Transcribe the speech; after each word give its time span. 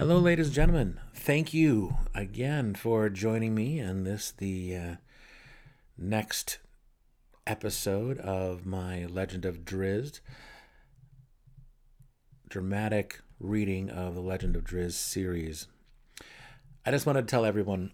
Hello, 0.00 0.18
ladies 0.18 0.46
and 0.46 0.54
gentlemen. 0.54 0.98
Thank 1.14 1.52
you 1.52 1.94
again 2.14 2.74
for 2.74 3.10
joining 3.10 3.54
me 3.54 3.78
in 3.78 4.04
this, 4.04 4.30
the 4.30 4.74
uh, 4.74 4.94
next 5.98 6.56
episode 7.46 8.16
of 8.16 8.64
my 8.64 9.04
Legend 9.04 9.44
of 9.44 9.62
Drizzt 9.62 10.20
dramatic 12.48 13.20
reading 13.38 13.90
of 13.90 14.14
the 14.14 14.22
Legend 14.22 14.56
of 14.56 14.64
Drizzt 14.64 14.92
series. 14.92 15.66
I 16.86 16.90
just 16.90 17.04
wanted 17.04 17.28
to 17.28 17.30
tell 17.30 17.44
everyone 17.44 17.92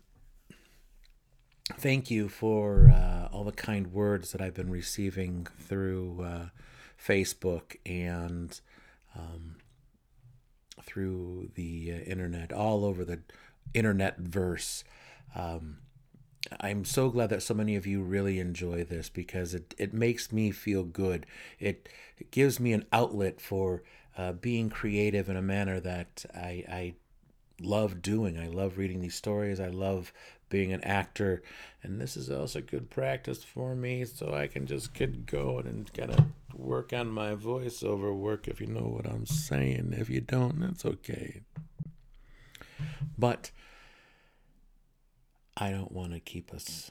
thank 1.74 2.08
you 2.08 2.28
for 2.28 2.88
uh, 2.88 3.28
all 3.32 3.42
the 3.42 3.50
kind 3.50 3.88
words 3.88 4.30
that 4.30 4.40
I've 4.40 4.54
been 4.54 4.70
receiving 4.70 5.48
through 5.58 6.22
uh, 6.22 6.46
Facebook 7.04 7.74
and 7.84 8.60
um, 9.16 9.56
through 10.82 11.50
the 11.54 11.92
uh, 11.92 11.98
internet, 12.10 12.52
all 12.52 12.84
over 12.84 13.04
the 13.04 13.20
internet 13.74 14.18
verse. 14.18 14.84
Um, 15.34 15.78
I'm 16.60 16.84
so 16.84 17.10
glad 17.10 17.30
that 17.30 17.42
so 17.42 17.54
many 17.54 17.76
of 17.76 17.86
you 17.86 18.02
really 18.02 18.38
enjoy 18.38 18.84
this 18.84 19.08
because 19.08 19.54
it, 19.54 19.74
it 19.78 19.92
makes 19.92 20.30
me 20.30 20.50
feel 20.50 20.84
good. 20.84 21.26
It, 21.58 21.88
it 22.18 22.30
gives 22.30 22.60
me 22.60 22.72
an 22.72 22.86
outlet 22.92 23.40
for 23.40 23.82
uh, 24.16 24.32
being 24.32 24.70
creative 24.70 25.28
in 25.28 25.36
a 25.36 25.42
manner 25.42 25.80
that 25.80 26.24
I, 26.34 26.64
I 26.68 26.94
love 27.60 28.02
doing. 28.02 28.38
I 28.38 28.46
love 28.46 28.78
reading 28.78 29.00
these 29.00 29.14
stories. 29.14 29.60
I 29.60 29.68
love 29.68 30.12
being 30.48 30.72
an 30.72 30.84
actor. 30.84 31.42
And 31.82 32.00
this 32.00 32.16
is 32.16 32.30
also 32.30 32.60
good 32.60 32.90
practice 32.90 33.42
for 33.42 33.74
me 33.74 34.04
so 34.04 34.32
I 34.34 34.46
can 34.46 34.66
just 34.66 34.94
get 34.94 35.26
going 35.26 35.66
and 35.66 35.92
kind 35.92 36.12
of 36.12 36.24
work 36.58 36.92
on 36.92 37.08
my 37.08 37.34
voiceover 37.34 38.14
work 38.14 38.48
if 38.48 38.60
you 38.60 38.66
know 38.66 38.88
what 38.88 39.06
I'm 39.06 39.26
saying. 39.26 39.94
If 39.96 40.08
you 40.08 40.20
don't, 40.20 40.60
that's 40.60 40.84
okay. 40.84 41.42
But 43.18 43.50
I 45.56 45.70
don't 45.70 45.92
want 45.92 46.12
to 46.12 46.20
keep 46.20 46.52
us 46.52 46.90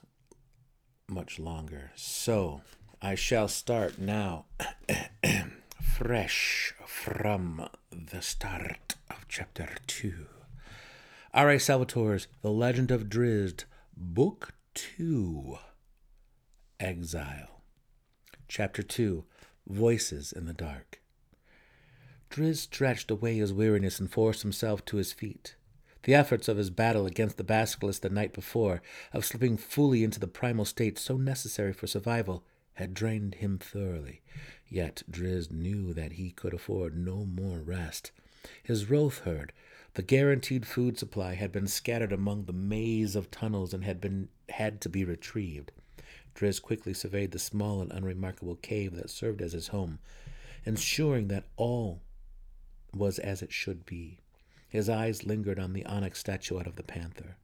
much 1.07 1.39
longer. 1.39 1.91
So 1.95 2.61
I 3.01 3.15
shall 3.15 3.47
start 3.47 3.99
now, 3.99 4.45
fresh 5.81 6.73
from 6.85 7.69
the 7.91 8.21
start 8.21 8.95
of 9.09 9.27
chapter 9.27 9.69
2. 9.87 10.27
R.A. 11.33 11.57
Salvatore's 11.57 12.27
The 12.41 12.51
Legend 12.51 12.91
of 12.91 13.09
Drizzt, 13.09 13.65
Book 13.95 14.53
2 14.73 15.57
Exile. 16.79 17.61
Chapter 18.47 18.83
2 18.83 19.25
Voices 19.67 20.31
in 20.31 20.45
the 20.45 20.53
Dark. 20.53 21.01
Drizzt 22.29 22.63
stretched 22.63 23.09
away 23.09 23.37
his 23.37 23.53
weariness 23.53 23.99
and 23.99 24.11
forced 24.11 24.41
himself 24.41 24.83
to 24.85 24.97
his 24.97 25.13
feet. 25.13 25.55
The 26.03 26.13
efforts 26.13 26.47
of 26.47 26.57
his 26.57 26.69
battle 26.69 27.05
against 27.05 27.37
the 27.37 27.43
basilisk 27.43 28.01
the 28.01 28.09
night 28.09 28.33
before, 28.33 28.81
of 29.11 29.25
slipping 29.25 29.57
fully 29.57 30.03
into 30.03 30.19
the 30.19 30.27
primal 30.27 30.65
state 30.65 30.99
so 30.99 31.17
necessary 31.17 31.73
for 31.73 31.87
survival, 31.87 32.43
had 32.73 32.93
drained 32.93 33.35
him 33.35 33.57
thoroughly. 33.57 34.21
Yet 34.67 35.03
Drizzt 35.09 35.51
knew 35.51 35.93
that 35.93 36.13
he 36.13 36.31
could 36.31 36.53
afford 36.53 36.95
no 36.95 37.25
more 37.25 37.59
rest. 37.59 38.11
His 38.61 38.89
Roth 38.89 39.19
herd, 39.19 39.51
the 39.95 40.03
guaranteed 40.03 40.65
food 40.65 40.99
supply 40.99 41.35
had 41.35 41.51
been 41.51 41.67
scattered 41.67 42.11
among 42.11 42.45
the 42.45 42.53
maze 42.53 43.15
of 43.15 43.31
tunnels 43.31 43.73
and 43.73 43.83
had 43.83 44.01
been 44.01 44.29
had 44.49 44.81
to 44.81 44.89
be 44.89 45.03
retrieved. 45.03 45.71
Drizzt 46.35 46.61
quickly 46.61 46.93
surveyed 46.93 47.31
the 47.31 47.39
small 47.39 47.81
and 47.81 47.91
unremarkable 47.91 48.57
cave 48.57 48.95
that 48.95 49.09
served 49.09 49.41
as 49.41 49.53
his 49.53 49.69
home, 49.69 49.99
ensuring 50.65 51.29
that 51.29 51.45
all 51.55 52.01
was 52.93 53.19
as 53.19 53.41
it 53.41 53.51
should 53.51 53.85
be. 53.85 54.19
His 54.67 54.89
eyes 54.89 55.25
lingered 55.25 55.59
on 55.59 55.73
the 55.73 55.85
onyx 55.85 56.19
statuette 56.19 56.67
of 56.67 56.75
the 56.75 56.83
panther. 56.83 57.37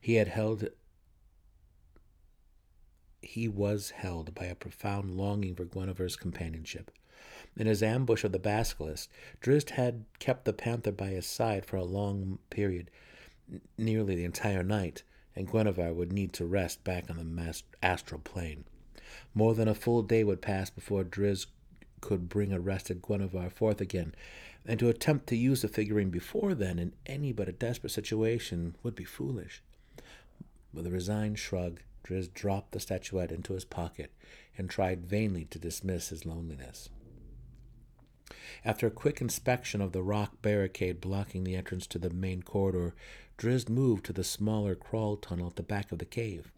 He 0.00 0.14
had 0.14 0.28
held 0.28 0.68
he 3.22 3.46
was 3.46 3.90
held 3.90 4.34
by 4.34 4.46
a 4.46 4.54
profound 4.54 5.16
longing 5.16 5.54
for 5.54 5.66
Guenhwyvar's 5.66 6.16
companionship. 6.16 6.90
In 7.56 7.66
his 7.66 7.82
ambush 7.82 8.24
of 8.24 8.32
the 8.32 8.38
basilisk, 8.38 9.10
Drizzt 9.42 9.70
had 9.70 10.04
kept 10.18 10.46
the 10.46 10.54
panther 10.54 10.90
by 10.90 11.08
his 11.08 11.26
side 11.26 11.66
for 11.66 11.76
a 11.76 11.84
long 11.84 12.38
period, 12.48 12.90
nearly 13.76 14.14
the 14.14 14.24
entire 14.24 14.62
night, 14.62 15.02
and 15.34 15.48
Guenhwyvar 15.48 15.94
would 15.94 16.12
need 16.12 16.32
to 16.34 16.44
rest 16.44 16.82
back 16.84 17.08
on 17.08 17.16
the 17.16 17.62
astral 17.82 18.20
plane. 18.20 18.64
More 19.34 19.54
than 19.54 19.68
a 19.68 19.74
full 19.74 20.02
day 20.02 20.24
would 20.24 20.42
pass 20.42 20.70
before 20.70 21.04
Drizzt 21.04 21.46
could 22.00 22.28
bring 22.28 22.52
arrested 22.52 23.02
Guenhwyvar 23.02 23.52
forth 23.52 23.80
again, 23.80 24.14
and 24.66 24.78
to 24.78 24.88
attempt 24.88 25.26
to 25.28 25.36
use 25.36 25.62
the 25.62 25.68
figurine 25.68 26.10
before 26.10 26.54
then 26.54 26.78
in 26.78 26.92
any 27.06 27.32
but 27.32 27.48
a 27.48 27.52
desperate 27.52 27.90
situation 27.90 28.76
would 28.82 28.94
be 28.94 29.04
foolish. 29.04 29.62
With 30.72 30.86
a 30.86 30.90
resigned 30.90 31.38
shrug, 31.38 31.80
Drizzt 32.02 32.34
dropped 32.34 32.72
the 32.72 32.80
statuette 32.80 33.32
into 33.32 33.54
his 33.54 33.64
pocket 33.64 34.10
and 34.56 34.68
tried 34.68 35.06
vainly 35.06 35.44
to 35.46 35.58
dismiss 35.58 36.08
his 36.08 36.26
loneliness. 36.26 36.88
After 38.64 38.86
a 38.86 38.90
quick 38.90 39.20
inspection 39.20 39.80
of 39.80 39.92
the 39.92 40.02
rock 40.02 40.42
barricade 40.42 41.00
blocking 41.00 41.44
the 41.44 41.56
entrance 41.56 41.86
to 41.88 41.98
the 41.98 42.10
main 42.10 42.42
corridor, 42.42 42.94
Drizzt 43.40 43.70
moved 43.70 44.04
to 44.04 44.12
the 44.12 44.22
smaller 44.22 44.74
crawl 44.74 45.16
tunnel 45.16 45.46
at 45.46 45.56
the 45.56 45.62
back 45.62 45.92
of 45.92 45.98
the 45.98 46.04
cave. 46.04 46.52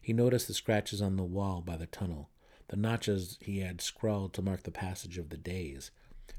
He 0.00 0.12
noticed 0.12 0.46
the 0.46 0.54
scratches 0.54 1.02
on 1.02 1.16
the 1.16 1.24
wall 1.24 1.60
by 1.60 1.76
the 1.76 1.86
tunnel, 1.86 2.30
the 2.68 2.76
notches 2.76 3.38
he 3.40 3.58
had 3.58 3.80
scrawled 3.80 4.32
to 4.34 4.42
mark 4.42 4.62
the 4.62 4.70
passage 4.70 5.18
of 5.18 5.30
the 5.30 5.36
days. 5.36 5.90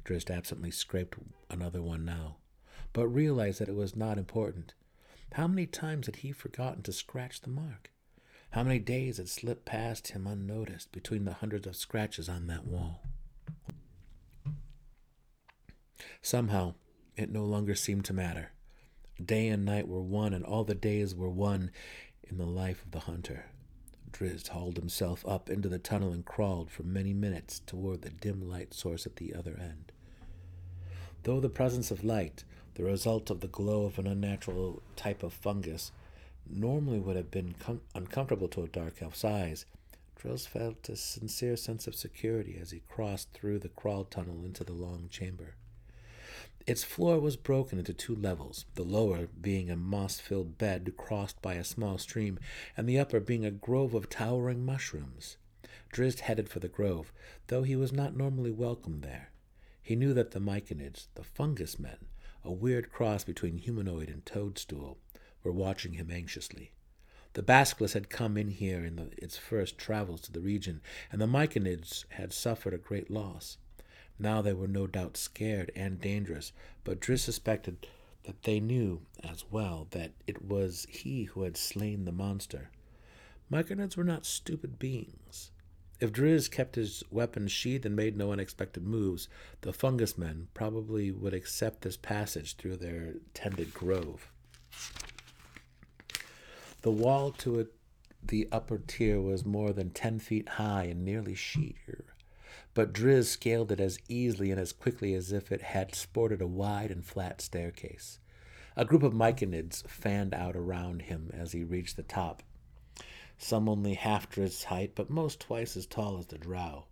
Drizzt 0.05 0.31
absently 0.31 0.71
scraped 0.71 1.17
another 1.49 1.81
one 1.81 2.05
now, 2.05 2.37
but 2.93 3.09
realized 3.09 3.59
that 3.59 3.67
it 3.67 3.75
was 3.75 3.93
not 3.93 4.17
important. 4.17 4.73
How 5.33 5.47
many 5.47 5.65
times 5.65 6.05
had 6.05 6.15
he 6.17 6.31
forgotten 6.31 6.81
to 6.83 6.93
scratch 6.93 7.41
the 7.41 7.49
mark? 7.49 7.91
How 8.51 8.63
many 8.63 8.79
days 8.79 9.17
had 9.17 9.27
slipped 9.27 9.65
past 9.65 10.07
him 10.09 10.25
unnoticed 10.25 10.93
between 10.93 11.25
the 11.25 11.33
hundreds 11.33 11.67
of 11.67 11.75
scratches 11.75 12.29
on 12.29 12.47
that 12.47 12.65
wall? 12.65 13.01
Somehow, 16.21 16.75
it 17.17 17.29
no 17.29 17.43
longer 17.43 17.75
seemed 17.75 18.05
to 18.05 18.13
matter. 18.13 18.51
Day 19.23 19.47
and 19.47 19.65
night 19.65 19.87
were 19.87 20.01
one, 20.01 20.33
and 20.33 20.43
all 20.43 20.63
the 20.63 20.75
days 20.75 21.13
were 21.13 21.29
one 21.29 21.71
in 22.23 22.37
the 22.37 22.45
life 22.45 22.83
of 22.83 22.91
the 22.91 23.01
hunter. 23.01 23.45
Drizzt 24.11 24.49
hauled 24.49 24.77
himself 24.77 25.25
up 25.27 25.49
into 25.49 25.69
the 25.69 25.79
tunnel 25.79 26.11
and 26.11 26.25
crawled 26.25 26.69
for 26.69 26.83
many 26.83 27.13
minutes 27.13 27.59
toward 27.59 28.01
the 28.01 28.09
dim 28.09 28.49
light 28.49 28.73
source 28.73 29.05
at 29.05 29.17
the 29.17 29.33
other 29.33 29.57
end. 29.59 29.91
Though 31.23 31.39
the 31.39 31.49
presence 31.49 31.89
of 31.89 32.03
light, 32.03 32.43
the 32.75 32.83
result 32.83 33.29
of 33.29 33.39
the 33.39 33.47
glow 33.47 33.85
of 33.85 33.97
an 33.97 34.07
unnatural 34.07 34.81
type 34.95 35.23
of 35.23 35.33
fungus, 35.33 35.91
normally 36.49 36.99
would 36.99 37.15
have 37.15 37.31
been 37.31 37.55
com- 37.59 37.81
uncomfortable 37.95 38.47
to 38.49 38.63
a 38.63 38.67
dark 38.67 39.01
elf's 39.01 39.23
eyes, 39.23 39.65
Drizzt 40.15 40.47
felt 40.47 40.87
a 40.89 40.95
sincere 40.95 41.57
sense 41.57 41.85
of 41.85 41.95
security 41.95 42.57
as 42.61 42.71
he 42.71 42.81
crossed 42.87 43.31
through 43.33 43.59
the 43.59 43.69
crawl 43.69 44.05
tunnel 44.05 44.45
into 44.45 44.63
the 44.63 44.73
long 44.73 45.09
chamber. 45.09 45.55
Its 46.65 46.83
floor 46.83 47.19
was 47.19 47.35
broken 47.35 47.77
into 47.77 47.93
two 47.93 48.15
levels, 48.15 48.65
the 48.75 48.83
lower 48.83 49.27
being 49.41 49.69
a 49.69 49.75
moss 49.75 50.21
filled 50.21 50.57
bed 50.57 50.93
crossed 50.95 51.41
by 51.41 51.55
a 51.55 51.63
small 51.63 51.97
stream, 51.97 52.39
and 52.77 52.87
the 52.87 52.97
upper 52.97 53.19
being 53.19 53.43
a 53.43 53.51
grove 53.51 53.93
of 53.93 54.09
towering 54.09 54.63
mushrooms. 54.63 55.35
Drizzt 55.91 56.21
headed 56.21 56.47
for 56.47 56.59
the 56.59 56.69
grove, 56.69 57.11
though 57.47 57.63
he 57.63 57.75
was 57.75 57.91
not 57.91 58.15
normally 58.15 58.51
welcome 58.51 59.01
there. 59.01 59.31
He 59.81 59.97
knew 59.97 60.13
that 60.13 60.31
the 60.31 60.39
Myconids, 60.39 61.07
the 61.15 61.23
fungus 61.23 61.77
men, 61.77 61.97
a 62.45 62.51
weird 62.51 62.89
cross 62.89 63.25
between 63.25 63.57
humanoid 63.57 64.07
and 64.07 64.25
toadstool, 64.25 64.97
were 65.43 65.51
watching 65.51 65.93
him 65.93 66.09
anxiously. 66.09 66.71
The 67.33 67.43
basilisk 67.43 67.93
had 67.93 68.09
come 68.09 68.37
in 68.37 68.51
here 68.51 68.85
in 68.85 68.95
the, 68.95 69.09
its 69.17 69.37
first 69.37 69.77
travels 69.77 70.21
to 70.21 70.31
the 70.31 70.39
region, 70.39 70.81
and 71.11 71.19
the 71.19 71.27
Myconids 71.27 72.05
had 72.09 72.31
suffered 72.31 72.73
a 72.73 72.77
great 72.77 73.11
loss. 73.11 73.57
Now 74.19 74.41
they 74.41 74.53
were 74.53 74.67
no 74.67 74.87
doubt 74.87 75.17
scared 75.17 75.71
and 75.75 75.99
dangerous, 75.99 76.51
but 76.83 76.99
Drizzt 76.99 77.25
suspected 77.25 77.87
that 78.23 78.43
they 78.43 78.59
knew 78.59 79.01
as 79.23 79.43
well 79.49 79.87
that 79.91 80.11
it 80.27 80.45
was 80.45 80.85
he 80.89 81.25
who 81.25 81.43
had 81.43 81.57
slain 81.57 82.05
the 82.05 82.11
monster. 82.11 82.69
Myconids 83.51 83.97
were 83.97 84.03
not 84.03 84.25
stupid 84.25 84.79
beings. 84.79 85.51
If 85.99 86.11
Drizzt 86.11 86.51
kept 86.51 86.75
his 86.75 87.03
weapons 87.11 87.51
sheathed 87.51 87.85
and 87.85 87.95
made 87.95 88.17
no 88.17 88.31
unexpected 88.31 88.83
moves, 88.83 89.27
the 89.61 89.73
fungus 89.73 90.17
men 90.17 90.47
probably 90.53 91.11
would 91.11 91.33
accept 91.33 91.81
this 91.81 91.97
passage 91.97 92.55
through 92.55 92.77
their 92.77 93.15
tended 93.33 93.73
grove. 93.73 94.29
The 96.81 96.91
wall 96.91 97.31
to 97.39 97.59
it, 97.59 97.73
the 98.21 98.47
upper 98.51 98.77
tier 98.77 99.21
was 99.21 99.45
more 99.45 99.71
than 99.73 99.89
ten 99.89 100.19
feet 100.19 100.49
high 100.49 100.85
and 100.85 101.03
nearly 101.05 101.35
sheer 101.35 102.12
but 102.75 102.91
Drizzt 102.91 103.31
scaled 103.31 103.71
it 103.71 103.79
as 103.79 103.99
easily 104.07 104.49
and 104.49 104.59
as 104.59 104.71
quickly 104.71 105.13
as 105.13 105.31
if 105.31 105.51
it 105.51 105.61
had 105.61 105.93
sported 105.93 106.41
a 106.41 106.47
wide 106.47 106.89
and 106.89 107.05
flat 107.05 107.39
staircase. 107.39 108.19
A 108.75 108.83
group 108.83 109.03
of 109.03 109.13
myconids 109.13 109.87
fanned 109.87 110.33
out 110.33 110.55
around 110.55 111.03
him 111.03 111.29
as 111.31 111.51
he 111.51 111.63
reached 111.63 111.95
the 111.95 112.03
top, 112.03 112.41
some 113.37 113.69
only 113.69 113.93
half 113.93 114.27
Drizzt's 114.29 114.63
height, 114.65 114.93
but 114.95 115.09
most 115.09 115.39
twice 115.39 115.77
as 115.77 115.85
tall 115.85 116.17
as 116.17 116.27
the 116.27 116.37
drow. 116.39 116.85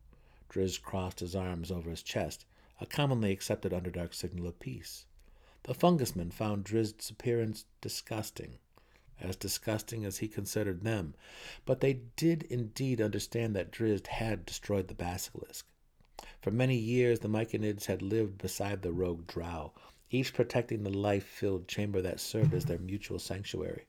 Drizzt 0.49 0.83
crossed 0.83 1.21
his 1.21 1.35
arms 1.35 1.71
over 1.71 1.89
his 1.89 2.03
chest, 2.03 2.45
a 2.79 2.85
commonly 2.85 3.31
accepted 3.31 3.71
Underdark 3.71 4.13
signal 4.13 4.47
of 4.47 4.59
peace. 4.59 5.05
The 5.63 5.73
fungusmen 5.73 6.31
found 6.31 6.65
Drizzt 6.65 7.09
appearance 7.09 7.65
disgusting, 7.81 8.59
as 9.19 9.35
disgusting 9.35 10.05
as 10.05 10.17
he 10.17 10.27
considered 10.27 10.83
them, 10.83 11.15
but 11.65 11.79
they 11.79 12.01
did 12.15 12.43
indeed 12.43 12.99
understand 13.01 13.55
that 13.55 13.71
Drizzt 13.71 14.07
had 14.07 14.45
destroyed 14.45 14.87
the 14.87 14.93
basilisk. 14.93 15.65
For 16.41 16.49
many 16.49 16.75
years, 16.75 17.19
the 17.19 17.27
Myconids 17.27 17.85
had 17.85 18.01
lived 18.01 18.39
beside 18.39 18.81
the 18.81 18.91
rogue 18.91 19.27
drow, 19.27 19.73
each 20.09 20.33
protecting 20.33 20.81
the 20.81 20.89
life 20.89 21.23
filled 21.23 21.67
chamber 21.67 22.01
that 22.01 22.19
served 22.19 22.55
as 22.55 22.65
their 22.65 22.79
mutual 22.79 23.19
sanctuary. 23.19 23.85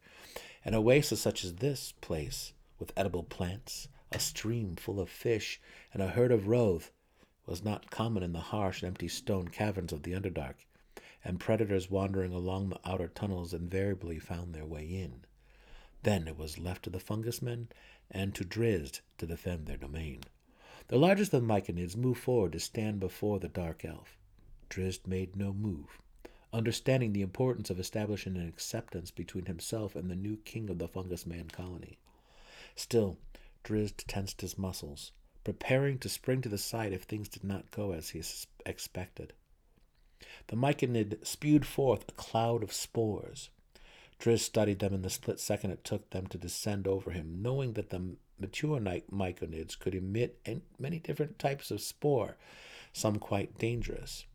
An 0.63 0.75
oasis 0.75 1.19
such 1.23 1.45
as 1.45 1.55
this 1.55 1.93
place, 2.03 2.53
with 2.79 2.93
edible 2.95 3.23
plants, 3.23 3.89
a 4.11 4.19
stream 4.19 4.77
full 4.77 5.01
of 5.01 5.09
fish, 5.09 5.63
and 5.95 6.03
a 6.03 6.09
herd 6.09 6.31
of 6.31 6.47
roth, 6.47 6.93
was 7.47 7.65
not 7.65 7.91
common 7.91 8.23
in 8.23 8.35
the 8.35 8.41
harsh 8.41 8.83
and 8.83 8.89
empty 8.89 9.09
stone 9.09 9.49
caverns 9.49 9.91
of 9.91 10.03
the 10.03 10.13
Underdark, 10.13 10.67
and 11.25 11.41
predators 11.41 11.91
wandering 11.91 12.35
along 12.35 12.69
the 12.69 12.81
outer 12.85 13.09
tunnels 13.09 13.55
invariably 13.55 14.19
found 14.19 14.55
their 14.55 14.67
way 14.67 14.85
in. 14.85 15.25
Then 16.03 16.29
it 16.29 16.37
was 16.37 16.59
left 16.59 16.83
to 16.83 16.91
the 16.91 17.01
fungus 17.01 17.41
men 17.41 17.69
and 18.11 18.35
to 18.35 18.45
Drizzt 18.45 19.01
to 19.17 19.27
defend 19.27 19.65
their 19.65 19.79
domain. 19.79 20.21
The 20.89 20.99
largest 20.99 21.33
of 21.33 21.43
the 21.43 21.47
Myconids 21.47 21.97
moved 21.97 22.21
forward 22.21 22.53
to 22.53 22.61
stand 22.61 23.01
before 23.01 23.39
the 23.39 23.49
dark 23.49 23.85
elf. 23.85 24.19
Drizzt 24.69 25.07
made 25.07 25.37
no 25.37 25.53
move, 25.53 26.01
understanding 26.53 27.13
the 27.13 27.23
importance 27.23 27.71
of 27.71 27.79
establishing 27.79 28.37
an 28.37 28.49
acceptance 28.49 29.11
between 29.11 29.47
himself 29.47 29.95
and 29.95 30.11
the 30.11 30.17
new 30.17 30.37
king 30.39 30.69
of 30.71 30.79
the 30.79 30.89
fungus 30.89 31.27
man 31.27 31.49
colony. 31.49 31.99
Still, 32.75 33.19
Drizzt 33.65 34.05
tensed 34.07 34.41
his 34.41 34.59
muscles, 34.59 35.13
preparing 35.45 35.99
to 35.99 36.09
spring 36.09 36.41
to 36.43 36.49
the 36.49 36.59
side 36.59 36.93
if 36.93 37.03
things 37.03 37.29
did 37.29 37.45
not 37.45 37.71
go 37.71 37.93
as 37.93 38.11
he 38.11 38.23
expected. 38.67 39.33
The 40.49 40.57
Myconid 40.57 41.27
spewed 41.27 41.67
forth 41.67 42.05
a 42.09 42.13
cloud 42.13 42.63
of 42.63 42.73
spores. 42.73 43.51
Drizzt 44.19 44.45
studied 44.45 44.79
them 44.79 44.95
in 44.95 45.03
the 45.03 45.11
split 45.11 45.41
second 45.41 45.73
it 45.73 45.85
took 45.85 46.11
them 46.11 46.27
to 46.29 46.39
descend 46.39 46.87
over 46.87 47.11
him, 47.11 47.43
knowing 47.43 47.73
that 47.75 47.91
the 47.91 48.17
mature 48.43 48.79
myconids 48.81 49.79
could 49.79 49.95
emit 49.95 50.47
many 50.79 50.99
different 50.99 51.39
types 51.39 51.71
of 51.71 51.81
spore, 51.81 52.37
some 52.93 53.19
quite 53.19 53.57
dangerous. 53.57 54.27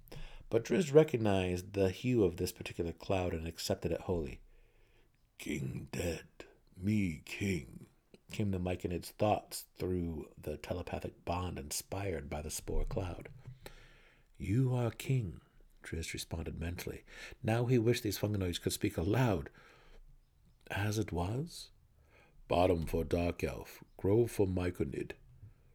But 0.50 0.66
Drizzt 0.66 0.94
recognized 0.94 1.74
the 1.74 1.90
hue 1.90 2.24
of 2.24 2.38
this 2.38 2.52
particular 2.52 2.94
cloud 2.94 3.34
and 3.34 3.46
accepted 3.46 3.92
it 3.92 4.02
wholly. 4.02 4.40
King 5.38 5.90
dead, 5.92 6.24
me 6.82 7.22
king, 7.26 7.86
came 8.32 8.52
the 8.52 8.60
Myconid's 8.60 9.10
thoughts 9.12 9.66
through 9.78 10.30
the 10.42 10.58
telepathic 10.58 11.26
bond 11.26 11.60
inspired 11.60 12.30
by 12.30 12.42
the 12.42 12.50
spore 12.50 12.86
cloud. 12.86 13.30
You 14.38 14.74
are 14.74 14.92
king, 14.92 15.42
Drizzt 15.84 16.14
responded 16.14 16.60
mentally. 16.60 17.04
Now 17.44 17.66
he 17.66 17.78
wished 17.78 18.04
these 18.04 18.20
fungoids 18.20 18.62
could 18.62 18.74
speak 18.74 18.98
aloud. 18.98 19.50
As 20.72 20.98
it 20.98 21.12
was? 21.12 21.70
Bottom 22.48 22.86
for 22.86 23.04
Dark 23.04 23.44
Elf, 23.44 23.84
Grove 23.98 24.32
for 24.32 24.48
Myconid, 24.48 25.12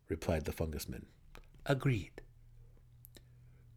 replied 0.08 0.46
the 0.46 0.52
fungusman. 0.52 1.04
Agreed. 1.66 2.22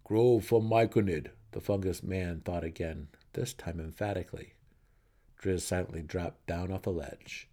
Grove 0.05 0.45
for 0.45 0.61
Myconid, 0.61 1.31
the 1.51 1.59
fungus 1.59 2.01
man 2.01 2.39
thought 2.39 2.63
again, 2.63 3.09
this 3.33 3.53
time 3.53 3.81
emphatically. 3.81 4.53
Drizzt 5.41 5.67
silently 5.67 6.03
dropped 6.03 6.47
down 6.47 6.71
off 6.71 6.83
the 6.83 6.91
ledge. 6.91 7.49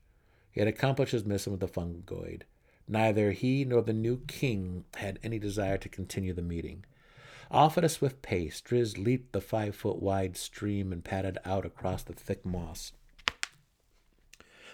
He 0.53 0.61
had 0.61 0.69
accomplished 0.69 1.13
his 1.13 1.25
mission 1.25 1.51
with 1.51 1.61
the 1.61 1.67
fungoid. 1.67 2.43
Neither 2.87 3.33
he 3.33 3.65
nor 3.65 3.83
the 3.83 3.93
new 3.93 4.19
king 4.29 4.85
had 4.97 5.19
any 5.25 5.41
desire 5.41 5.79
to 5.79 5.89
continue 5.89 6.33
the 6.33 6.43
meeting. 6.43 6.85
Off 7.51 7.77
at 7.77 7.85
a 7.85 7.89
swift 7.89 8.23
pace, 8.23 8.61
Drizzt 8.61 8.97
leaped 8.97 9.33
the 9.33 9.41
five 9.41 9.75
foot 9.75 10.01
wide 10.01 10.37
stream 10.37 10.93
and 10.93 11.03
padded 11.03 11.39
out 11.45 11.67
across 11.67 12.05
the 12.05 12.13
thick 12.13 12.47
moss. 12.47 12.93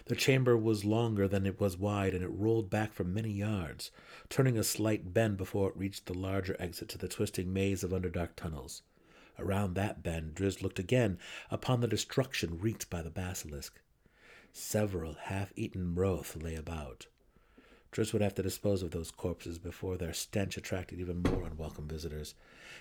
The 0.09 0.17
chamber 0.17 0.57
was 0.57 0.87
longer 0.87 1.29
than 1.29 1.45
it 1.45 1.61
was 1.61 1.77
wide, 1.77 2.15
and 2.15 2.25
it 2.25 2.29
rolled 2.29 2.71
back 2.71 2.95
for 2.95 3.05
many 3.05 3.31
yards, 3.31 3.91
turning 4.31 4.57
a 4.57 4.65
slight 4.65 5.13
bend 5.13 5.37
before 5.37 5.69
it 5.69 5.77
reached 5.77 6.07
the 6.07 6.15
larger 6.15 6.57
exit 6.59 6.89
to 6.89 6.99
the 6.99 7.09
twisting 7.09 7.53
maze 7.53 7.85
of 7.85 7.91
underdark 7.91 8.31
tunnels. 8.35 8.81
Around 9.39 9.75
that 9.75 10.03
bend, 10.03 10.35
Drizzt 10.35 10.63
looked 10.63 10.79
again 10.79 11.19
upon 11.51 11.81
the 11.81 11.87
destruction 11.87 12.59
wreaked 12.59 12.89
by 12.89 13.03
the 13.03 13.11
basilisk. 13.11 13.83
Several 14.51 15.13
half-eaten 15.13 15.95
roth 15.95 16.37
lay 16.37 16.55
about. 16.55 17.07
Drizzt 17.93 18.15
would 18.15 18.23
have 18.23 18.35
to 18.37 18.43
dispose 18.43 18.83
of 18.83 18.93
those 18.93 19.11
corpses 19.11 19.59
before 19.59 19.99
their 19.99 20.15
stench 20.15 20.57
attracted 20.57 21.01
even 21.01 21.21
more 21.21 21.45
unwelcome 21.45 21.87
visitors, 21.87 22.35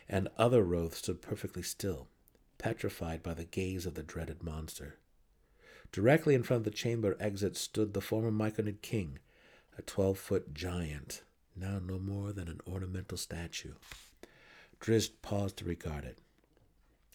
and 0.07 0.30
other 0.38 0.63
roth 0.63 0.95
stood 0.95 1.21
perfectly 1.21 1.62
still, 1.62 2.07
petrified 2.57 3.21
by 3.21 3.33
the 3.33 3.44
gaze 3.44 3.85
of 3.85 3.95
the 3.95 4.03
dreaded 4.03 4.44
monster. 4.44 4.95
Directly 5.91 6.35
in 6.35 6.43
front 6.43 6.61
of 6.61 6.65
the 6.65 6.77
chamber 6.77 7.15
exit 7.19 7.57
stood 7.57 7.93
the 7.93 8.01
former 8.01 8.31
Myconid 8.31 8.81
king, 8.81 9.19
a 9.77 9.81
twelve-foot 9.81 10.53
giant, 10.53 11.23
now 11.55 11.79
no 11.79 11.97
more 11.97 12.31
than 12.31 12.47
an 12.47 12.61
ornamental 12.67 13.17
statue. 13.17 13.73
Drizzt 14.79 15.21
paused 15.21 15.57
to 15.57 15.65
regard 15.65 16.05
it. 16.05 16.19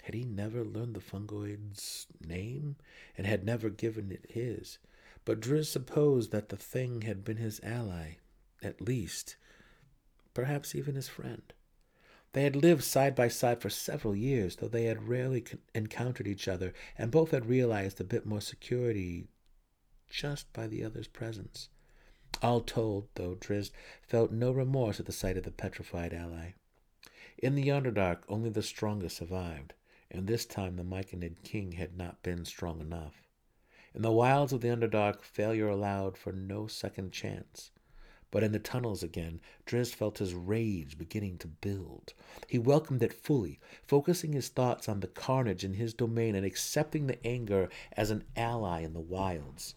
Had 0.03 0.15
he 0.15 0.25
never 0.25 0.65
learned 0.65 0.95
the 0.95 1.01
fungoid's 1.01 2.07
name, 2.21 2.77
and 3.17 3.27
had 3.27 3.45
never 3.45 3.71
given 3.71 4.11
it 4.11 4.27
his? 4.31 4.79
But 5.25 5.41
Drizzt 5.41 5.71
supposed 5.71 6.33
that 6.33 6.49
the 6.49 6.57
thing 6.57 7.03
had 7.03 7.25
been 7.25 7.37
his 7.37 7.61
ally, 7.63 8.17
at 8.63 8.81
least, 8.81 9.37
perhaps 10.35 10.75
even 10.75 10.97
his 10.97 11.09
friend. 11.09 11.53
They 12.33 12.45
had 12.45 12.57
lived 12.57 12.85
side 12.85 13.15
by 13.15 13.29
side 13.29 13.61
for 13.61 13.71
several 13.71 14.17
years, 14.17 14.57
though 14.57 14.69
they 14.69 14.85
had 14.85 15.09
rarely 15.09 15.45
encountered 15.75 16.27
each 16.27 16.49
other, 16.49 16.73
and 16.97 17.11
both 17.11 17.31
had 17.31 17.47
realized 17.47 18.01
a 18.01 18.05
bit 18.05 18.25
more 18.25 18.41
security 18.41 19.29
just 20.09 20.53
by 20.53 20.67
the 20.67 20.85
other's 20.85 21.09
presence. 21.09 21.69
All 22.43 22.61
told, 22.61 23.09
though, 23.15 23.35
Drizzt 23.35 23.73
felt 24.03 24.33
no 24.33 24.51
remorse 24.51 24.99
at 24.99 25.07
the 25.07 25.13
sight 25.13 25.37
of 25.37 25.45
the 25.45 25.51
petrified 25.51 26.15
ally. 26.15 26.53
In 27.39 27.55
the 27.55 27.69
Underdark, 27.69 28.25
only 28.29 28.51
the 28.51 28.63
strongest 28.63 29.17
survived 29.17 29.75
and 30.15 30.27
this 30.27 30.45
time 30.45 30.77
the 30.77 30.85
Myconid 30.85 31.43
king 31.43 31.73
had 31.73 31.97
not 31.97 32.23
been 32.23 32.45
strong 32.45 32.81
enough. 32.81 33.29
In 33.95 34.03
the 34.03 34.13
wilds 34.13 34.53
of 34.53 34.61
the 34.61 34.69
Underdark, 34.69 35.23
failure 35.23 35.69
allowed 35.69 36.19
for 36.19 36.33
no 36.33 36.67
second 36.67 37.13
chance. 37.13 37.71
But 38.33 38.43
in 38.43 38.51
the 38.51 38.59
tunnels 38.59 39.05
again, 39.05 39.41
Drizzt 39.65 39.95
felt 39.95 40.19
his 40.19 40.35
rage 40.35 40.99
beginning 40.99 41.39
to 41.39 41.47
build. 41.47 42.15
He 42.49 42.59
welcomed 42.59 43.05
it 43.05 43.13
fully, 43.13 43.61
focusing 43.87 44.33
his 44.33 44.49
thoughts 44.49 44.89
on 44.89 44.99
the 44.99 45.07
carnage 45.07 45.63
in 45.63 45.75
his 45.75 45.95
domain 45.95 46.35
and 46.35 46.45
accepting 46.45 47.07
the 47.07 47.25
anger 47.25 47.69
as 47.93 48.11
an 48.11 48.25
ally 48.35 48.81
in 48.81 48.95
the 48.95 49.01
wilds. 49.01 49.77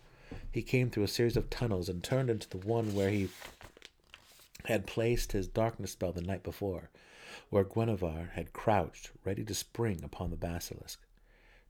He 0.51 0.63
came 0.63 0.89
through 0.89 1.03
a 1.03 1.07
series 1.07 1.37
of 1.37 1.51
tunnels 1.51 1.87
and 1.87 2.03
turned 2.03 2.31
into 2.31 2.49
the 2.49 2.57
one 2.57 2.95
where 2.95 3.11
he 3.11 3.29
had 4.63 4.87
placed 4.87 5.33
his 5.33 5.47
darkness 5.47 5.91
spell 5.91 6.11
the 6.11 6.21
night 6.21 6.41
before 6.41 6.89
where 7.49 7.63
Guenhwyvar 7.63 8.31
had 8.31 8.53
crouched, 8.53 9.11
ready 9.23 9.43
to 9.43 9.53
spring 9.53 10.01
upon 10.03 10.29
the 10.29 10.35
basilisk. 10.35 10.99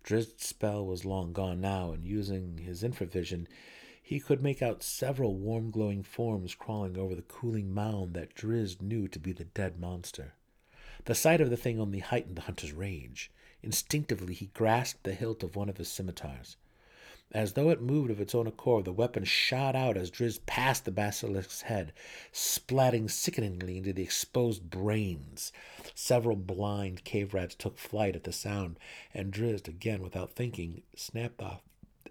Drizzt's 0.03 0.47
spell 0.47 0.85
was 0.85 1.05
long 1.05 1.33
gone 1.33 1.59
now, 1.59 1.91
and 1.91 2.05
using 2.05 2.59
his 2.59 2.83
infravision, 2.83 3.47
he 4.07 4.19
could 4.19 4.43
make 4.43 4.61
out 4.61 4.83
several 4.83 5.33
warm 5.35 5.71
glowing 5.71 6.03
forms 6.03 6.53
crawling 6.53 6.95
over 6.95 7.15
the 7.15 7.23
cooling 7.23 7.73
mound 7.73 8.13
that 8.13 8.35
Drizzt 8.35 8.79
knew 8.79 9.07
to 9.07 9.17
be 9.17 9.31
the 9.31 9.45
dead 9.45 9.79
monster. 9.79 10.33
The 11.05 11.15
sight 11.15 11.41
of 11.41 11.49
the 11.49 11.57
thing 11.57 11.79
only 11.79 11.97
heightened 12.01 12.35
the 12.35 12.43
hunter's 12.43 12.71
rage. 12.71 13.31
Instinctively 13.63 14.35
he 14.35 14.51
grasped 14.53 15.05
the 15.05 15.15
hilt 15.15 15.41
of 15.41 15.55
one 15.55 15.69
of 15.69 15.77
his 15.77 15.87
scimitars. 15.87 16.55
As 17.31 17.53
though 17.53 17.71
it 17.71 17.81
moved 17.81 18.11
of 18.11 18.21
its 18.21 18.35
own 18.35 18.45
accord, 18.45 18.85
the 18.85 18.93
weapon 18.93 19.23
shot 19.23 19.75
out 19.75 19.97
as 19.97 20.11
Drizzt 20.11 20.45
passed 20.45 20.85
the 20.85 20.91
basilisk's 20.91 21.63
head, 21.63 21.91
splatting 22.31 23.09
sickeningly 23.09 23.79
into 23.79 23.91
the 23.91 24.03
exposed 24.03 24.69
brains. 24.69 25.51
Several 25.95 26.35
blind 26.35 27.05
cave 27.05 27.33
rats 27.33 27.55
took 27.55 27.79
flight 27.79 28.15
at 28.15 28.23
the 28.23 28.31
sound, 28.31 28.77
and 29.15 29.33
Drizzt, 29.33 29.67
again 29.67 30.03
without 30.03 30.33
thinking, 30.33 30.83
snapped 30.95 31.41
off 31.41 31.63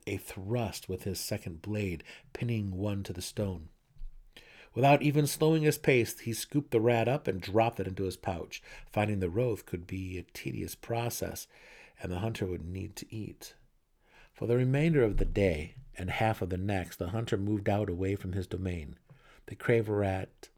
a 0.06 0.16
thrust 0.16 0.88
with 0.88 1.04
his 1.04 1.18
second 1.18 1.62
blade, 1.62 2.04
pinning 2.32 2.72
one 2.76 3.02
to 3.02 3.12
the 3.12 3.22
stone. 3.22 3.68
Without 4.74 5.02
even 5.02 5.26
slowing 5.26 5.62
his 5.62 5.78
pace, 5.78 6.18
he 6.18 6.32
scooped 6.32 6.70
the 6.72 6.80
rat 6.80 7.06
up 7.06 7.28
and 7.28 7.40
dropped 7.40 7.78
it 7.78 7.86
into 7.86 8.04
his 8.04 8.16
pouch, 8.16 8.62
finding 8.90 9.20
the 9.20 9.30
roth 9.30 9.66
could 9.66 9.86
be 9.86 10.18
a 10.18 10.22
tedious 10.22 10.74
process, 10.74 11.46
and 12.02 12.10
the 12.10 12.18
hunter 12.18 12.46
would 12.46 12.64
need 12.64 12.96
to 12.96 13.14
eat. 13.14 13.54
For 14.32 14.46
the 14.46 14.56
remainder 14.56 15.04
of 15.04 15.18
the 15.18 15.24
day 15.24 15.76
and 15.96 16.10
half 16.10 16.42
of 16.42 16.50
the 16.50 16.56
next, 16.56 16.96
the 16.96 17.10
hunter 17.10 17.36
moved 17.36 17.68
out 17.68 17.88
away 17.88 18.16
from 18.16 18.32
his 18.32 18.48
domain. 18.48 18.96
The 19.46 19.54
cave 19.54 19.88
rat 19.88 20.48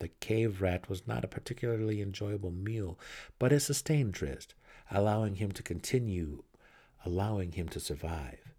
the 0.00 0.08
cave 0.08 0.60
rat 0.60 0.88
was 0.88 1.06
not 1.06 1.24
a 1.24 1.28
particularly 1.28 2.02
enjoyable 2.02 2.50
meal, 2.50 2.98
but 3.38 3.52
it 3.52 3.60
sustained 3.60 4.12
Drizzt, 4.12 4.54
allowing 4.90 5.36
him 5.36 5.52
to 5.52 5.62
continue, 5.62 6.42
allowing 7.04 7.52
him 7.52 7.68
to 7.68 7.80
survive. 7.80 8.54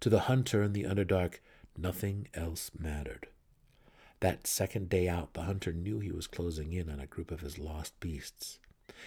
To 0.00 0.08
the 0.08 0.20
hunter 0.20 0.62
in 0.62 0.72
the 0.72 0.84
Underdark, 0.84 1.40
nothing 1.76 2.28
else 2.34 2.70
mattered. 2.78 3.28
That 4.20 4.46
second 4.46 4.88
day 4.88 5.08
out, 5.08 5.34
the 5.34 5.42
hunter 5.42 5.72
knew 5.72 6.00
he 6.00 6.10
was 6.10 6.26
closing 6.26 6.72
in 6.72 6.90
on 6.90 7.00
a 7.00 7.06
group 7.06 7.30
of 7.30 7.40
his 7.40 7.58
lost 7.58 7.98
beasts. 8.00 8.58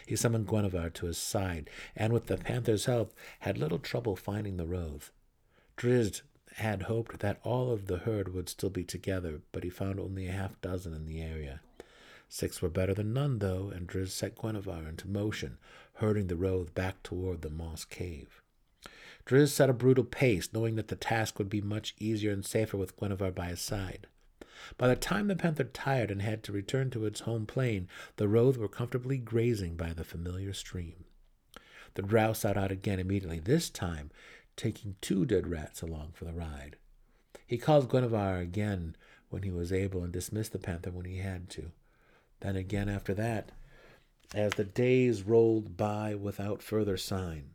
He 0.06 0.16
summoned 0.16 0.48
Guenhwyvar 0.48 0.94
to 0.94 1.08
his 1.08 1.18
side, 1.18 1.70
and 1.96 2.14
with 2.14 2.28
the 2.28 2.38
panther's 2.38 2.86
help, 2.86 3.14
had 3.40 3.58
little 3.58 3.80
trouble 3.80 4.16
finding 4.16 4.58
the 4.58 4.68
roth. 4.68 5.12
Drizzt 5.76 6.22
had 6.56 6.84
hoped 6.84 7.20
that 7.20 7.40
all 7.44 7.72
of 7.72 7.88
the 7.88 8.00
herd 8.00 8.34
would 8.34 8.48
still 8.48 8.70
be 8.70 8.84
together, 8.84 9.42
but 9.52 9.64
he 9.64 9.70
found 9.70 10.00
only 10.00 10.28
a 10.28 10.32
half 10.32 10.60
dozen 10.62 10.94
in 10.94 11.06
the 11.06 11.22
area. 11.22 11.62
Six 12.30 12.62
were 12.62 12.70
better 12.70 12.94
than 12.94 13.14
none, 13.14 13.40
though, 13.40 13.70
and 13.70 13.88
Drizzt 13.88 14.18
set 14.18 14.36
Guenhwyvar 14.36 14.88
into 14.88 15.10
motion, 15.10 15.58
herding 15.96 16.28
the 16.28 16.38
roth 16.38 16.74
back 16.74 17.04
toward 17.04 17.42
the 17.42 17.50
moss 17.50 17.84
cave. 17.84 18.41
Drizzt 19.26 19.56
set 19.56 19.70
a 19.70 19.74
brutal 19.74 20.04
pace, 20.04 20.50
knowing 20.54 20.76
that 20.76 20.88
the 20.88 20.96
task 20.96 21.38
would 21.38 21.50
be 21.50 21.62
much 21.62 21.96
easier 22.00 22.32
and 22.32 22.46
safer 22.46 22.78
with 22.78 22.98
Guenhwyvar 22.98 23.34
by 23.34 23.48
his 23.48 23.62
side. 23.62 24.08
By 24.78 24.88
the 24.88 24.96
time 24.96 25.28
the 25.28 25.36
panther 25.36 25.64
tired 25.64 26.12
and 26.12 26.22
had 26.22 26.44
to 26.44 26.52
return 26.52 26.90
to 26.92 27.06
its 27.06 27.22
home 27.22 27.46
plane, 27.46 27.88
the 28.18 28.28
roads 28.28 28.58
were 28.58 28.68
comfortably 28.68 29.18
grazing 29.18 29.76
by 29.76 29.94
the 29.94 30.04
familiar 30.04 30.54
stream. 30.54 31.06
The 31.96 32.02
drow 32.02 32.34
set 32.34 32.58
out 32.58 32.72
again 32.72 33.00
immediately, 33.00 33.40
this 33.40 33.70
time 33.70 34.12
taking 34.56 34.96
two 35.02 35.26
dead 35.26 35.48
rats 35.48 35.82
along 35.82 36.12
for 36.14 36.26
the 36.26 36.34
ride. 36.34 36.78
He 37.46 37.58
called 37.58 37.90
Guenhwyvar 37.90 38.42
again 38.42 38.96
when 39.30 39.44
he 39.44 39.52
was 39.52 39.74
able 39.74 40.04
and 40.04 40.14
dismissed 40.14 40.52
the 40.52 40.60
panther 40.60 40.92
when 40.92 41.06
he 41.06 41.18
had 41.18 41.50
to. 41.52 41.72
Then 42.42 42.56
again 42.56 42.90
after 42.90 43.14
that, 43.16 43.52
as 44.34 44.54
the 44.54 44.64
days 44.64 45.24
rolled 45.24 45.76
by 45.76 46.16
without 46.16 46.62
further 46.62 46.98
sign. 46.98 47.52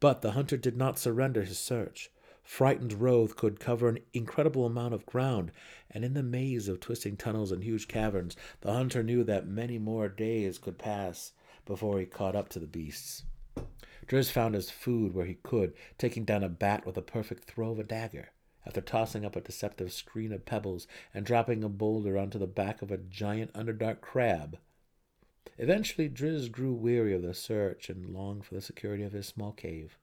But 0.00 0.22
the 0.22 0.32
hunter 0.32 0.56
did 0.56 0.76
not 0.76 0.98
surrender 0.98 1.42
his 1.42 1.58
search. 1.58 2.10
Frightened 2.42 2.94
Roth 2.94 3.36
could 3.36 3.60
cover 3.60 3.88
an 3.88 3.98
incredible 4.14 4.64
amount 4.64 4.94
of 4.94 5.06
ground, 5.06 5.52
and 5.90 6.04
in 6.04 6.14
the 6.14 6.22
maze 6.22 6.68
of 6.68 6.80
twisting 6.80 7.16
tunnels 7.16 7.52
and 7.52 7.62
huge 7.62 7.86
caverns, 7.86 8.34
the 8.62 8.72
hunter 8.72 9.02
knew 9.02 9.22
that 9.24 9.46
many 9.46 9.78
more 9.78 10.08
days 10.08 10.58
could 10.58 10.78
pass 10.78 11.32
before 11.66 12.00
he 12.00 12.06
caught 12.06 12.34
up 12.34 12.48
to 12.48 12.58
the 12.58 12.66
beasts. 12.66 13.24
Drizzt 14.06 14.32
found 14.32 14.54
his 14.54 14.70
food 14.70 15.14
where 15.14 15.26
he 15.26 15.34
could, 15.34 15.74
taking 15.98 16.24
down 16.24 16.42
a 16.42 16.48
bat 16.48 16.86
with 16.86 16.96
a 16.96 17.02
perfect 17.02 17.44
throw 17.44 17.70
of 17.70 17.78
a 17.78 17.84
dagger, 17.84 18.30
after 18.66 18.80
tossing 18.80 19.24
up 19.24 19.36
a 19.36 19.40
deceptive 19.40 19.92
screen 19.92 20.32
of 20.32 20.46
pebbles 20.46 20.88
and 21.14 21.26
dropping 21.26 21.62
a 21.62 21.68
boulder 21.68 22.18
onto 22.18 22.38
the 22.38 22.46
back 22.46 22.82
of 22.82 22.90
a 22.90 22.96
giant 22.96 23.52
underdark 23.52 24.00
crab. 24.00 24.58
Eventually, 25.56 26.08
Drizzt 26.08 26.52
grew 26.52 26.72
weary 26.72 27.14
of 27.14 27.22
the 27.22 27.34
search 27.34 27.88
and 27.88 28.14
longed 28.14 28.44
for 28.44 28.54
the 28.54 28.60
security 28.60 29.02
of 29.02 29.12
his 29.12 29.26
small 29.26 29.52
cave. 29.52 29.98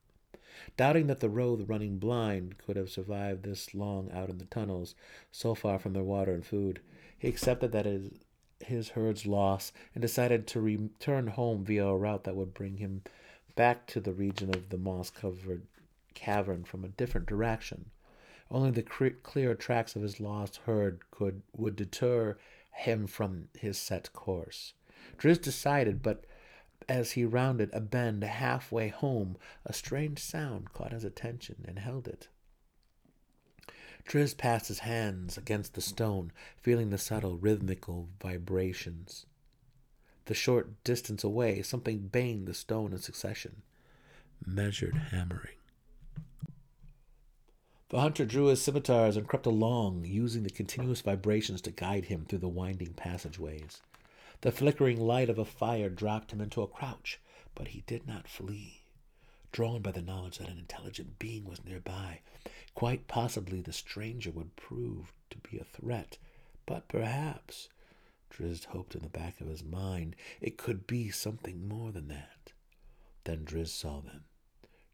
Doubting 0.78 1.08
that 1.08 1.20
the 1.20 1.30
roth 1.30 1.68
running 1.68 2.00
blind 2.00 2.58
could 2.58 2.76
have 2.76 2.90
survived 2.90 3.44
this 3.44 3.76
long 3.76 4.12
out 4.12 4.30
in 4.30 4.40
the 4.40 4.46
tunnels, 4.46 4.96
so 5.32 5.54
far 5.54 5.78
from 5.78 5.94
their 5.94 6.04
water 6.04 6.34
and 6.34 6.46
food, 6.46 6.82
he 7.18 7.28
accepted 7.28 7.72
that 7.72 7.86
his, 7.86 8.10
his 8.60 8.90
herd's 8.90 9.26
loss 9.26 9.72
and 9.94 10.02
decided 10.02 10.48
to 10.48 10.62
return 10.62 11.28
home 11.28 11.64
via 11.64 11.86
a 11.86 11.96
route 11.96 12.24
that 12.24 12.36
would 12.36 12.54
bring 12.54 12.78
him 12.78 13.04
back 13.56 13.86
to 13.88 14.00
the 14.00 14.14
region 14.14 14.50
of 14.50 14.70
the 14.70 14.78
moss 14.78 15.10
covered 15.10 15.68
cavern 16.14 16.64
from 16.64 16.84
a 16.84 16.90
different 16.90 17.28
direction. 17.28 17.92
Only 18.50 18.72
the 18.72 18.82
clear 19.24 19.56
tracks 19.56 19.96
of 19.96 20.02
his 20.02 20.20
lost 20.20 20.62
herd 20.66 21.02
could 21.12 21.42
would 21.56 21.76
deter 21.76 22.38
him 22.72 23.08
from 23.08 23.50
his 23.58 23.78
set 23.78 24.14
course. 24.14 24.74
Drizzt 25.18 25.42
decided, 25.42 26.02
but 26.02 26.26
as 26.88 27.12
he 27.12 27.26
rounded 27.26 27.70
a 27.74 27.82
bend 27.82 28.24
halfway 28.24 28.90
home, 28.90 29.38
a 29.66 29.74
strange 29.74 30.20
sound 30.20 30.74
caught 30.74 30.94
his 30.94 31.04
attention 31.04 31.66
and 31.68 31.80
held 31.80 32.08
it. 32.08 32.28
Drizzt 34.06 34.38
passed 34.38 34.70
his 34.70 34.80
hands 34.80 35.38
against 35.38 35.74
the 35.74 35.82
stone, 35.82 36.32
feeling 36.56 36.90
the 36.90 36.98
subtle 36.98 37.38
rhythmical 37.38 38.08
vibrations. 38.22 39.26
The 40.26 40.34
short 40.34 40.84
distance 40.84 41.24
away, 41.24 41.62
something 41.62 42.08
banged 42.08 42.48
the 42.48 42.54
stone 42.54 42.94
in 42.94 43.00
succession. 43.00 43.64
Measured 44.46 44.96
hammering. 45.12 45.56
The 47.90 48.02
hunter 48.02 48.26
drew 48.26 48.46
his 48.46 48.62
scimitars 48.62 49.16
and 49.18 49.28
crept 49.28 49.46
along, 49.46 50.06
using 50.06 50.44
the 50.44 50.50
continuous 50.50 51.02
vibrations 51.02 51.62
to 51.62 51.72
guide 51.72 52.06
him 52.06 52.26
through 52.26 52.40
the 52.40 52.50
winding 52.50 52.94
passageways. 52.94 53.82
The 54.42 54.52
flickering 54.52 55.00
light 55.00 55.30
of 55.30 55.40
a 55.40 55.46
fire 55.46 55.90
dropped 55.90 56.32
him 56.32 56.42
into 56.42 56.62
a 56.62 56.68
crouch, 56.68 57.20
but 57.56 57.70
he 57.70 57.82
did 57.88 58.06
not 58.06 58.28
flee. 58.28 58.84
Drawn 59.52 59.82
by 59.82 59.92
the 59.92 60.02
knowledge 60.02 60.38
that 60.38 60.50
an 60.50 60.60
intelligent 60.60 61.18
being 61.18 61.46
was 61.46 61.66
nearby, 61.66 62.22
quite 62.76 63.08
possibly 63.08 63.62
the 63.62 63.74
stranger 63.74 64.30
would 64.30 64.56
prove 64.56 65.12
to 65.32 65.38
be 65.40 65.58
a 65.58 65.64
threat, 65.64 66.20
but 66.68 66.88
perhaps, 66.88 67.70
Drizzt 68.30 68.66
hoped 68.66 68.94
in 68.94 69.02
the 69.02 69.10
back 69.10 69.42
of 69.42 69.48
his 69.48 69.64
mind, 69.64 70.16
it 70.40 70.58
could 70.58 70.86
be 70.86 71.10
something 71.10 71.68
more 71.68 71.92
than 71.92 72.08
that. 72.10 72.54
Then 73.24 73.44
Drizzt 73.44 73.80
saw 73.80 74.02
them, 74.02 74.26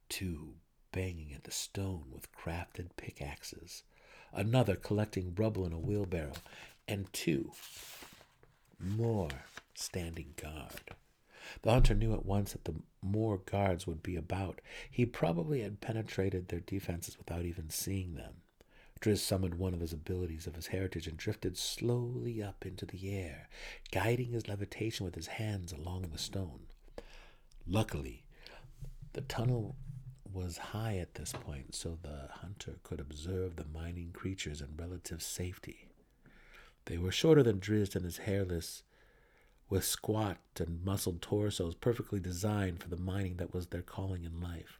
two 0.07 0.53
banging 0.93 1.33
at 1.33 1.43
the 1.43 1.51
stone 1.51 2.05
with 2.11 2.31
crafted 2.31 2.95
pickaxes, 2.95 3.83
another 4.31 4.75
collecting 4.77 5.35
rubble 5.35 5.65
in 5.65 5.73
a 5.73 5.79
wheelbarrow, 5.79 6.33
and 6.87 7.11
two 7.11 7.51
more 8.83 9.29
standing 9.75 10.33
guard. 10.41 10.95
The 11.61 11.71
hunter 11.71 11.93
knew 11.93 12.13
at 12.13 12.25
once 12.25 12.53
that 12.53 12.65
the 12.65 12.75
more 13.01 13.37
guards 13.37 13.85
would 13.85 14.01
be 14.01 14.15
about. 14.15 14.61
He 14.89 15.05
probably 15.05 15.61
had 15.61 15.81
penetrated 15.81 16.47
their 16.47 16.61
defenses 16.61 17.17
without 17.17 17.45
even 17.45 17.69
seeing 17.69 18.15
them. 18.15 18.35
Drizzt 18.99 19.25
summoned 19.25 19.55
one 19.55 19.73
of 19.73 19.81
his 19.81 19.91
abilities 19.91 20.47
of 20.47 20.55
his 20.55 20.67
heritage 20.67 21.07
and 21.07 21.17
drifted 21.17 21.57
slowly 21.57 22.41
up 22.41 22.65
into 22.65 22.85
the 22.85 23.13
air, 23.13 23.49
guiding 23.91 24.31
his 24.31 24.47
levitation 24.47 25.05
with 25.05 25.15
his 25.15 25.27
hands 25.27 25.73
along 25.73 26.03
the 26.03 26.17
stone. 26.17 26.67
Luckily, 27.67 28.23
the 29.11 29.21
tunnel 29.21 29.75
was 30.31 30.57
high 30.57 30.97
at 30.97 31.15
this 31.15 31.33
point, 31.33 31.75
so 31.75 31.97
the 32.01 32.29
hunter 32.31 32.75
could 32.83 32.99
observe 32.99 33.55
the 33.55 33.65
mining 33.65 34.11
creatures 34.13 34.61
in 34.61 34.69
relative 34.77 35.21
safety. 35.21 35.89
They 36.85 36.97
were 36.97 37.11
shorter 37.11 37.43
than 37.43 37.59
Drizzt 37.59 37.95
and 37.95 38.03
his 38.03 38.17
hairless, 38.19 38.83
with 39.69 39.85
squat 39.85 40.37
and 40.59 40.83
muscled 40.83 41.21
torsos 41.21 41.75
perfectly 41.75 42.19
designed 42.19 42.81
for 42.81 42.89
the 42.89 42.97
mining 42.97 43.37
that 43.37 43.53
was 43.53 43.67
their 43.67 43.81
calling 43.81 44.25
in 44.25 44.41
life. 44.41 44.79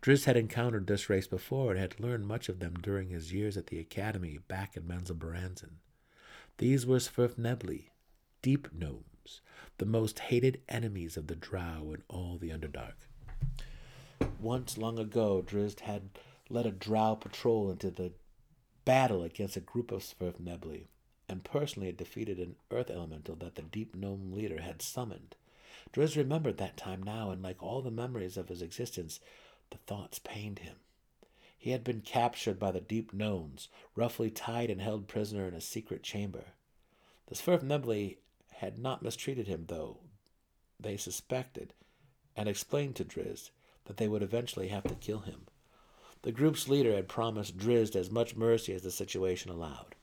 Drizzt 0.00 0.24
had 0.24 0.38
encountered 0.38 0.86
this 0.86 1.10
race 1.10 1.26
before 1.26 1.72
and 1.72 1.80
had 1.80 2.00
learned 2.00 2.26
much 2.26 2.48
of 2.48 2.60
them 2.60 2.74
during 2.74 3.10
his 3.10 3.32
years 3.32 3.58
at 3.58 3.66
the 3.66 3.78
academy 3.78 4.38
back 4.48 4.76
in 4.76 4.84
Menzoberranzan. 4.84 5.76
These 6.56 6.86
were 6.86 6.98
Svirfnebli, 6.98 7.90
deep 8.40 8.72
gnomes, 8.72 9.42
the 9.76 9.84
most 9.84 10.18
hated 10.20 10.62
enemies 10.70 11.18
of 11.18 11.26
the 11.26 11.36
drow 11.36 11.92
in 11.92 12.02
all 12.08 12.38
the 12.38 12.50
Underdark. 12.50 13.08
Once 14.40 14.78
long 14.78 14.98
ago, 14.98 15.42
Drizzt 15.42 15.80
had 15.80 16.08
led 16.48 16.64
a 16.64 16.70
drow 16.70 17.14
patrol 17.14 17.70
into 17.70 17.90
the 17.90 18.12
battle 18.86 19.22
against 19.22 19.56
a 19.56 19.60
group 19.60 19.92
of 19.92 20.02
Svirfnebli 20.02 20.86
and 21.28 21.44
personally 21.44 21.86
had 21.86 21.96
defeated 21.96 22.38
an 22.38 22.56
earth 22.70 22.90
elemental 22.90 23.34
that 23.36 23.54
the 23.56 23.62
deep 23.62 23.94
gnome 23.94 24.32
leader 24.32 24.60
had 24.60 24.80
summoned. 24.80 25.34
Drizzt 25.92 26.16
remembered 26.16 26.58
that 26.58 26.76
time 26.76 27.02
now, 27.02 27.30
and 27.30 27.42
like 27.42 27.62
all 27.62 27.82
the 27.82 27.90
memories 27.90 28.36
of 28.36 28.48
his 28.48 28.62
existence, 28.62 29.20
the 29.70 29.78
thoughts 29.78 30.18
pained 30.18 30.60
him. 30.60 30.76
He 31.58 31.70
had 31.70 31.82
been 31.82 32.00
captured 32.00 32.58
by 32.60 32.70
the 32.70 32.80
deep 32.80 33.12
gnomes, 33.12 33.68
roughly 33.96 34.30
tied 34.30 34.70
and 34.70 34.80
held 34.80 35.08
prisoner 35.08 35.48
in 35.48 35.54
a 35.54 35.60
secret 35.60 36.02
chamber. 36.04 36.44
The 37.26 37.34
Svirfnebli 37.34 38.18
had 38.52 38.78
not 38.78 39.02
mistreated 39.02 39.48
him, 39.48 39.64
though 39.66 39.98
they 40.78 40.96
suspected, 40.96 41.72
and 42.36 42.48
explained 42.48 42.94
to 42.96 43.04
Drizzt 43.04 43.50
that 43.86 43.96
they 43.96 44.06
would 44.06 44.22
eventually 44.22 44.68
have 44.68 44.84
to 44.84 44.94
kill 44.94 45.20
him. 45.20 45.46
The 46.22 46.30
group's 46.32 46.68
leader 46.68 46.94
had 46.94 47.08
promised 47.08 47.56
Drizzt 47.56 47.96
as 47.96 48.10
much 48.10 48.36
mercy 48.36 48.72
as 48.72 48.82
the 48.82 48.90
situation 48.92 49.50
allowed. 49.50 49.95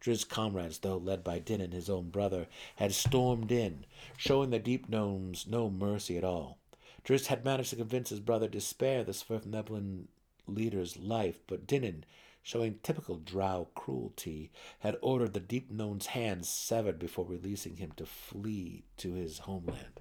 Drizzt's 0.00 0.24
comrades, 0.24 0.78
though 0.78 0.96
led 0.96 1.24
by 1.24 1.38
Dinin, 1.40 1.72
his 1.72 1.90
own 1.90 2.10
brother, 2.10 2.46
had 2.76 2.92
stormed 2.92 3.50
in, 3.50 3.84
showing 4.16 4.50
the 4.50 4.58
deep 4.58 4.88
gnomes 4.88 5.46
no 5.46 5.68
mercy 5.68 6.16
at 6.16 6.24
all. 6.24 6.58
Drizzt 7.04 7.26
had 7.26 7.44
managed 7.44 7.70
to 7.70 7.76
convince 7.76 8.10
his 8.10 8.20
brother 8.20 8.48
to 8.48 8.60
spare 8.60 9.02
the 9.02 9.12
Svirfneblin 9.12 10.04
leader's 10.46 10.96
life, 10.96 11.40
but 11.46 11.66
Dinin, 11.66 12.04
showing 12.42 12.78
typical 12.82 13.16
drow 13.16 13.68
cruelty, 13.74 14.50
had 14.80 14.96
ordered 15.00 15.32
the 15.32 15.40
deep 15.40 15.70
gnome's 15.70 16.06
hands 16.06 16.48
severed 16.48 16.98
before 16.98 17.24
releasing 17.24 17.76
him 17.76 17.92
to 17.96 18.06
flee 18.06 18.84
to 18.98 19.14
his 19.14 19.40
homeland. 19.40 20.00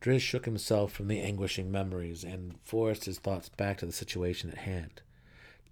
Drizzt 0.00 0.24
shook 0.24 0.44
himself 0.44 0.92
from 0.92 1.08
the 1.08 1.20
anguishing 1.20 1.72
memories 1.72 2.22
and 2.22 2.54
forced 2.62 3.04
his 3.04 3.18
thoughts 3.18 3.48
back 3.48 3.78
to 3.78 3.86
the 3.86 3.92
situation 3.92 4.48
at 4.50 4.58
hand. 4.58 5.02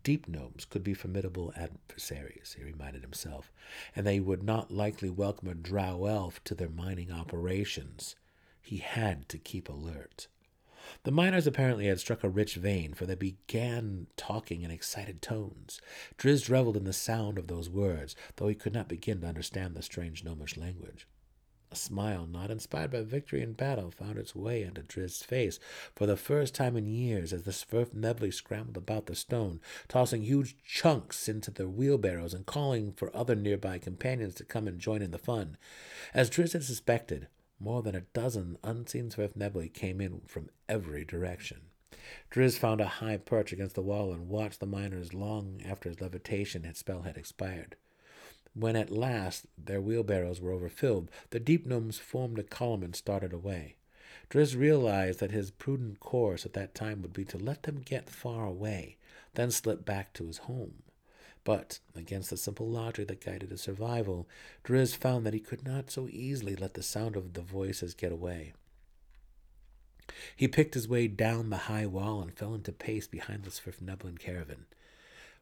Deep 0.03 0.29
gnomes 0.29 0.65
could 0.65 0.85
be 0.85 0.95
formidable 0.95 1.53
adversaries, 1.57 2.55
he 2.59 2.65
reminded 2.65 3.03
himself, 3.03 3.50
and 3.95 4.07
they 4.07 4.21
would 4.21 4.43
not 4.43 4.71
likely 4.71 5.11
welcome 5.11 5.49
a 5.49 5.55
drow 5.55 6.07
elf 6.07 6.43
to 6.45 6.55
their 6.55 6.69
mining 6.69 7.11
operations. 7.11 8.17
He 8.61 8.79
had 8.79 9.29
to 9.29 9.38
keep 9.38 9.69
alert. 9.69 10.29
The 11.03 11.11
miners 11.11 11.47
apparently 11.47 11.87
had 11.87 11.99
struck 11.99 12.23
a 12.23 12.29
rich 12.29 12.55
vein, 12.55 12.95
for 12.95 13.07
they 13.07 13.17
began 13.17 14.07
talking 14.17 14.62
in 14.62 14.71
excited 14.71 15.21
tones. 15.21 15.81
Drizzt 16.17 16.49
reveled 16.49 16.76
in 16.76 16.85
the 16.85 16.93
sound 16.93 17.38
of 17.38 17.49
those 17.49 17.69
words, 17.69 18.15
though 18.37 18.49
he 18.49 18.55
could 18.55 18.73
not 18.73 18.88
begin 18.88 19.21
to 19.21 19.26
understand 19.26 19.75
the 19.75 19.83
strange 19.83 20.23
gnomish 20.23 20.57
language. 20.57 21.07
A 21.70 21.76
smile, 21.76 22.26
not 22.26 22.50
inspired 22.50 22.92
by 22.92 23.02
victory 23.02 23.42
in 23.42 23.52
battle, 23.52 23.90
found 23.90 24.18
its 24.18 24.37
way 24.37 24.62
into 24.62 24.82
Drizzt's 24.82 25.25
face 25.25 25.58
for 25.94 26.06
the 26.06 26.16
first 26.16 26.54
time 26.54 26.76
in 26.76 26.87
years 26.87 27.32
as 27.32 27.42
the 27.42 27.50
Svirfnebli 27.50 28.32
scrambled 28.32 28.76
about 28.76 29.06
the 29.06 29.14
stone, 29.14 29.61
tossing 29.88 30.23
huge 30.23 30.56
chunks 30.64 31.28
into 31.28 31.50
their 31.50 31.68
wheelbarrows 31.68 32.35
and 32.35 32.46
calling 32.46 32.92
for 32.92 33.14
other 33.14 33.35
nearby 33.35 33.78
companions 33.78 34.35
to 34.37 34.44
come 34.44 34.68
and 34.68 34.78
join 34.78 35.02
in 35.02 35.11
the 35.11 35.18
fun. 35.18 35.56
As 36.14 36.30
Drizzt 36.30 36.52
had 36.52 36.64
suspected, 36.64 37.28
more 37.58 37.82
than 37.82 37.94
a 37.94 38.02
dozen 38.12 38.58
unseen 38.62 39.11
Svirfnebli 39.11 39.73
came 39.73 40.00
in 40.00 40.20
from 40.26 40.50
every 40.68 41.04
direction. 41.04 41.62
Drizzt 42.30 42.58
found 42.58 42.80
a 42.80 42.87
high 42.87 43.16
perch 43.16 43.52
against 43.52 43.75
the 43.75 43.82
wall 43.82 44.12
and 44.12 44.28
watched 44.28 44.61
the 44.61 44.66
miners 44.66 45.12
long 45.12 45.61
after 45.64 45.88
his 45.88 46.00
levitation 46.00 46.73
spell 46.75 47.02
had 47.02 47.16
expired. 47.16 47.76
When 48.59 48.75
at 48.75 48.91
last 48.91 49.45
their 49.63 49.83
wheelbarrows 49.83 50.41
were 50.41 50.51
overfilled, 50.51 51.11
the 51.29 51.39
deep 51.39 51.67
gnomes 51.67 51.99
formed 51.99 52.39
a 52.39 52.43
column 52.43 52.83
and 52.83 52.97
started 52.97 53.35
away. 53.35 53.77
Drizzt 54.31 54.57
realized 54.57 55.21
that 55.21 55.31
his 55.31 55.51
prudent 55.51 56.01
course 56.01 56.47
at 56.47 56.55
that 56.55 56.75
time 56.75 57.03
would 57.03 57.13
be 57.13 57.27
to 57.27 57.37
let 57.37 57.65
them 57.65 57.83
get 57.85 58.09
far 58.09 58.47
away, 58.47 58.97
then 59.35 59.51
slip 59.51 59.85
back 59.85 60.15
to 60.15 60.27
his 60.27 60.39
home. 60.39 60.85
But, 61.45 61.81
against 61.95 62.31
the 62.31 62.39
simple 62.39 62.67
logic 62.67 63.09
that 63.09 63.21
guided 63.21 63.51
his 63.51 63.61
survival, 63.61 64.27
Drizzt 64.65 64.97
found 64.97 65.27
that 65.27 65.35
he 65.35 65.41
could 65.41 65.63
not 65.63 65.91
so 65.91 66.09
easily 66.09 66.57
let 66.57 66.73
the 66.73 66.83
sound 66.83 67.15
of 67.15 67.35
the 67.35 67.43
voices 67.43 67.93
get 67.93 68.11
away. 68.11 68.55
He 70.35 70.49
picked 70.49 70.73
his 70.73 70.89
way 70.89 71.09
down 71.09 71.51
the 71.51 71.69
high 71.69 71.87
wall 71.87 72.23
and 72.23 72.33
fell 72.33 72.55
into 72.55 72.73
pace 72.73 73.07
behind 73.07 73.45
the 73.45 73.51
Svirfneblin 73.51 74.19
caravan, 74.19 74.65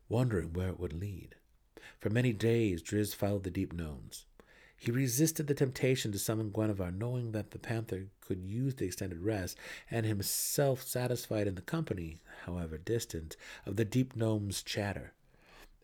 wondering 0.09 0.53
where 0.53 0.71
it 0.71 0.81
would 0.81 0.93
lead. 0.93 1.37
For 2.01 2.11
many 2.11 2.33
days, 2.33 2.83
Drizzt 2.83 3.17
followed 3.17 3.45
the 3.45 3.51
deep 3.51 3.73
gnomes. 3.73 4.27
He 4.77 4.91
resisted 4.91 5.47
the 5.47 5.55
temptation 5.55 6.13
to 6.13 6.19
summon 6.19 6.51
Guenhwyvar, 6.51 6.97
knowing 6.97 7.33
that 7.33 7.53
the 7.53 7.59
panther 7.59 8.09
could 8.21 8.43
use 8.43 8.75
the 8.75 8.85
extended 8.85 9.21
rest, 9.21 9.57
and 9.91 10.05
himself 10.05 10.83
satisfied 10.83 11.47
in 11.47 11.55
the 11.55 11.63
company, 11.63 12.21
however 12.45 12.77
distant, 12.77 13.37
of 13.65 13.77
the 13.77 13.85
deep 13.85 14.15
gnome's 14.15 14.63
chatter. 14.63 15.13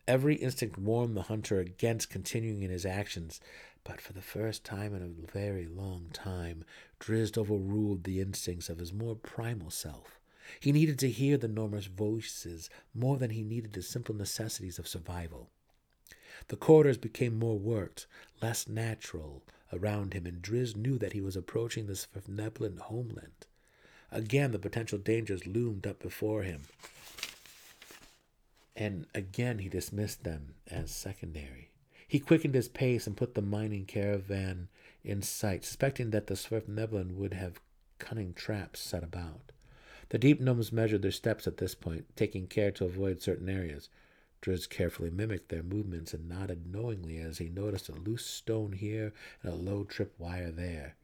Every 0.07 0.35
instinct 0.35 0.77
warned 0.77 1.15
the 1.15 1.23
hunter 1.23 1.59
against 1.59 2.09
continuing 2.09 2.63
in 2.63 2.69
his 2.69 2.85
actions, 2.85 3.39
but 3.83 4.01
for 4.01 4.13
the 4.13 4.21
first 4.21 4.63
time 4.63 4.93
in 4.93 5.01
a 5.01 5.31
very 5.31 5.67
long 5.67 6.09
time, 6.13 6.63
Drizzt 6.99 7.37
overruled 7.37 8.03
the 8.03 8.19
instincts 8.19 8.69
of 8.69 8.77
his 8.77 8.93
more 8.93 9.15
primal 9.15 9.69
self. 9.69 10.19
He 10.59 10.71
needed 10.71 10.99
to 10.99 11.09
hear 11.09 11.37
the 11.37 11.47
Gnomish 11.47 11.87
voices 11.87 12.69
more 12.93 13.17
than 13.17 13.31
he 13.31 13.43
needed 13.43 13.73
the 13.73 13.81
simple 13.81 14.13
necessities 14.13 14.77
of 14.77 14.87
survival. 14.87 15.49
The 16.47 16.55
corridors 16.55 16.97
became 16.97 17.37
more 17.37 17.57
worked, 17.57 18.07
less 18.41 18.67
natural 18.67 19.43
around 19.71 20.13
him, 20.13 20.25
and 20.25 20.41
Drizzt 20.41 20.75
knew 20.75 20.97
that 20.97 21.13
he 21.13 21.21
was 21.21 21.35
approaching 21.35 21.87
the 21.87 21.93
Svirfneblin 21.93 22.79
homeland. 22.79 23.47
Again, 24.11 24.51
the 24.51 24.59
potential 24.59 24.97
dangers 24.97 25.47
loomed 25.47 25.87
up 25.87 25.99
before 25.99 26.43
him, 26.43 26.63
and 28.75 29.05
again 29.13 29.59
he 29.59 29.69
dismissed 29.69 30.23
them 30.23 30.55
as 30.69 30.91
secondary. 30.91 31.69
He 32.07 32.19
quickened 32.19 32.55
his 32.55 32.67
pace 32.67 33.07
and 33.07 33.15
put 33.15 33.35
the 33.35 33.41
mining 33.41 33.85
caravan 33.85 34.67
in 35.03 35.21
sight, 35.21 35.63
suspecting 35.63 36.09
that 36.09 36.27
the 36.27 36.33
Svirfneblin 36.35 37.15
would 37.15 37.33
have 37.33 37.61
cunning 37.99 38.33
traps 38.33 38.81
set 38.81 39.03
about. 39.03 39.51
The 40.09 40.17
deep 40.17 40.41
gnomes 40.41 40.73
measured 40.73 41.03
their 41.03 41.11
steps 41.11 41.47
at 41.47 41.57
this 41.57 41.73
point, 41.73 42.05
taking 42.17 42.47
care 42.47 42.71
to 42.71 42.85
avoid 42.85 43.21
certain 43.21 43.47
areas. 43.47 43.87
Drizzt 44.41 44.69
carefully 44.69 45.11
mimicked 45.11 45.49
their 45.49 45.63
movements 45.63 46.13
and 46.13 46.27
nodded 46.27 46.65
knowingly 46.65 47.19
as 47.19 47.37
he 47.37 47.49
noticed 47.49 47.89
a 47.89 47.93
loose 47.93 48.25
stone 48.25 48.71
here 48.71 49.13
and 49.43 49.53
a 49.53 49.55
low 49.55 49.83
trip 49.83 50.13
wire 50.17 50.51
there. 50.51 50.95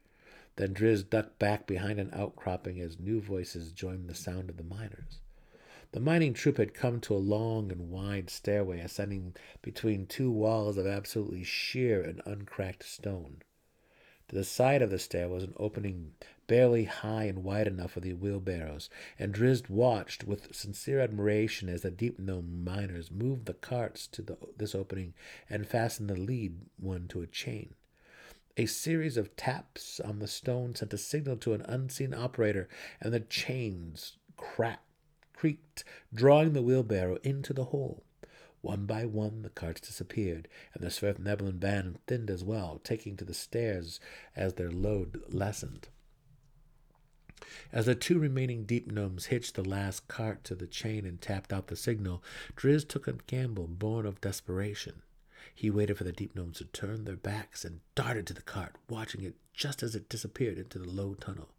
Then 0.56 0.74
Drizzt 0.74 1.10
ducked 1.10 1.38
back 1.38 1.66
behind 1.66 2.00
an 2.00 2.10
outcropping 2.12 2.80
as 2.80 2.98
new 2.98 3.20
voices 3.20 3.70
joined 3.72 4.08
the 4.08 4.14
sound 4.14 4.50
of 4.50 4.56
the 4.56 4.64
miners. 4.64 5.20
The 5.92 6.00
mining 6.00 6.34
troop 6.34 6.58
had 6.58 6.74
come 6.74 7.00
to 7.02 7.14
a 7.14 7.16
long 7.16 7.72
and 7.72 7.90
wide 7.90 8.28
stairway 8.28 8.80
ascending 8.80 9.36
between 9.62 10.06
two 10.06 10.30
walls 10.30 10.76
of 10.76 10.86
absolutely 10.86 11.44
sheer 11.44 12.02
and 12.02 12.20
uncracked 12.26 12.82
stone. 12.82 13.42
To 14.28 14.34
the 14.34 14.44
side 14.44 14.82
of 14.82 14.90
the 14.90 14.98
stair 14.98 15.28
was 15.28 15.42
an 15.42 15.54
opening 15.56 16.12
barely 16.46 16.84
high 16.84 17.24
and 17.24 17.44
wide 17.44 17.66
enough 17.66 17.92
for 17.92 18.00
the 18.00 18.12
wheelbarrows, 18.12 18.90
and 19.18 19.32
Drizzt 19.32 19.70
watched 19.70 20.24
with 20.24 20.54
sincere 20.54 21.00
admiration 21.00 21.68
as 21.68 21.82
the 21.82 21.90
deep 21.90 22.18
gnome 22.18 22.62
miners 22.62 23.10
moved 23.10 23.46
the 23.46 23.54
carts 23.54 24.06
to 24.08 24.22
the, 24.22 24.36
this 24.56 24.74
opening 24.74 25.14
and 25.48 25.66
fastened 25.66 26.10
the 26.10 26.16
lead 26.16 26.60
one 26.78 27.08
to 27.08 27.22
a 27.22 27.26
chain. 27.26 27.74
A 28.58 28.66
series 28.66 29.16
of 29.16 29.36
taps 29.36 30.00
on 30.00 30.18
the 30.18 30.26
stone 30.26 30.74
sent 30.74 30.92
a 30.92 30.98
signal 30.98 31.36
to 31.38 31.54
an 31.54 31.62
unseen 31.62 32.12
operator, 32.12 32.68
and 33.00 33.14
the 33.14 33.20
chains 33.20 34.16
cracked, 34.36 34.84
creaked, 35.32 35.84
drawing 36.12 36.52
the 36.52 36.62
wheelbarrow 36.62 37.18
into 37.22 37.52
the 37.52 37.66
hole. 37.66 38.02
One 38.60 38.86
by 38.86 39.04
one 39.04 39.42
the 39.42 39.50
carts 39.50 39.80
disappeared, 39.80 40.48
and 40.74 40.82
the 40.82 40.90
Svirfneblin 40.90 41.60
band 41.60 41.98
thinned 42.06 42.30
as 42.30 42.42
well, 42.42 42.80
taking 42.82 43.16
to 43.16 43.24
the 43.24 43.34
stairs 43.34 44.00
as 44.34 44.54
their 44.54 44.70
load 44.70 45.22
lessened. 45.28 45.88
As 47.72 47.86
the 47.86 47.94
two 47.94 48.18
remaining 48.18 48.64
deep 48.64 48.90
gnomes 48.90 49.26
hitched 49.26 49.54
the 49.54 49.62
last 49.62 50.08
cart 50.08 50.42
to 50.44 50.54
the 50.54 50.66
chain 50.66 51.06
and 51.06 51.20
tapped 51.20 51.52
out 51.52 51.68
the 51.68 51.76
signal, 51.76 52.22
Drizzt 52.56 52.88
took 52.88 53.06
a 53.06 53.12
gamble 53.26 53.68
born 53.68 54.06
of 54.06 54.20
desperation. 54.20 55.02
He 55.54 55.70
waited 55.70 55.96
for 55.96 56.04
the 56.04 56.12
deep 56.12 56.34
gnomes 56.34 56.58
to 56.58 56.64
turn 56.64 57.04
their 57.04 57.16
backs 57.16 57.64
and 57.64 57.80
darted 57.94 58.26
to 58.26 58.34
the 58.34 58.42
cart, 58.42 58.76
watching 58.88 59.22
it 59.22 59.36
just 59.52 59.82
as 59.82 59.94
it 59.94 60.08
disappeared 60.08 60.58
into 60.58 60.78
the 60.78 60.90
low 60.90 61.14
tunnel. 61.14 61.50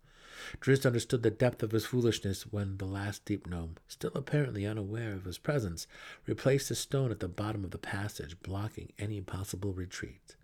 Drizzt 0.62 0.86
understood 0.86 1.24
the 1.24 1.30
depth 1.30 1.64
of 1.64 1.72
his 1.72 1.86
foolishness 1.86 2.44
when 2.44 2.78
the 2.78 2.86
last 2.86 3.26
deep 3.26 3.48
gnome, 3.48 3.76
still 3.88 4.12
apparently 4.16 4.66
unaware 4.66 5.14
of 5.14 5.26
his 5.26 5.38
presence, 5.38 5.88
replaced 6.26 6.72
a 6.72 6.76
stone 6.76 7.12
at 7.12 7.20
the 7.20 7.28
bottom 7.28 7.64
of 7.64 7.72
the 7.72 7.78
passage, 7.78 8.42
blocking 8.42 8.92
any 8.98 9.22
possible 9.22 9.74
retreat. 9.74 10.36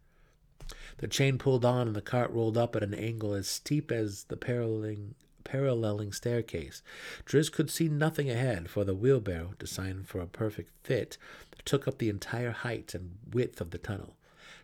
The 0.98 1.08
chain 1.08 1.38
pulled 1.38 1.66
on 1.66 1.88
and 1.88 1.96
the 1.96 2.02
cart 2.02 2.32
rolled 2.32 2.58
up 2.58 2.76
at 2.76 2.84
an 2.84 2.94
angle 2.94 3.34
as 3.34 3.48
steep 3.48 3.92
as 3.92 4.24
the 4.26 4.38
paralleling, 4.38 5.16
paralleling 5.44 6.12
staircase. 6.12 6.82
Drizzt 7.26 7.52
could 7.52 7.70
see 7.70 7.88
nothing 7.88 8.30
ahead, 8.30 8.70
for 8.70 8.84
the 8.84 8.96
wheelbarrow, 8.96 9.54
designed 9.60 10.08
for 10.08 10.22
a 10.22 10.28
perfect 10.28 10.72
fit, 10.84 11.18
took 11.66 11.88
up 11.88 11.98
the 11.98 12.10
entire 12.10 12.52
height 12.52 12.94
and 12.94 13.18
width 13.32 13.60
of 13.60 13.72
the 13.72 13.78
tunnel. 13.78 14.16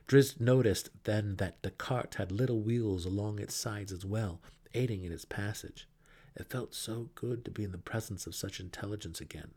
Drizzt 0.07 0.39
noticed 0.39 0.89
then 1.03 1.35
that 1.37 1.61
the 1.61 1.71
cart 1.71 2.15
had 2.15 2.31
little 2.31 2.59
wheels 2.59 3.05
along 3.05 3.39
its 3.39 3.55
sides 3.55 3.91
as 3.91 4.05
well, 4.05 4.39
aiding 4.73 5.03
in 5.03 5.11
its 5.11 5.25
passage. 5.25 5.87
It 6.35 6.49
felt 6.49 6.73
so 6.73 7.09
good 7.15 7.43
to 7.45 7.51
be 7.51 7.63
in 7.63 7.71
the 7.71 7.77
presence 7.77 8.25
of 8.25 8.35
such 8.35 8.59
intelligence 8.59 9.19
again, 9.19 9.51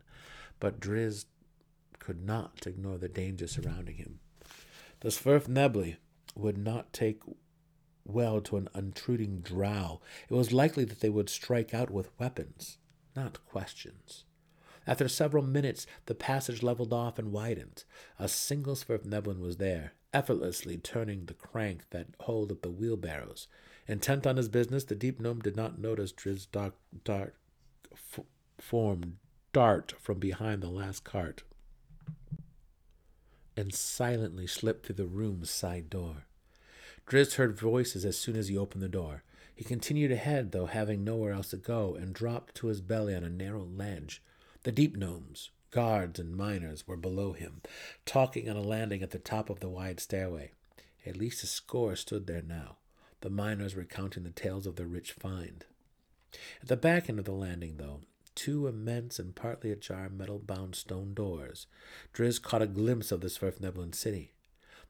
but 0.59 0.79
Drizzt 0.79 1.25
could 1.99 2.23
not 2.25 2.67
ignore 2.67 2.97
the 2.97 3.09
danger 3.09 3.47
surrounding 3.47 3.95
him. 3.95 4.19
The 4.99 5.09
Svirfnebli 5.09 5.97
would 6.35 6.57
not 6.57 6.93
take 6.93 7.21
well 8.05 8.41
to 8.41 8.57
an 8.57 8.69
intruding 8.75 9.39
drow. 9.39 10.01
It 10.29 10.33
was 10.33 10.53
likely 10.53 10.85
that 10.85 10.99
they 10.99 11.09
would 11.09 11.29
strike 11.29 11.73
out 11.73 11.89
with 11.89 12.17
weapons, 12.19 12.77
not 13.15 13.43
questions. 13.45 14.25
After 14.87 15.07
several 15.07 15.43
minutes, 15.43 15.87
the 16.05 16.13
passage 16.13 16.61
leveled 16.61 16.93
off 16.93 17.17
and 17.17 17.31
widened. 17.31 17.85
A 18.19 18.27
single 18.27 18.75
Svirfneblin 18.75 19.39
was 19.39 19.57
there, 19.57 19.93
effortlessly 20.13 20.77
turning 20.77 21.25
the 21.25 21.33
crank 21.33 21.89
that 21.89 22.07
held 22.23 22.51
up 22.51 22.61
the 22.61 22.69
wheelbarrows. 22.69 23.47
Intent 23.87 24.25
on 24.25 24.37
his 24.37 24.49
business, 24.49 24.83
the 24.83 24.95
deep 24.95 25.19
gnome 25.19 25.39
did 25.39 25.55
not 25.55 25.79
notice 25.79 26.11
Drizzt's 26.11 26.47
dark, 26.47 26.73
dark 27.03 27.35
f- 27.93 28.25
form 28.57 29.17
dart 29.53 29.93
from 29.99 30.19
behind 30.19 30.61
the 30.61 30.69
last 30.69 31.03
cart 31.03 31.43
and 33.57 33.73
silently 33.73 34.47
slipped 34.47 34.85
through 34.85 34.95
the 34.95 35.05
room's 35.05 35.49
side 35.49 35.89
door. 35.89 36.25
Drizzt 37.07 37.35
heard 37.35 37.57
voices 37.57 38.03
as 38.03 38.17
soon 38.17 38.35
as 38.35 38.47
he 38.47 38.57
opened 38.57 38.83
the 38.83 38.89
door. 38.89 39.23
He 39.53 39.63
continued 39.63 40.11
ahead, 40.11 40.51
though, 40.51 40.65
having 40.65 41.03
nowhere 41.03 41.31
else 41.31 41.51
to 41.51 41.57
go, 41.57 41.95
and 41.95 42.13
dropped 42.13 42.55
to 42.55 42.67
his 42.67 42.81
belly 42.81 43.15
on 43.15 43.23
a 43.23 43.29
narrow 43.29 43.63
ledge. 43.63 44.21
The 44.63 44.71
deep 44.71 44.97
gnomes, 44.97 45.51
guards, 45.71 46.19
and 46.19 46.35
miners 46.35 46.87
were 46.87 46.97
below 46.97 47.33
him, 47.33 47.61
talking 48.05 48.49
on 48.49 48.57
a 48.57 48.61
landing 48.61 49.01
at 49.01 49.11
the 49.11 49.19
top 49.19 49.49
of 49.49 49.59
the 49.59 49.69
wide 49.69 49.99
stairway. 49.99 50.51
At 51.05 51.15
least 51.15 51.43
a 51.43 51.47
score 51.47 51.95
stood 51.95 52.27
there 52.27 52.41
now 52.41 52.77
the 53.25 53.31
miners 53.31 53.75
recounting 53.75 54.21
the 54.21 54.29
tales 54.29 54.67
of 54.67 54.75
their 54.75 54.85
rich 54.85 55.11
find. 55.11 55.65
At 56.61 56.67
the 56.67 56.77
back 56.77 57.09
end 57.09 57.17
of 57.17 57.25
the 57.25 57.31
landing, 57.31 57.77
though, 57.77 58.01
two 58.35 58.67
immense 58.67 59.17
and 59.17 59.35
partly 59.35 59.71
ajar 59.71 60.09
metal 60.09 60.37
bound 60.37 60.75
stone 60.75 61.15
doors, 61.15 61.65
Drizzt 62.13 62.43
caught 62.43 62.61
a 62.61 62.67
glimpse 62.67 63.11
of 63.11 63.21
the 63.21 63.27
Svirfneblin 63.27 63.95
city. 63.95 64.33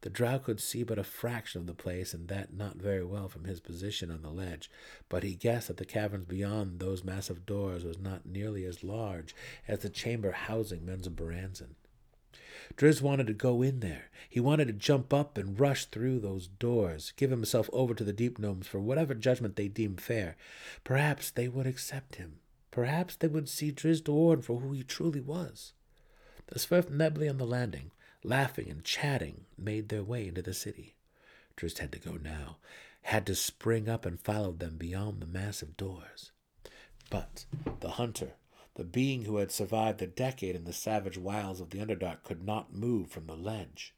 The 0.02 0.10
drow 0.10 0.38
could 0.38 0.60
see 0.60 0.84
but 0.84 1.00
a 1.00 1.04
fraction 1.06 1.62
of 1.62 1.68
the 1.68 1.74
place, 1.74 2.14
and 2.14 2.28
that 2.28 2.54
not 2.54 2.76
very 2.76 3.06
well 3.06 3.30
from 3.30 3.46
his 3.46 3.62
position 3.62 4.12
on 4.12 4.22
the 4.22 4.32
ledge, 4.32 4.70
but 5.08 5.24
he 5.24 5.34
guessed 5.34 5.70
that 5.70 5.78
the 5.78 5.86
caverns 5.86 6.26
beyond 6.26 6.82
those 6.82 7.06
massive 7.06 7.46
doors 7.46 7.86
was 7.86 7.98
not 7.98 8.26
nearly 8.26 8.66
as 8.66 8.84
large 8.84 9.34
as 9.66 9.80
the 9.80 9.90
chamber 9.90 10.34
housing 10.34 10.82
Menzoberranzan. 10.82 11.76
Drizzt 12.78 13.02
wanted 13.02 13.28
to 13.28 13.34
go 13.34 13.62
in 13.62 13.80
there. 13.80 14.10
He 14.30 14.40
wanted 14.40 14.68
to 14.68 14.74
jump 14.74 15.14
up 15.14 15.38
and 15.38 15.60
rush 15.60 15.86
through 15.86 16.20
those 16.20 16.48
doors, 16.48 17.14
give 17.16 17.32
himself 17.32 17.70
over 17.72 17.94
to 17.94 18.04
the 18.04 18.14
deep 18.14 18.38
gnomes 18.40 18.68
for 18.68 18.80
whatever 18.80 19.14
judgment 19.14 19.56
they 19.56 19.68
deemed 19.68 20.02
fair. 20.02 20.36
Perhaps 20.84 21.32
they 21.32 21.48
would 21.48 21.68
accept 21.68 22.16
him. 22.16 22.40
Perhaps 22.72 23.16
they 23.16 23.28
would 23.28 23.48
see 23.48 23.72
Drizzt 23.72 24.04
Do'Urden 24.04 24.44
for 24.44 24.60
who 24.60 24.74
he 24.74 24.84
truly 24.84 25.22
was. 25.22 25.74
The 26.48 26.60
Svirfnebli 26.60 27.30
on 27.30 27.38
the 27.38 27.46
landing, 27.46 27.92
laughing 28.24 28.70
and 28.70 28.84
chatting, 28.84 29.46
made 29.58 29.90
their 29.90 30.04
way 30.04 30.28
into 30.28 30.42
the 30.42 30.54
city. 30.54 30.96
Drizzt 31.56 31.80
had 31.80 31.92
to 31.94 32.00
go 32.00 32.18
now, 32.22 32.58
had 33.04 33.26
to 33.28 33.36
spring 33.36 33.88
up 33.88 34.06
and 34.06 34.20
follow 34.20 34.52
them 34.52 34.76
beyond 34.78 35.22
the 35.22 35.28
massive 35.28 35.78
doors. 35.78 36.32
But 37.10 37.46
the 37.80 37.92
hunter, 37.92 38.34
the 38.76 38.84
being 38.84 39.24
who 39.24 39.38
had 39.38 39.52
survived 39.52 40.02
a 40.02 40.08
decade 40.08 40.56
in 40.56 40.66
the 40.66 40.74
savage 40.74 41.18
wilds 41.18 41.62
of 41.62 41.70
the 41.70 41.80
Underdark, 41.80 42.24
could 42.24 42.44
not 42.44 42.74
move 42.74 43.10
from 43.10 43.26
the 43.26 43.36
ledge. 43.36 43.94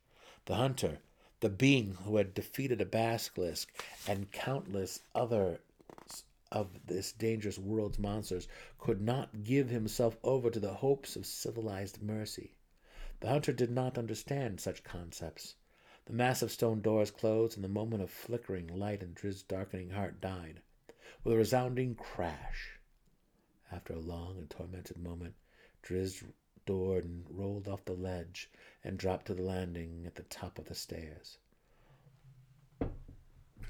The 0.45 0.55
hunter, 0.55 0.99
the 1.39 1.49
being 1.49 1.97
who 2.03 2.17
had 2.17 2.33
defeated 2.33 2.79
a 2.79 2.85
basilisk 2.85 3.83
and 4.07 4.31
countless 4.31 5.01
other 5.15 5.59
of 6.51 6.69
this 6.85 7.11
dangerous 7.11 7.57
world's 7.57 7.97
monsters, 7.97 8.47
could 8.77 9.01
not 9.01 9.43
give 9.43 9.69
himself 9.69 10.15
over 10.23 10.49
to 10.51 10.59
the 10.59 10.75
hopes 10.75 11.15
of 11.15 11.25
civilized 11.25 12.01
mercy. 12.01 12.51
The 13.19 13.29
hunter 13.29 13.51
did 13.53 13.71
not 13.71 13.97
understand 13.97 14.61
such 14.61 14.83
concepts. 14.83 15.55
The 16.05 16.13
massive 16.13 16.51
stone 16.51 16.81
doors 16.81 17.09
closed, 17.09 17.57
and 17.57 17.63
the 17.63 17.69
moment 17.69 18.03
of 18.03 18.11
flickering 18.11 18.67
light 18.67 19.01
in 19.01 19.13
Drizzt's 19.13 19.41
darkening 19.41 19.89
heart 19.89 20.21
died. 20.21 20.61
With 21.23 21.33
a 21.33 21.37
resounding 21.37 21.95
crash, 21.95 22.76
after 23.71 23.93
a 23.93 23.99
long 23.99 24.37
and 24.37 24.49
tormented 24.49 24.97
moment, 24.97 25.35
Drizzt 25.83 26.23
Do'Urden 26.65 27.25
rolled 27.29 27.67
off 27.67 27.85
the 27.85 27.93
ledge 27.93 28.49
and 28.83 28.97
dropped 28.97 29.27
to 29.27 29.33
the 29.33 29.41
landing 29.41 30.05
at 30.05 30.15
the 30.15 30.23
top 30.23 30.59
of 30.59 30.65
the 30.65 30.75
stairs. 30.75 31.37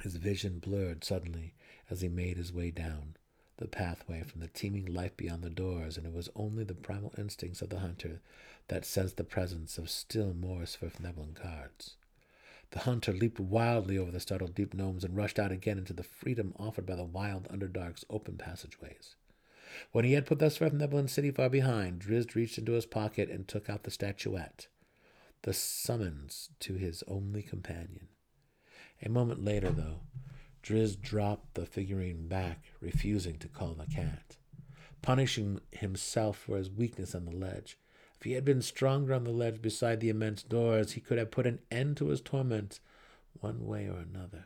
His 0.02 0.16
vision 0.16 0.60
blurred 0.60 1.04
suddenly 1.04 1.54
as 1.90 2.02
he 2.02 2.08
made 2.08 2.38
his 2.38 2.54
way 2.54 2.72
down 2.72 3.16
the 3.58 3.68
pathway 3.68 4.22
from 4.22 4.42
the 4.42 4.48
teeming 4.48 4.86
life 4.86 5.18
beyond 5.18 5.44
the 5.44 5.50
doors, 5.50 5.98
and 5.98 6.06
it 6.06 6.14
was 6.14 6.30
only 6.36 6.64
the 6.64 6.76
primal 6.76 7.14
instincts 7.18 7.62
of 7.62 7.70
the 7.70 7.80
hunter 7.80 8.22
that 8.68 8.86
sensed 8.86 9.18
the 9.18 9.24
presence 9.24 9.78
of 9.78 9.90
still 9.90 10.34
more 10.34 10.62
Svirfneblin 10.62 11.34
guards. 11.34 11.96
The 12.72 12.80
hunter 12.80 13.14
leaped 13.14 13.40
wildly 13.40 13.98
over 13.98 14.12
the 14.12 14.20
startled 14.20 14.54
deep 14.54 14.74
gnomes 14.74 15.04
and 15.04 15.16
rushed 15.16 15.40
out 15.40 15.52
again 15.52 15.78
into 15.78 15.94
the 15.94 16.04
freedom 16.04 16.54
offered 16.58 16.86
by 16.86 16.96
the 16.96 17.04
wild 17.04 17.48
Underdark's 17.48 18.06
open 18.10 18.38
passageways. 18.38 19.16
When 19.92 20.06
he 20.06 20.14
had 20.14 20.26
put 20.26 20.40
thus 20.40 20.58
far 20.58 20.70
the 20.70 20.78
Svirfneblin 20.78 21.10
city 21.10 21.32
far 21.32 21.50
behind, 21.50 22.00
Drizzt 22.00 22.36
reached 22.36 22.58
into 22.58 22.74
his 22.74 22.86
pocket 22.86 23.30
and 23.30 23.48
took 23.48 23.70
out 23.70 23.84
the 23.84 23.92
statuette, 23.92 24.68
the 25.44 25.54
summons 25.54 26.50
to 26.62 26.76
his 26.76 27.04
only 27.08 27.42
companion. 27.42 28.08
A 29.02 29.10
moment 29.10 29.44
later, 29.44 29.70
though, 29.70 30.02
Drizzt 30.64 31.02
dropped 31.02 31.54
the 31.54 31.66
figurine 31.66 32.28
back, 32.28 32.66
refusing 32.82 33.38
to 33.40 33.48
call 33.48 33.74
the 33.74 33.86
cat, 33.86 34.38
punishing 35.02 35.62
himself 35.72 36.38
for 36.38 36.58
his 36.58 36.70
weakness 36.70 37.16
on 37.16 37.26
the 37.26 37.36
ledge. 37.36 37.78
If 38.18 38.24
he 38.24 38.34
had 38.34 38.44
been 38.44 38.62
stronger 38.62 39.14
on 39.14 39.24
the 39.24 39.32
ledge 39.32 39.62
beside 39.62 40.00
the 40.00 40.10
immense 40.10 40.42
doors, 40.44 40.94
he 40.94 41.02
could 41.02 41.20
have 41.20 41.32
put 41.32 41.46
an 41.46 41.60
end 41.70 41.98
to 41.98 42.08
his 42.08 42.20
torment 42.20 42.80
one 43.40 43.66
way 43.66 43.88
or 43.88 44.00
another. 44.00 44.46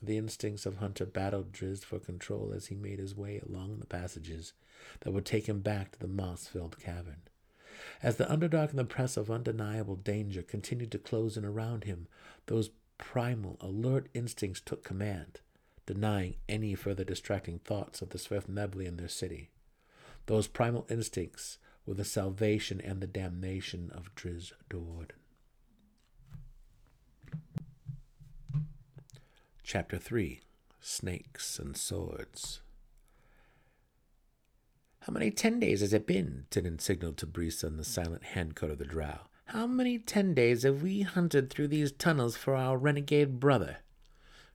The 0.00 0.16
instincts 0.16 0.64
of 0.64 0.76
Hunter 0.76 1.06
battled 1.06 1.52
Drizzt 1.52 1.84
for 1.84 1.98
control 1.98 2.52
as 2.54 2.66
he 2.66 2.74
made 2.74 2.98
his 2.98 3.16
way 3.16 3.40
along 3.40 3.78
the 3.78 3.86
passages 3.86 4.52
that 5.00 5.10
would 5.10 5.26
take 5.26 5.48
him 5.48 5.60
back 5.60 5.92
to 5.92 5.98
the 5.98 6.06
moss 6.06 6.46
filled 6.46 6.78
cavern. 6.78 7.22
As 8.02 8.16
the 8.16 8.24
Underdark 8.26 8.70
and 8.70 8.78
the 8.78 8.84
press 8.84 9.16
of 9.16 9.30
undeniable 9.30 9.96
danger 9.96 10.42
continued 10.42 10.92
to 10.92 10.98
close 10.98 11.36
in 11.36 11.44
around 11.44 11.84
him, 11.84 12.06
those 12.46 12.70
primal, 12.96 13.56
alert 13.60 14.08
instincts 14.14 14.60
took 14.60 14.84
command, 14.84 15.40
denying 15.86 16.36
any 16.48 16.74
further 16.74 17.04
distracting 17.04 17.58
thoughts 17.60 18.02
of 18.02 18.10
the 18.10 18.18
swift 18.18 18.48
Svirfnebli 18.48 18.86
and 18.86 18.98
their 18.98 19.08
city. 19.08 19.50
Those 20.26 20.46
primal 20.46 20.86
instincts 20.90 21.58
were 21.86 21.94
the 21.94 22.04
salvation 22.04 22.80
and 22.80 23.00
the 23.00 23.06
damnation 23.06 23.90
of 23.94 24.14
Drizzt 24.14 24.52
Do'Urden. 24.68 25.12
Chapter 29.70 29.98
3 29.98 30.40
Snakes 30.80 31.58
and 31.58 31.76
Swords. 31.76 32.62
How 35.00 35.12
many 35.12 35.30
ten 35.30 35.60
days 35.60 35.82
has 35.82 35.92
it 35.92 36.06
been? 36.06 36.46
Dinin 36.50 36.80
signaled 36.80 37.18
to 37.18 37.26
Brisa 37.26 37.64
in 37.64 37.76
the 37.76 37.84
silent 37.84 38.24
hand 38.24 38.56
code 38.56 38.70
of 38.70 38.78
the 38.78 38.86
drow. 38.86 39.26
How 39.44 39.66
many 39.66 39.98
ten 39.98 40.32
days 40.32 40.62
have 40.62 40.80
we 40.80 41.02
hunted 41.02 41.50
through 41.50 41.68
these 41.68 41.92
tunnels 41.92 42.34
for 42.34 42.56
our 42.56 42.78
renegade 42.78 43.38
brother? 43.38 43.80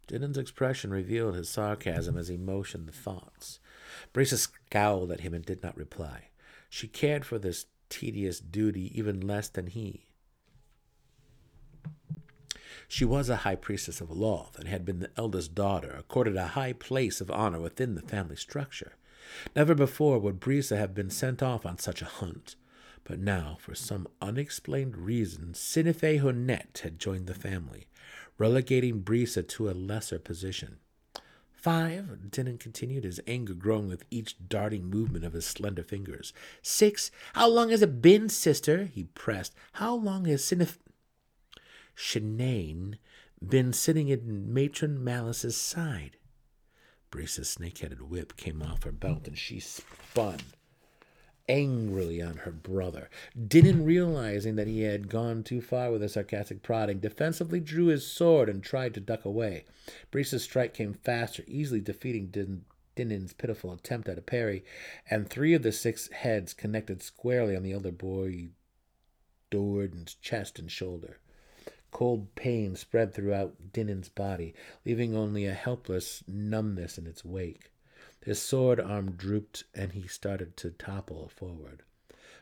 Dinin's 0.08 0.40
expression 0.40 0.90
revealed 0.90 1.36
his 1.36 1.48
sarcasm 1.48 2.18
as 2.18 2.28
he 2.28 2.36
motioned 2.36 2.88
the 2.88 2.92
thoughts. 2.92 3.60
Brisa 4.16 4.40
scowled 4.40 5.12
at 5.12 5.20
him 5.20 5.36
and 5.36 5.46
did 5.46 5.62
not 5.62 5.78
reply. 5.78 6.30
She 6.72 6.88
cared 6.88 7.24
for 7.24 7.38
this 7.38 7.68
tedious 7.88 8.40
duty 8.40 8.92
even 8.98 9.22
less 9.22 9.48
than 9.48 9.68
he. 9.68 10.08
She 12.88 13.06
was 13.06 13.30
a 13.30 13.38
high 13.38 13.56
priestess 13.56 14.02
of 14.02 14.10
Lolth 14.10 14.58
and 14.58 14.68
had 14.68 14.86
been 14.86 15.00
the 15.00 15.12
eldest 15.18 15.56
daughter, 15.56 15.96
accorded 15.98 16.36
a 16.36 16.48
high 16.48 16.74
place 16.74 17.22
of 17.22 17.32
honor 17.32 17.60
within 17.60 17.96
the 17.96 18.02
family 18.02 18.36
structure. 18.36 18.94
Never 19.56 19.74
before 19.74 20.20
would 20.20 20.40
Brisa 20.40 20.78
have 20.78 20.94
been 20.94 21.10
sent 21.10 21.42
off 21.42 21.66
on 21.66 21.78
such 21.78 22.02
a 22.02 22.06
hunt. 22.06 22.56
But 23.04 23.20
now, 23.20 23.58
for 23.60 23.76
some 23.76 24.08
unexplained 24.22 24.98
reason, 24.98 25.54
SiNafay 25.54 26.22
Hun'ett 26.22 26.80
had 26.80 27.00
joined 27.00 27.28
the 27.28 27.34
family, 27.34 27.88
relegating 28.38 29.04
Brisa 29.04 29.46
to 29.50 29.70
a 29.70 29.72
lesser 29.72 30.20
position. 30.20 30.78
Five, 31.52 32.30
Dinin 32.30 32.60
continued, 32.60 33.06
his 33.06 33.22
anger 33.26 33.54
growing 33.54 33.88
with 33.88 34.04
each 34.12 34.36
darting 34.50 34.90
movement 34.90 35.24
of 35.24 35.32
his 35.32 35.46
slender 35.46 35.84
fingers. 35.84 36.34
Six, 36.62 37.10
how 37.36 37.48
long 37.48 37.70
has 37.70 37.82
it 37.82 38.02
been, 38.02 38.28
sister? 38.28 38.90
he 38.94 39.06
pressed. 39.06 39.54
How 39.74 39.96
long 39.96 40.26
has 40.26 40.42
Sinif 40.42 40.78
Shanane 41.96 42.98
been 43.46 43.74
sitting 43.74 44.12
at 44.12 44.24
Matron 44.24 45.04
Malice's 45.04 45.58
side. 45.58 46.18
Brisa's 47.12 47.50
snake-headed 47.50 48.10
whip 48.10 48.36
came 48.38 48.62
off 48.62 48.84
her 48.84 48.92
belt, 48.92 49.28
and 49.28 49.38
she 49.38 49.60
spun 49.60 50.40
angrily 51.50 52.22
on 52.22 52.38
her 52.38 52.52
brother. 52.52 53.10
Dinin, 53.38 53.86
realizing 53.86 54.56
that 54.56 54.68
he 54.68 54.82
had 54.82 55.10
gone 55.10 55.44
too 55.44 55.62
far 55.62 55.92
with 55.92 56.02
his 56.02 56.14
sarcastic 56.14 56.64
prodding, 56.64 57.00
defensively 57.00 57.60
drew 57.60 57.88
his 57.88 58.08
sword 58.08 58.50
and 58.50 58.64
tried 58.64 58.94
to 58.94 59.00
duck 59.00 59.26
away. 59.26 59.66
Brisa's 60.10 60.44
strike 60.44 60.74
came 60.74 60.94
faster, 60.94 61.44
easily 61.46 61.82
defeating 61.82 62.28
Din- 62.28 62.66
Dinin's 62.96 63.34
pitiful 63.34 63.74
attempt 63.74 64.08
at 64.08 64.18
a 64.18 64.22
parry, 64.22 64.64
and 65.10 65.30
three 65.30 65.54
of 65.54 65.64
the 65.64 65.72
six 65.72 66.10
heads 66.12 66.54
connected 66.54 67.04
squarely 67.04 67.56
on 67.56 67.64
the 67.64 67.74
elder 67.74 67.92
boy 67.92 68.50
Do'Urden's 69.52 70.16
chest 70.16 70.58
and 70.58 70.72
shoulder. 70.72 71.20
Cold 71.94 72.34
pain 72.34 72.76
spread 72.76 73.14
throughout 73.14 73.72
Dinin's 73.72 74.10
body, 74.10 74.56
leaving 74.84 75.16
only 75.16 75.46
a 75.46 75.54
helpless 75.54 76.24
numbness 76.28 76.98
in 76.98 77.06
its 77.06 77.24
wake. 77.24 77.72
His 78.26 78.42
sword 78.42 78.80
arm 78.80 79.12
drooped, 79.12 79.64
and 79.76 79.92
he 79.92 80.08
started 80.08 80.58
to 80.58 80.72
topple 80.72 81.30
forward. 81.30 81.84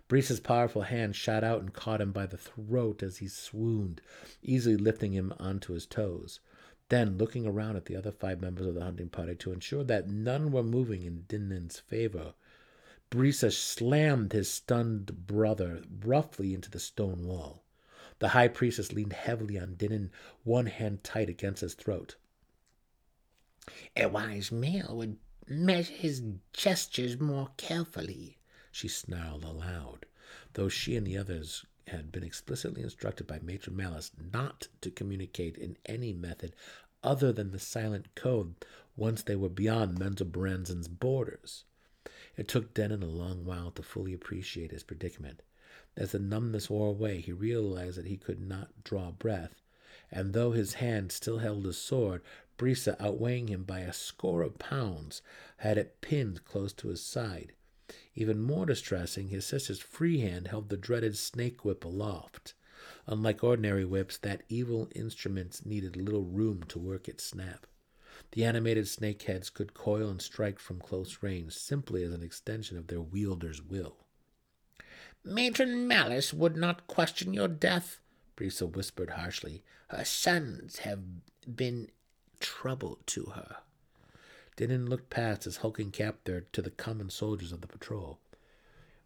Brisa's 0.07 0.39
powerful 0.39 0.83
hand 0.83 1.17
shot 1.17 1.43
out 1.43 1.59
and 1.59 1.73
caught 1.73 1.99
him 1.99 2.13
by 2.13 2.25
the 2.25 2.37
throat 2.37 3.03
as 3.03 3.17
he 3.17 3.27
swooned, 3.27 4.01
easily 4.41 4.77
lifting 4.77 5.11
him 5.11 5.33
onto 5.37 5.73
his 5.73 5.85
toes. 5.85 6.39
Then, 6.87 7.17
looking 7.17 7.45
around 7.45 7.75
at 7.75 7.85
the 7.85 7.97
other 7.97 8.11
five 8.11 8.39
members 8.39 8.67
of 8.67 8.75
the 8.75 8.83
hunting 8.85 9.09
party 9.09 9.35
to 9.35 9.51
ensure 9.51 9.83
that 9.83 10.09
none 10.09 10.53
were 10.53 10.63
moving 10.63 11.03
in 11.03 11.25
Dinin's 11.27 11.77
favor, 11.77 12.35
Brisa 13.09 13.51
slammed 13.51 14.31
his 14.31 14.49
stunned 14.49 15.27
brother 15.27 15.81
roughly 16.05 16.53
into 16.53 16.71
the 16.71 16.79
stone 16.79 17.25
wall. 17.25 17.60
The 18.21 18.29
high 18.29 18.49
priestess 18.49 18.93
leaned 18.93 19.13
heavily 19.13 19.57
on 19.57 19.77
Dinin, 19.77 20.11
one 20.43 20.67
hand 20.67 21.03
tight 21.03 21.27
against 21.27 21.61
his 21.61 21.73
throat. 21.73 22.17
A 23.97 24.05
wise 24.05 24.51
male 24.51 24.95
would 24.97 25.17
measure 25.47 25.91
his 25.91 26.21
gestures 26.53 27.19
more 27.19 27.49
carefully, 27.57 28.37
she 28.71 28.87
snarled 28.87 29.43
aloud, 29.43 30.05
though 30.53 30.69
she 30.69 30.95
and 30.95 31.07
the 31.07 31.17
others 31.17 31.65
had 31.87 32.11
been 32.11 32.23
explicitly 32.23 32.83
instructed 32.83 33.25
by 33.25 33.39
Matron 33.39 33.75
Malice 33.75 34.11
not 34.31 34.67
to 34.81 34.91
communicate 34.91 35.57
in 35.57 35.77
any 35.87 36.13
method 36.13 36.55
other 37.01 37.33
than 37.33 37.49
the 37.49 37.57
silent 37.57 38.13
code 38.13 38.53
once 38.95 39.23
they 39.23 39.35
were 39.35 39.49
beyond 39.49 39.97
Menzoberranzan's 39.97 40.87
borders. 40.87 41.63
It 42.37 42.47
took 42.47 42.75
Dinin 42.75 43.01
a 43.01 43.07
long 43.07 43.45
while 43.45 43.71
to 43.71 43.81
fully 43.81 44.13
appreciate 44.13 44.69
his 44.69 44.83
predicament. 44.83 45.41
As 45.97 46.13
the 46.13 46.19
numbness 46.19 46.69
wore 46.69 46.87
away, 46.87 47.19
he 47.19 47.33
realized 47.33 47.97
that 47.97 48.05
he 48.05 48.15
could 48.15 48.39
not 48.39 48.83
draw 48.83 49.11
breath, 49.11 49.61
and 50.09 50.33
though 50.33 50.51
his 50.51 50.75
hand 50.75 51.11
still 51.11 51.39
held 51.39 51.65
his 51.65 51.77
sword, 51.77 52.21
Brisa, 52.57 52.95
outweighing 52.99 53.49
him 53.49 53.63
by 53.63 53.81
a 53.81 53.91
score 53.91 54.41
of 54.41 54.57
pounds, 54.57 55.21
had 55.57 55.77
it 55.77 55.99
pinned 55.99 56.45
close 56.45 56.71
to 56.73 56.87
his 56.87 57.03
side. 57.03 57.53
Even 58.15 58.39
more 58.39 58.65
distressing, 58.65 59.27
his 59.27 59.45
sister's 59.45 59.79
free 59.79 60.19
hand 60.19 60.47
held 60.47 60.69
the 60.69 60.77
dreaded 60.77 61.17
snake 61.17 61.65
whip 61.65 61.83
aloft. 61.83 62.53
Unlike 63.05 63.43
ordinary 63.43 63.83
whips, 63.83 64.17
that 64.17 64.43
evil 64.47 64.89
instrument 64.95 65.65
needed 65.65 65.97
little 65.97 66.23
room 66.23 66.63
to 66.69 66.79
work 66.79 67.09
its 67.09 67.23
snap. 67.23 67.67
The 68.31 68.45
animated 68.45 68.87
snake 68.87 69.23
heads 69.23 69.49
could 69.49 69.73
coil 69.73 70.09
and 70.09 70.21
strike 70.21 70.59
from 70.59 70.79
close 70.79 71.21
range 71.21 71.53
simply 71.53 72.03
as 72.03 72.13
an 72.13 72.23
extension 72.23 72.77
of 72.77 72.87
their 72.87 73.01
wielder's 73.01 73.61
will. 73.61 73.97
Matron 75.23 75.87
Malice 75.87 76.33
would 76.33 76.57
not 76.57 76.87
question 76.87 77.33
your 77.33 77.47
death, 77.47 77.99
Brisa 78.35 78.65
whispered 78.65 79.11
harshly. 79.11 79.63
Her 79.89 80.03
sons 80.03 80.79
have 80.79 80.99
been 81.55 81.89
trouble 82.39 82.99
to 83.07 83.25
her. 83.35 83.57
Dinin 84.57 84.89
looked 84.89 85.09
past 85.09 85.43
his 85.43 85.57
hulking 85.57 85.91
captor 85.91 86.47
to 86.53 86.61
the 86.61 86.71
common 86.71 87.09
soldiers 87.09 87.51
of 87.51 87.61
the 87.61 87.67
patrol. 87.67 88.19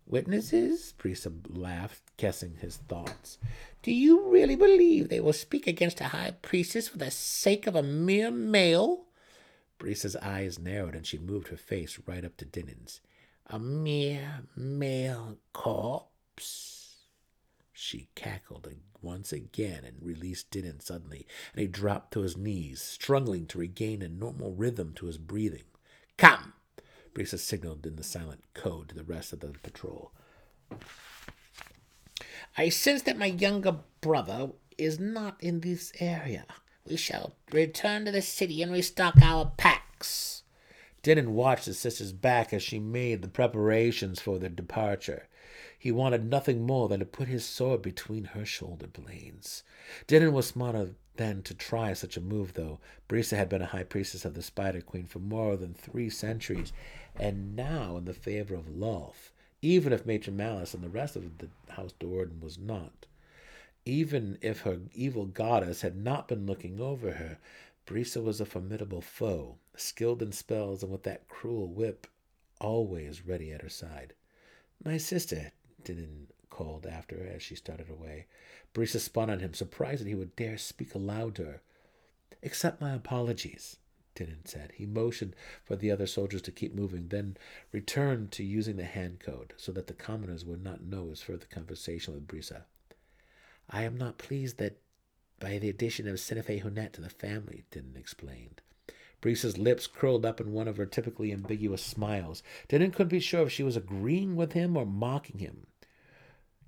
Witnesses? 0.08 0.94
Brisa 0.98 1.34
laughed, 1.50 2.02
guessing 2.18 2.58
his 2.62 2.78
thoughts. 2.78 3.38
Do 3.82 3.92
you 3.92 4.30
really 4.30 4.56
believe 4.56 5.10
they 5.10 5.20
will 5.20 5.34
speak 5.34 5.68
against 5.68 6.00
a 6.00 6.06
high 6.06 6.36
priestess 6.42 6.88
for 6.88 6.98
the 6.98 7.12
sake 7.12 7.68
of 7.68 7.76
a 7.76 7.84
mere 7.84 8.32
male? 8.32 9.06
Brisa's 9.80 10.16
eyes 10.18 10.60
narrowed 10.60 10.96
and 10.96 11.06
she 11.06 11.18
moved 11.18 11.50
her 11.50 11.58
face 11.58 12.00
right 12.06 12.24
up 12.24 12.38
to 12.38 12.46
Dinin's. 12.46 13.02
A 13.48 13.60
mere 13.60 14.44
male 14.56 15.38
corpse? 15.54 16.96
She 17.72 18.10
cackled 18.16 18.68
once 19.02 19.32
again 19.32 19.84
and 19.84 19.98
released 20.02 20.50
Dinin 20.50 20.82
suddenly, 20.82 21.28
and 21.54 21.62
he 21.62 21.68
dropped 21.68 22.12
to 22.14 22.22
his 22.22 22.36
knees, 22.36 22.82
struggling 22.82 23.46
to 23.48 23.60
regain 23.60 24.02
a 24.02 24.08
normal 24.08 24.52
rhythm 24.54 24.94
to 24.96 25.06
his 25.06 25.20
breathing. 25.20 25.66
Come! 26.18 26.54
Brisa 27.14 27.38
signaled 27.38 27.86
in 27.86 27.98
the 27.98 28.04
silent 28.04 28.44
code 28.56 28.90
to 28.90 28.96
the 28.96 29.04
rest 29.04 29.32
of 29.32 29.42
the 29.42 29.50
patrol. 29.62 30.12
I 32.58 32.70
sense 32.70 33.04
that 33.04 33.18
my 33.18 33.28
younger 33.28 33.78
brother 34.02 34.50
is 34.78 35.00
not 35.00 35.38
in 35.40 35.60
this 35.60 35.92
area. 36.00 36.46
We 36.88 36.98
shall 36.98 37.36
return 37.52 38.06
to 38.06 38.12
the 38.12 38.22
city 38.22 38.62
and 38.62 38.72
restock 38.72 39.22
our 39.22 39.52
packs. 39.58 40.44
Dinin 41.06 41.36
watched 41.36 41.68
his 41.68 41.78
sister's 41.78 42.12
back 42.12 42.52
as 42.52 42.64
she 42.64 42.80
made 42.80 43.22
the 43.22 43.28
preparations 43.28 44.20
for 44.20 44.40
their 44.40 44.50
departure. 44.50 45.28
He 45.78 45.92
wanted 45.92 46.26
nothing 46.26 46.66
more 46.66 46.90
than 46.90 47.00
to 47.00 47.06
put 47.06 47.28
his 47.28 47.46
sword 47.46 47.84
between 47.84 48.24
her 48.24 48.44
shoulder 48.44 48.88
blades. 48.88 49.62
Dinin 50.08 50.34
was 50.34 50.48
smarter 50.48 50.96
than 51.18 51.44
to 51.44 51.54
try 51.54 51.94
such 51.94 52.18
a 52.18 52.22
move, 52.22 52.54
though. 52.54 52.80
Brisa 53.08 53.38
had 53.38 53.50
been 53.50 53.62
a 53.62 53.68
high 53.68 53.84
priestess 53.84 54.26
of 54.26 54.34
the 54.34 54.42
Spider 54.42 54.82
Queen 54.82 55.06
for 55.06 55.20
more 55.20 55.56
than 55.56 55.76
three 55.76 56.10
centuries, 56.10 56.74
and 57.20 57.56
now 57.56 57.98
in 57.98 58.06
the 58.06 58.14
favor 58.16 58.56
of 58.56 58.68
Lolth, 58.68 59.32
even 59.62 59.94
if 59.94 60.08
Matron 60.08 60.36
Malice 60.36 60.74
and 60.74 60.84
the 60.84 60.90
rest 60.90 61.16
of 61.16 61.38
the 61.38 61.50
House 61.74 61.94
Do'Urden 62.00 62.42
was 62.42 62.58
not. 62.58 63.06
Even 63.86 64.40
if 64.42 64.62
her 64.62 64.80
evil 64.96 65.28
goddess 65.28 65.82
had 65.82 65.96
not 65.96 66.28
been 66.28 66.48
looking 66.48 66.82
over 66.82 67.12
her, 67.12 67.38
Brisa 67.86 68.24
was 68.24 68.42
a 68.42 68.46
formidable 68.46 69.02
foe, 69.02 69.58
skilled 69.76 70.22
in 70.22 70.32
spells 70.32 70.82
and 70.82 70.92
with 70.92 71.04
that 71.04 71.28
cruel 71.28 71.68
whip 71.68 72.08
always 72.60 73.26
ready 73.26 73.52
at 73.52 73.62
her 73.62 73.70
side. 73.70 74.14
My 74.84 74.98
sister, 74.98 75.52
Dinin 75.84 76.28
called 76.50 76.86
after 76.88 77.18
her 77.18 77.28
as 77.28 77.44
she 77.44 77.56
started 77.56 77.90
away. 77.90 78.26
Brisa 78.74 79.00
spun 79.00 79.30
on 79.30 79.40
him, 79.40 79.54
surprised 79.54 80.02
that 80.02 80.08
he 80.08 80.16
would 80.16 80.36
dare 80.36 80.58
speak 80.58 80.96
aloud 80.96 81.36
to 81.36 81.46
her. 81.46 81.62
Accept 82.42 82.82
my 82.82 82.94
apologies, 82.94 83.78
Dinin 84.16 84.46
said. 84.46 84.72
He 84.76 84.86
motioned 84.86 85.36
for 85.64 85.76
the 85.76 85.92
other 85.92 86.08
soldiers 86.08 86.42
to 86.44 86.52
keep 86.52 86.74
moving, 86.74 87.10
then 87.10 87.38
returned 87.72 88.32
to 88.32 88.44
using 88.44 88.78
the 88.78 88.86
hand 88.86 89.20
code 89.20 89.54
so 89.58 89.72
that 89.74 89.88
the 89.88 89.94
commoners 89.94 90.46
would 90.46 90.64
not 90.64 90.84
know 90.84 91.10
his 91.10 91.22
further 91.22 91.46
conversation 91.50 92.14
with 92.14 92.28
Brisa. 92.28 92.64
I 93.70 93.84
am 93.84 93.98
not 93.98 94.18
pleased 94.18 94.58
that 94.58 94.78
by 95.40 95.58
the 95.58 95.70
addition 95.70 96.08
of 96.08 96.16
SiNafay 96.16 96.64
Hun'ett 96.64 96.94
to 96.94 97.02
the 97.02 97.10
family, 97.10 97.66
Dinin 97.72 97.98
explained. 97.98 98.62
Brisa's 99.22 99.58
lips 99.58 99.88
curled 99.88 100.26
up 100.26 100.40
in 100.40 100.52
one 100.52 100.68
of 100.68 100.78
her 100.78 100.86
typically 100.86 101.32
ambiguous 101.32 101.84
smiles. 101.84 102.44
Dinin 102.70 102.92
couldn't 102.92 103.10
be 103.10 103.20
sure 103.20 103.44
if 103.44 103.52
she 103.52 103.64
was 103.64 103.76
agreeing 103.76 104.36
with 104.36 104.54
him 104.54 104.78
or 104.78 104.86
mocking 104.86 105.40
him. 105.40 105.68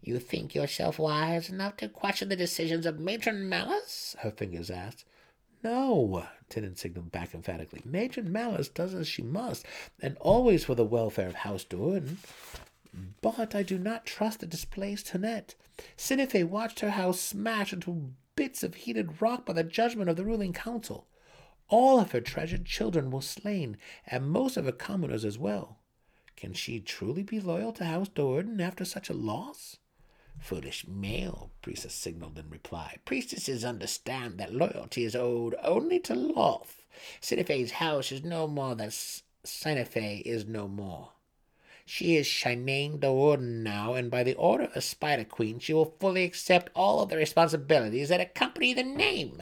You 0.01 0.19
think 0.19 0.56
yourself 0.56 0.99
wise 0.99 1.49
enough 1.49 1.77
to 1.77 1.89
question 1.89 2.30
the 2.30 2.36
decisions 2.36 2.86
of 2.86 2.99
Matron 2.99 3.47
Malice? 3.47 4.15
Her 4.19 4.32
fingers 4.32 4.71
asked. 4.71 5.06
No, 5.63 6.25
Dinin 6.49 6.77
signaled 6.77 7.12
back 7.12 7.34
emphatically. 7.34 7.82
Matron 7.84 8.32
Malice 8.32 8.69
does 8.69 8.93
as 8.93 9.08
she 9.08 9.21
must, 9.21 9.65
and 10.01 10.15
always 10.19 10.63
for 10.63 10.75
the 10.75 10.86
welfare 10.86 11.27
of 11.27 11.36
House 11.36 11.63
Do'Urden. 11.63 12.17
But 13.21 13.53
I 13.53 13.63
do 13.63 13.77
not 13.77 14.06
trust 14.06 14.39
the 14.39 14.47
displaced 14.47 15.08
Hun'ett. 15.10 15.56
SiNafay 15.97 16.43
watched 16.47 16.80
her 16.80 16.91
house 16.91 17.19
smash 17.19 17.73
into 17.73 18.13
bits 18.38 18.63
of 18.63 18.76
heated 18.76 19.21
rock 19.21 19.45
by 19.45 19.52
the 19.52 19.63
judgment 19.63 20.10
of 20.10 20.15
the 20.15 20.23
ruling 20.23 20.54
council. 20.54 21.08
All 21.67 22.00
of 22.00 22.13
her 22.13 22.21
treasured 22.21 22.65
children 22.65 23.12
were 23.12 23.21
slain, 23.21 23.76
and 24.06 24.30
most 24.30 24.56
of 24.56 24.63
her 24.63 24.71
commoners 24.71 25.26
as 25.26 25.38
well. 25.38 25.80
Can 26.38 26.54
she 26.54 26.80
truly 26.80 27.23
be 27.23 27.41
loyal 27.41 27.73
to 27.73 27.84
House 27.84 28.08
Do'Urden 28.08 28.62
after 28.62 28.86
such 28.86 29.10
a 29.10 29.13
loss? 29.13 29.78
Foolish 30.39 30.88
male, 30.88 31.52
Priestess 31.63 31.95
signaled 31.95 32.38
in 32.38 32.50
reply. 32.50 32.97
Priestesses 33.06 33.65
understand 33.65 34.38
that 34.38 34.54
loyalty 34.54 35.04
is 35.04 35.15
owed 35.15 35.56
only 35.63 36.00
to 36.02 36.13
Lolth. 36.13 36.86
SiNafay's 37.19 37.71
house 37.71 38.12
is 38.12 38.23
no 38.23 38.47
more 38.47 38.76
than 38.76 38.89
SiNafay 38.89 40.21
is 40.21 40.45
no 40.45 40.67
more. 40.67 41.10
She 41.89 42.17
is 42.17 42.28
Shi'nayne 42.28 43.00
Do'Urden 43.00 43.63
now, 43.63 43.93
and 43.93 44.12
by 44.12 44.21
the 44.21 44.34
order 44.34 44.65
of 44.65 44.73
the 44.73 44.82
Spider 44.82 45.23
Queen, 45.23 45.58
she 45.58 45.73
will 45.73 45.95
fully 46.02 46.26
accept 46.26 46.69
all 46.76 47.02
of 47.02 47.08
the 47.08 47.15
responsibilities 47.15 48.10
that 48.10 48.19
accompany 48.19 48.73
the 48.73 48.84
name. 48.84 49.41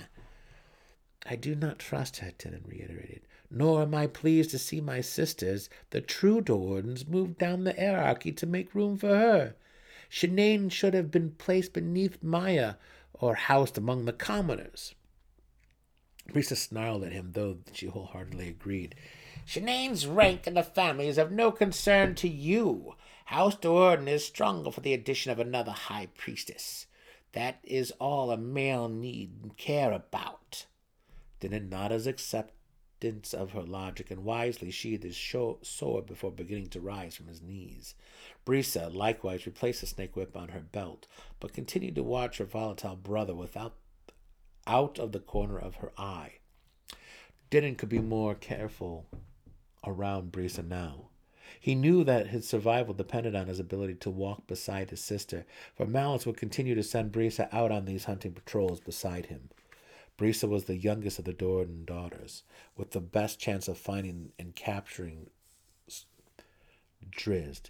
I 1.26 1.38
do 1.38 1.56
not 1.56 1.80
trust 1.80 2.18
her, 2.18 2.34
Dinin 2.38 2.62
reiterated, 2.68 3.22
nor 3.50 3.82
am 3.82 3.96
I 3.96 4.06
pleased 4.06 4.52
to 4.52 4.60
see 4.60 4.80
my 4.80 5.02
sisters, 5.02 5.72
the 5.90 6.02
true 6.02 6.40
Do'Urdens, 6.40 7.08
move 7.08 7.40
down 7.40 7.64
the 7.64 7.74
hierarchy 7.74 8.32
to 8.34 8.46
make 8.46 8.76
room 8.76 8.96
for 8.96 9.18
her. 9.18 9.56
Shi'nayne 10.08 10.72
should 10.72 10.94
have 10.94 11.10
been 11.10 11.32
placed 11.32 11.74
beneath 11.74 12.22
Maya 12.22 12.76
or 13.12 13.34
housed 13.34 13.76
among 13.76 14.06
the 14.06 14.14
commoners. 14.14 14.94
Brisa 16.30 16.56
snarled 16.56 17.06
at 17.06 17.12
him, 17.12 17.32
though 17.34 17.58
she 17.74 17.88
wholeheartedly 17.88 18.50
agreed. 18.50 18.94
Shi'nayne's 19.48 20.08
rank 20.08 20.48
in 20.48 20.56
the 20.56 20.64
family 20.64 21.08
is 21.08 21.20
of 21.20 21.32
no 21.32 21.52
concern 21.52 22.16
to 22.16 22.28
you. 22.28 22.96
House 23.26 23.56
Do'Urden 23.56 24.08
is 24.08 24.26
stronger 24.26 24.72
for 24.72 24.82
the 24.82 24.94
addition 24.94 25.32
of 25.32 25.40
another 25.40 25.72
high 25.72 26.08
priestess. 26.18 26.88
That 27.34 27.60
is 27.64 27.92
all 28.00 28.32
a 28.32 28.38
male 28.38 28.90
need 28.90 29.52
care 29.56 29.92
about. 29.92 30.66
His 31.40 32.08
acceptance 32.08 33.34
of 33.36 33.52
her 33.52 33.62
logic 33.62 34.10
and 34.10 34.24
wisely 34.24 34.72
sheathed 34.72 35.04
his 35.04 35.16
sword 35.62 36.08
before 36.08 36.32
beginning 36.32 36.70
to 36.70 36.80
rise 36.80 37.16
from 37.16 37.28
his 37.28 37.44
knees. 37.44 37.94
Brisa 38.46 38.92
likewise 38.92 39.46
replaced 39.46 39.82
the 39.82 39.88
snake 39.88 40.16
whip 40.16 40.36
on 40.36 40.50
her 40.50 40.62
belt, 40.62 41.08
but 41.40 41.54
continued 41.54 41.96
to 41.96 42.04
watch 42.04 42.40
her 42.40 42.46
volatile 42.46 42.96
brother 42.96 43.36
without 43.36 43.76
out 44.66 44.98
of 44.98 45.12
the 45.12 45.20
corner 45.20 45.60
of 45.60 45.76
her 45.76 45.92
eye. 45.98 46.40
Dinin 47.52 47.78
could 47.78 47.90
be 47.90 48.00
more 48.00 48.34
careful 48.34 49.06
around 49.88 50.32
Brisa 50.32 50.66
now. 50.66 51.10
He 51.60 51.76
knew 51.76 52.04
that 52.04 52.28
his 52.28 52.48
survival 52.48 52.94
depended 52.94 53.36
on 53.36 53.48
his 53.48 53.60
ability 53.60 53.96
to 53.96 54.10
walk 54.10 54.48
beside 54.48 54.90
his 54.90 55.02
sister, 55.02 55.46
for 55.76 55.86
Malice 55.86 56.26
would 56.26 56.38
continue 56.38 56.76
to 56.76 56.84
send 56.84 57.12
Brisa 57.12 57.48
out 57.52 57.72
on 57.72 57.86
these 57.86 58.06
hunting 58.06 58.34
patrols 58.34 58.80
beside 58.80 59.28
him. 59.28 59.50
Brisa 60.18 60.48
was 60.48 60.66
the 60.66 60.78
youngest 60.78 61.20
of 61.20 61.26
the 61.26 61.34
Do'Urden 61.34 61.86
daughters, 61.86 62.44
with 62.78 62.92
the 62.92 63.02
best 63.02 63.40
chance 63.40 63.68
of 63.68 63.78
finding 63.78 64.32
and 64.40 64.56
capturing 64.56 65.30
Drizzt. 67.12 67.70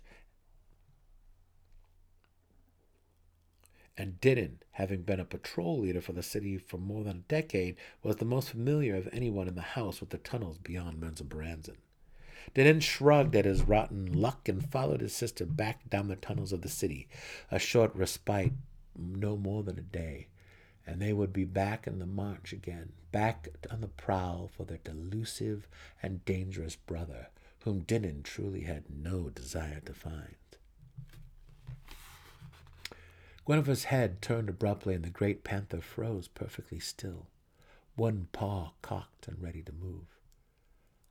And 3.97 4.19
Dinin, 4.19 4.57
having 4.71 5.03
been 5.03 5.19
a 5.19 5.25
patrol 5.25 5.79
leader 5.79 6.01
for 6.01 6.11
the 6.11 6.21
city 6.21 6.57
for 6.57 6.77
more 6.77 7.03
than 7.03 7.17
a 7.17 7.29
decade, 7.29 7.77
was 8.03 8.17
the 8.17 8.25
most 8.25 8.49
familiar 8.49 8.95
of 8.95 9.07
anyone 9.13 9.47
in 9.47 9.55
the 9.55 9.61
house 9.61 10.01
with 10.01 10.09
the 10.09 10.17
tunnels 10.17 10.57
beyond 10.57 10.99
Menzoberranzan. 10.99 11.77
Dinin 12.53 12.81
shrugged 12.81 13.35
at 13.35 13.45
his 13.45 13.63
rotten 13.63 14.13
luck 14.13 14.47
and 14.47 14.69
followed 14.69 15.01
his 15.01 15.15
sister 15.15 15.45
back 15.45 15.89
down 15.89 16.07
the 16.07 16.15
tunnels 16.15 16.51
of 16.51 16.61
the 16.61 16.69
city, 16.69 17.07
a 17.51 17.59
short 17.59 17.95
respite, 17.95 18.53
no 18.97 19.35
more 19.35 19.63
than 19.63 19.77
a 19.77 19.81
day 19.81 20.27
and 20.85 21.01
they 21.01 21.13
would 21.13 21.33
be 21.33 21.45
back 21.45 21.87
in 21.87 21.99
the 21.99 22.05
march 22.05 22.53
again, 22.53 22.91
back 23.11 23.49
on 23.71 23.81
the 23.81 23.87
prowl 23.87 24.49
for 24.55 24.65
their 24.65 24.79
delusive 24.83 25.67
and 26.01 26.23
dangerous 26.25 26.75
brother, 26.75 27.27
whom 27.63 27.81
Dinin 27.81 28.23
truly 28.23 28.61
had 28.61 28.83
no 28.89 29.29
desire 29.29 29.81
to 29.85 29.93
find. 29.93 30.35
Guenhwyvar's 33.47 33.85
head 33.85 34.21
turned 34.21 34.49
abruptly, 34.49 34.95
and 34.95 35.03
the 35.03 35.09
great 35.09 35.43
panther 35.43 35.81
froze 35.81 36.27
perfectly 36.27 36.79
still, 36.79 37.27
one 37.95 38.27
paw 38.31 38.71
cocked 38.81 39.27
and 39.27 39.41
ready 39.41 39.61
to 39.63 39.71
move. 39.71 40.19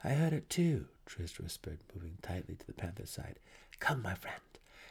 I 0.03 0.11
heard 0.11 0.33
it 0.33 0.51
too, 0.51 0.87
Drizzt 1.07 1.41
whispered, 1.41 1.79
moving 1.95 2.19
tightly 2.23 2.55
to 2.55 2.67
the 2.67 2.73
panther's 2.73 3.11
side. 3.11 3.39
Come, 3.79 4.03
my 4.03 4.15
friend, 4.15 4.41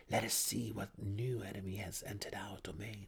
let 0.09 0.23
us 0.23 0.33
see 0.33 0.71
what 0.71 0.89
new 0.97 1.41
enemy 1.41 1.77
has 1.77 2.03
entered 2.05 2.35
our 2.35 2.57
domain. 2.61 3.07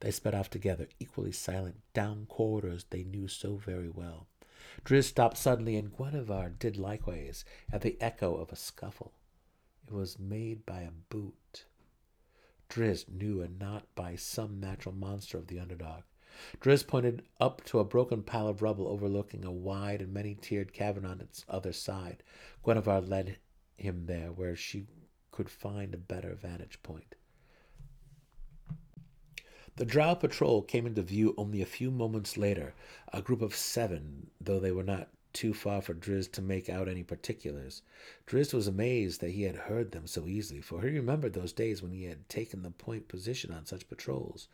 They 0.00 0.10
sped 0.10 0.34
off 0.34 0.50
together, 0.50 0.88
equally 0.98 1.32
silent, 1.32 1.80
down 1.94 2.26
corridors 2.28 2.86
they 2.90 3.04
knew 3.04 3.28
so 3.28 3.56
very 3.56 3.88
well. 3.88 4.26
Drizzt 4.84 5.10
stopped 5.10 5.36
suddenly, 5.36 5.76
and 5.76 5.92
Guenhwyvar 5.92 6.58
did 6.58 6.76
likewise, 6.76 7.44
at 7.72 7.82
the 7.82 8.00
echo 8.00 8.34
of 8.36 8.50
a 8.50 8.56
scuffle. 8.56 9.12
It 9.86 9.92
was 9.92 10.18
made 10.18 10.66
by 10.66 10.80
a 10.80 10.90
boot. 10.90 11.66
Drizzt 12.68 13.08
knew 13.08 13.42
it 13.42 13.52
not 13.60 13.94
by 13.94 14.16
some 14.16 14.58
natural 14.58 14.94
monster 14.94 15.38
of 15.38 15.46
the 15.46 15.58
underdark. 15.58 16.02
Drizzt 16.60 16.86
pointed 16.86 17.22
up 17.40 17.64
to 17.64 17.78
a 17.78 17.84
broken 17.84 18.22
pile 18.22 18.48
of 18.48 18.62
rubble 18.62 18.88
overlooking 18.88 19.44
a 19.44 19.50
wide 19.50 20.00
and 20.00 20.12
many 20.12 20.34
tiered 20.34 20.72
cavern 20.72 21.04
on 21.04 21.20
its 21.20 21.44
other 21.48 21.72
side. 21.72 22.22
Guenhwyvar 22.64 23.08
led 23.08 23.38
him 23.76 24.06
there 24.06 24.32
where 24.32 24.56
she 24.56 24.86
could 25.30 25.50
find 25.50 25.94
a 25.94 25.98
better 25.98 26.34
vantage 26.34 26.82
point. 26.82 27.14
The 29.76 29.86
Drow 29.86 30.14
patrol 30.14 30.62
came 30.62 30.86
into 30.86 31.02
view 31.02 31.34
only 31.38 31.62
a 31.62 31.66
few 31.66 31.90
moments 31.90 32.36
later, 32.36 32.74
a 33.12 33.22
group 33.22 33.40
of 33.40 33.56
seven, 33.56 34.30
though 34.40 34.60
they 34.60 34.72
were 34.72 34.82
not 34.82 35.08
too 35.32 35.54
far 35.54 35.80
for 35.82 35.94
Drizzt 35.94 36.32
to 36.32 36.42
make 36.42 36.68
out 36.68 36.88
any 36.88 37.02
particulars. 37.02 37.82
Drizzt 38.26 38.52
was 38.54 38.66
amazed 38.66 39.20
that 39.20 39.30
he 39.30 39.42
had 39.42 39.56
heard 39.56 39.92
them 39.92 40.06
so 40.06 40.26
easily, 40.26 40.60
for 40.60 40.82
he 40.82 40.90
remembered 40.90 41.32
those 41.32 41.52
days 41.52 41.82
when 41.82 41.92
he 41.92 42.04
had 42.04 42.28
taken 42.28 42.62
the 42.62 42.70
point 42.70 43.08
position 43.08 43.52
on 43.52 43.66
such 43.66 43.88
patrols. 43.88 44.48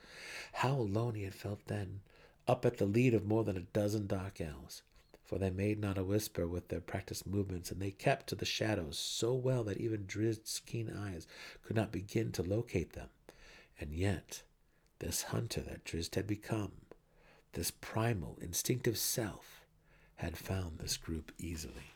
How 0.52 0.74
alone 0.74 1.14
he 1.14 1.24
had 1.24 1.34
felt 1.34 1.66
then, 1.66 2.00
up 2.46 2.64
at 2.64 2.78
the 2.78 2.86
lead 2.86 3.14
of 3.14 3.26
more 3.26 3.44
than 3.44 3.56
a 3.56 3.60
dozen 3.60 4.06
dark 4.06 4.40
elves. 4.40 4.82
For 5.24 5.38
they 5.38 5.50
made 5.50 5.78
not 5.78 5.98
a 5.98 6.04
whisper 6.04 6.46
with 6.46 6.68
their 6.68 6.80
practiced 6.80 7.26
movements, 7.26 7.70
and 7.70 7.82
they 7.82 7.90
kept 7.90 8.28
to 8.28 8.34
the 8.34 8.46
shadows 8.46 8.98
so 8.98 9.34
well 9.34 9.62
that 9.64 9.76
even 9.76 10.06
Drizzt's 10.06 10.60
keen 10.60 10.90
eyes 10.90 11.26
could 11.62 11.76
not 11.76 11.92
begin 11.92 12.32
to 12.32 12.42
locate 12.42 12.94
them. 12.94 13.10
And 13.78 13.92
yet, 13.92 14.42
this 15.00 15.24
hunter 15.24 15.60
that 15.60 15.84
Drizzt 15.84 16.14
had 16.14 16.26
become, 16.26 16.72
this 17.52 17.70
primal, 17.70 18.38
instinctive 18.40 18.96
self, 18.96 19.57
had 20.28 20.36
found 20.36 20.78
this 20.78 20.98
group 20.98 21.32
easily. 21.38 21.94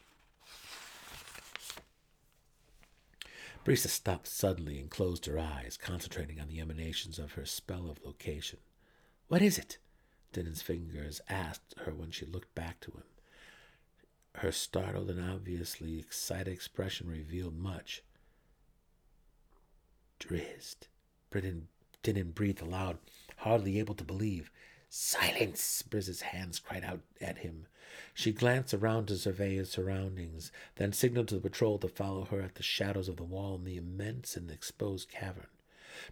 Briza 3.62 3.88
stopped 3.88 4.26
suddenly 4.26 4.78
and 4.78 4.88
closed 4.90 5.26
her 5.26 5.38
eyes, 5.38 5.76
concentrating 5.76 6.40
on 6.40 6.48
the 6.48 6.58
emanations 6.58 7.18
of 7.18 7.32
her 7.32 7.44
spell 7.44 7.90
of 7.90 8.02
location. 8.02 8.58
What 9.28 9.42
is 9.42 9.58
it? 9.58 9.76
Dinin's 10.32 10.62
fingers 10.62 11.20
asked 11.28 11.74
her 11.84 11.92
when 11.92 12.10
she 12.10 12.24
looked 12.24 12.54
back 12.54 12.80
to 12.80 12.90
him. 12.92 13.04
Her 14.36 14.50
startled 14.50 15.10
and 15.10 15.20
obviously 15.22 15.98
excited 15.98 16.48
expression 16.48 17.10
revealed 17.10 17.54
much. 17.58 18.02
Drizzt. 20.18 20.88
Britain 21.28 21.68
didn't 22.02 22.34
breathe 22.34 22.62
aloud, 22.62 22.96
hardly 23.36 23.78
able 23.78 23.94
to 23.94 24.04
believe. 24.04 24.50
Silence! 24.94 25.83
Briz's 25.88 26.20
hands 26.20 26.59
cried 26.59 26.85
out 26.85 27.00
at 27.18 27.38
him. 27.38 27.66
She 28.12 28.31
glanced 28.31 28.74
around 28.74 29.07
to 29.07 29.16
survey 29.16 29.57
his 29.57 29.70
surroundings, 29.70 30.52
then 30.74 30.92
signaled 30.92 31.28
to 31.28 31.37
the 31.37 31.40
patrol 31.40 31.78
to 31.78 31.88
follow 31.88 32.26
her 32.26 32.42
at 32.42 32.57
the 32.57 32.62
shadows 32.62 33.09
of 33.09 33.16
the 33.16 33.22
wall 33.22 33.55
in 33.55 33.64
the 33.64 33.78
immense 33.78 34.37
and 34.37 34.50
exposed 34.50 35.09
cavern. 35.09 35.46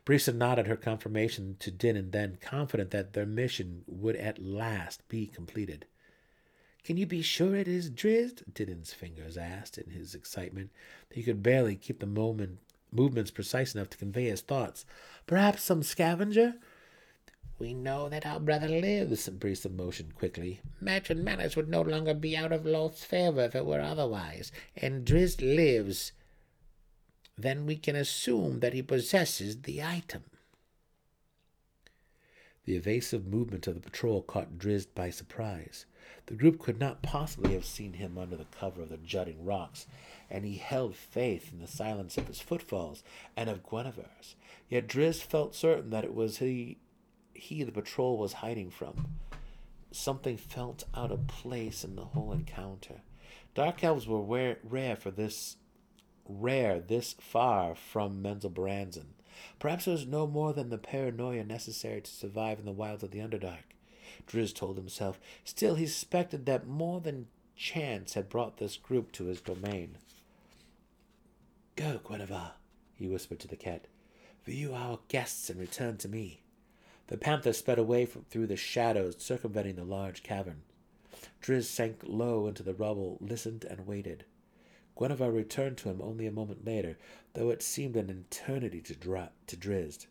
Briza 0.07 0.33
nodded 0.33 0.67
her 0.67 0.79
confirmation 0.79 1.57
to 1.59 1.71
Din 1.71 1.95
and 1.95 2.11
then, 2.11 2.39
confident 2.41 2.91
that 2.91 3.13
their 3.13 3.27
mission 3.27 3.85
would 3.87 4.17
at 4.17 4.43
last 4.43 5.07
be 5.11 5.27
completed. 5.27 5.85
Can 6.83 6.97
you 6.97 7.05
be 7.05 7.21
sure 7.21 7.55
it 7.55 7.69
is 7.69 7.91
Drizzt? 7.91 8.45
Dinin's 8.55 8.95
fingers 8.95 9.37
asked 9.37 9.77
in 9.77 9.91
his 9.91 10.15
excitement. 10.15 10.71
He 11.11 11.23
could 11.23 11.43
barely 11.43 11.77
keep 11.77 12.01
the 12.01 12.07
moment 12.07 12.61
movements 12.91 13.31
precise 13.31 13.75
enough 13.75 13.91
to 13.91 13.99
convey 13.99 14.31
his 14.31 14.41
thoughts. 14.41 14.87
Perhaps 15.27 15.65
some 15.65 15.83
scavenger? 15.83 16.55
We 17.61 17.75
know 17.75 18.09
that 18.09 18.25
our 18.25 18.41
brother 18.41 18.69
lives, 18.69 19.29
Briza 19.29 19.69
motioned 19.69 20.15
quickly. 20.15 20.63
Matron 20.81 21.23
Malice 21.23 21.57
would 21.57 21.69
no 21.69 21.83
longer 21.83 22.15
be 22.15 22.35
out 22.35 22.53
of 22.53 22.65
Lolth's 22.65 23.05
favor 23.05 23.43
if 23.43 23.55
it 23.55 23.67
were 23.67 23.83
otherwise, 23.83 24.51
and 24.75 25.05
Drizzt 25.05 25.43
lives. 25.43 26.13
Then 27.37 27.67
we 27.67 27.77
can 27.77 27.97
assume 27.97 28.61
that 28.61 28.73
he 28.73 28.81
possesses 28.81 29.61
the 29.61 29.83
item. 29.83 30.25
The 32.65 32.77
evasive 32.77 33.27
movement 33.27 33.67
of 33.67 33.75
the 33.75 33.81
patrol 33.81 34.23
caught 34.23 34.57
Drizzt 34.57 34.95
by 34.95 35.11
surprise. 35.11 35.85
The 36.27 36.37
group 36.37 36.61
could 36.61 36.81
not 36.81 37.03
possibly 37.03 37.53
have 37.53 37.67
seen 37.67 37.93
him 37.93 38.17
under 38.17 38.37
the 38.37 38.47
cover 38.59 38.81
of 38.81 38.89
the 38.89 38.97
jutting 38.97 39.45
rocks, 39.45 39.87
and 40.31 40.47
he 40.47 40.57
held 40.57 40.97
faith 40.97 41.53
in 41.53 41.61
the 41.61 41.67
silence 41.67 42.17
of 42.17 42.27
his 42.27 42.41
footfalls 42.41 43.05
and 43.37 43.51
of 43.51 43.63
Guenhwyvar's. 43.63 44.35
Yet 44.71 44.87
Drizzt 44.87 45.25
felt 45.25 45.55
certain 45.55 45.91
that 45.91 46.05
it 46.05 46.15
was 46.15 46.39
he, 46.39 46.79
he 47.41 47.63
the 47.63 47.73
patrol 47.73 48.17
was 48.19 48.35
hiding 48.35 48.71
from. 48.71 49.09
Something 49.91 50.37
felt 50.37 50.85
out 50.95 51.11
of 51.11 51.27
place 51.27 51.83
in 51.83 51.97
the 51.97 52.05
whole 52.05 52.33
encounter. 52.33 53.01
Dark 53.55 53.83
elves 53.83 54.07
were 54.07 54.21
rare, 54.21 54.59
rare 54.63 54.95
for 54.95 55.11
this, 55.11 55.57
rare 56.29 56.81
this 56.81 57.15
far 57.19 57.75
from 57.75 58.23
Menzoberranzan. 58.23 59.07
Perhaps 59.59 59.87
it 59.87 59.93
was 59.93 60.07
no 60.07 60.27
more 60.27 60.53
than 60.53 60.71
the 60.71 60.79
paranoia 60.79 61.45
necessary 61.45 62.01
to 62.01 62.11
survive 62.11 62.59
in 62.59 62.67
the 62.67 62.73
wilds 62.73 63.03
of 63.03 63.11
the 63.11 63.21
Underdark. 63.21 63.75
Drizzt 64.27 64.57
told 64.57 64.77
himself. 64.77 65.19
Still, 65.45 65.75
he 65.77 65.87
suspected 65.87 66.47
that 66.47 66.67
more 66.67 67.01
than 67.01 67.29
chance 67.57 68.15
had 68.15 68.29
brought 68.29 68.59
this 68.59 68.77
group 68.77 69.13
to 69.13 69.25
his 69.25 69.41
domain. 69.41 69.99
Go, 71.77 72.01
Guenhwyvar, 72.05 72.53
he 72.95 73.09
whispered 73.09 73.41
to 73.41 73.49
the 73.49 73.57
cat. 73.57 73.87
View 74.45 74.75
our 74.75 75.01
guests 75.09 75.51
and 75.51 75.59
return 75.59 75.97
to 75.99 76.09
me. 76.09 76.43
The 77.11 77.19
panther 77.19 77.53
sped 77.53 77.81
away 77.81 78.07
from, 78.07 78.23
through 78.31 78.47
the 78.47 78.57
shadows, 78.57 79.17
circumventing 79.19 79.75
the 79.75 79.83
large 79.83 80.23
cavern. 80.23 80.63
Drizzt 81.43 81.75
sank 81.75 82.03
low 82.05 82.47
into 82.47 82.63
the 82.63 82.73
rubble, 82.73 83.19
listened, 83.21 83.65
and 83.65 83.85
waited. 83.85 84.25
Guenhwyvar 84.97 85.35
returned 85.35 85.77
to 85.79 85.89
him 85.89 86.01
only 86.01 86.29
a 86.29 86.33
moment 86.33 86.65
later, 86.65 86.99
though 87.35 87.51
it 87.51 87.65
seemed 87.65 87.97
an 87.97 88.11
eternity 88.11 88.81
to, 88.83 88.95
dra- 88.95 89.33
to 89.49 89.57
Drizzt. 89.57 90.07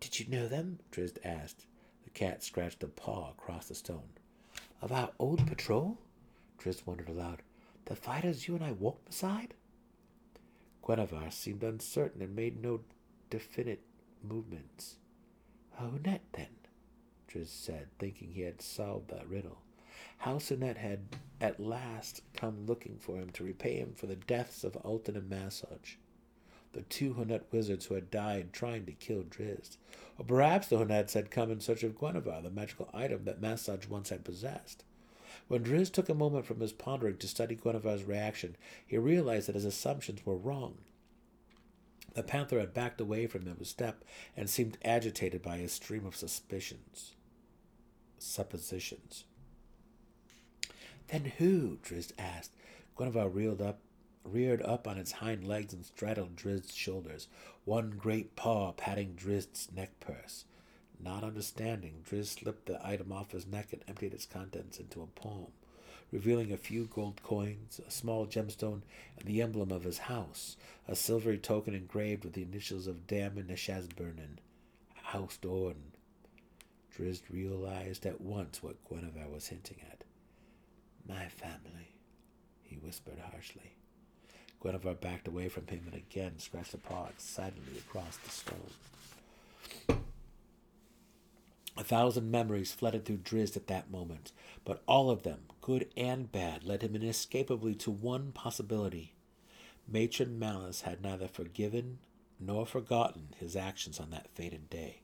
Did 0.00 0.18
you 0.18 0.26
know 0.30 0.48
them? 0.48 0.78
Drizzt 0.90 1.18
asked. 1.22 1.66
The 2.04 2.10
cat 2.10 2.42
scratched 2.42 2.82
a 2.82 2.88
paw 2.88 3.32
across 3.32 3.68
the 3.68 3.74
stone. 3.74 4.08
Of 4.80 4.92
our 4.92 5.10
old 5.18 5.46
patrol? 5.46 5.98
Drizzt 6.58 6.86
wondered 6.86 7.10
aloud. 7.10 7.42
The 7.84 7.96
fighters 7.96 8.48
you 8.48 8.54
and 8.54 8.64
I 8.64 8.72
walked 8.72 9.04
beside? 9.04 9.52
Guenhwyvar 10.82 11.30
seemed 11.30 11.62
uncertain 11.62 12.22
and 12.22 12.34
made 12.34 12.62
no 12.62 12.80
definite 13.28 13.82
movements. 14.22 14.96
Hun'ett, 15.80 16.20
then, 16.32 16.48
Drizzt 17.28 17.64
said, 17.64 17.88
thinking 17.98 18.32
he 18.32 18.42
had 18.42 18.62
solved 18.62 19.10
that 19.10 19.28
riddle. 19.28 19.58
House 20.18 20.50
Hun'ett 20.50 20.78
had 20.78 21.00
at 21.40 21.60
last 21.60 22.22
come 22.34 22.64
looking 22.66 22.96
for 22.98 23.16
him 23.16 23.30
to 23.30 23.44
repay 23.44 23.76
him 23.76 23.92
for 23.94 24.06
the 24.06 24.16
deaths 24.16 24.64
of 24.64 24.76
Alton 24.76 25.16
and 25.16 25.30
Masoj, 25.30 25.96
the 26.72 26.82
two 26.82 27.14
Hun'ett 27.14 27.44
wizards 27.52 27.86
who 27.86 27.94
had 27.94 28.10
died 28.10 28.52
trying 28.52 28.86
to 28.86 28.92
kill 28.92 29.22
Drizzt. 29.22 29.76
Or 30.18 30.24
perhaps 30.24 30.68
the 30.68 30.76
Hun'etts 30.78 31.12
had 31.12 31.30
come 31.30 31.50
in 31.50 31.60
search 31.60 31.82
of 31.82 31.98
Guenhwyvar, 31.98 32.42
the 32.42 32.50
magical 32.50 32.88
item 32.94 33.24
that 33.24 33.40
Masoj 33.40 33.88
once 33.88 34.08
had 34.08 34.24
possessed. 34.24 34.84
When 35.48 35.62
Drizzt 35.62 35.92
took 35.92 36.08
a 36.08 36.14
moment 36.14 36.46
from 36.46 36.60
his 36.60 36.72
pondering 36.72 37.18
to 37.18 37.28
study 37.28 37.54
Guenhwyvar's 37.54 38.04
reaction, 38.04 38.56
he 38.86 38.96
realized 38.96 39.48
that 39.48 39.54
his 39.54 39.64
assumptions 39.66 40.24
were 40.24 40.36
wrong. 40.36 40.78
The 42.16 42.22
panther 42.22 42.58
had 42.58 42.72
backed 42.72 42.98
away 42.98 43.26
from 43.26 43.44
him 43.44 43.58
a 43.60 43.64
step 43.66 44.02
and 44.34 44.48
seemed 44.48 44.78
agitated 44.82 45.42
by 45.42 45.58
his 45.58 45.72
stream 45.72 46.06
of 46.06 46.16
suspicions. 46.16 47.12
Suppositions. 48.18 49.24
Then 51.08 51.32
who? 51.36 51.76
Drizzt 51.82 52.12
asked. 52.18 52.52
Guenhwyvar 52.96 53.34
reeled 53.34 53.60
up, 53.60 53.80
reared 54.24 54.62
up 54.62 54.88
on 54.88 54.96
its 54.96 55.12
hind 55.12 55.46
legs 55.46 55.74
and 55.74 55.84
straddled 55.84 56.36
Drizzt's 56.36 56.74
shoulders, 56.74 57.28
one 57.66 57.90
great 57.90 58.34
paw 58.34 58.72
patting 58.72 59.14
Drizzt's 59.14 59.70
neck 59.70 60.00
purse. 60.00 60.46
Not 60.98 61.22
understanding, 61.22 62.02
Drizzt 62.02 62.38
slipped 62.38 62.64
the 62.64 62.80
item 62.82 63.12
off 63.12 63.32
his 63.32 63.46
neck 63.46 63.74
and 63.74 63.82
emptied 63.86 64.14
its 64.14 64.24
contents 64.24 64.80
into 64.80 65.02
a 65.02 65.06
palm, 65.06 65.48
revealing 66.12 66.52
a 66.52 66.56
few 66.56 66.84
gold 66.86 67.22
coins, 67.22 67.80
a 67.86 67.90
small 67.90 68.26
gemstone, 68.26 68.82
and 69.18 69.26
the 69.26 69.42
emblem 69.42 69.70
of 69.70 69.84
his 69.84 69.98
house, 69.98 70.56
a 70.88 70.94
silvery 70.94 71.38
token 71.38 71.74
engraved 71.74 72.24
with 72.24 72.34
the 72.34 72.42
initials 72.42 72.86
of 72.86 73.06
Daermon 73.06 73.48
N'a'shezbaernon, 73.48 74.38
House 74.94 75.38
Do'Urden. 75.40 75.92
Drizzt 76.96 77.22
realized 77.30 78.06
at 78.06 78.20
once 78.20 78.62
what 78.62 78.82
Guenhwyvar 78.88 79.30
was 79.30 79.48
hinting 79.48 79.78
at. 79.90 80.04
My 81.06 81.28
family, 81.28 81.92
he 82.62 82.76
whispered 82.76 83.18
harshly. 83.30 83.72
Guenhwyvar 84.62 85.00
backed 85.00 85.28
away 85.28 85.48
from 85.48 85.66
him 85.66 85.82
and 85.86 85.94
again 85.94 86.38
scratched 86.38 86.74
a 86.74 86.78
paw 86.78 87.08
excitedly 87.08 87.78
across 87.78 88.16
the 88.16 88.30
stone. 88.30 88.70
Thousand 91.86 92.32
memories 92.32 92.72
flooded 92.72 93.04
through 93.04 93.18
Drizzt 93.18 93.56
at 93.56 93.68
that 93.68 93.92
moment, 93.92 94.32
but 94.64 94.82
all 94.88 95.08
of 95.08 95.22
them, 95.22 95.42
good 95.60 95.88
and 95.96 96.32
bad, 96.32 96.64
led 96.64 96.82
him 96.82 96.96
inescapably 96.96 97.76
to 97.76 97.92
one 97.92 98.32
possibility. 98.32 99.14
Matron 99.86 100.36
Malice 100.36 100.80
had 100.80 101.00
neither 101.00 101.28
forgiven 101.28 102.00
nor 102.40 102.66
forgotten 102.66 103.28
his 103.38 103.54
actions 103.54 104.00
on 104.00 104.10
that 104.10 104.26
fated 104.34 104.68
day. 104.68 105.02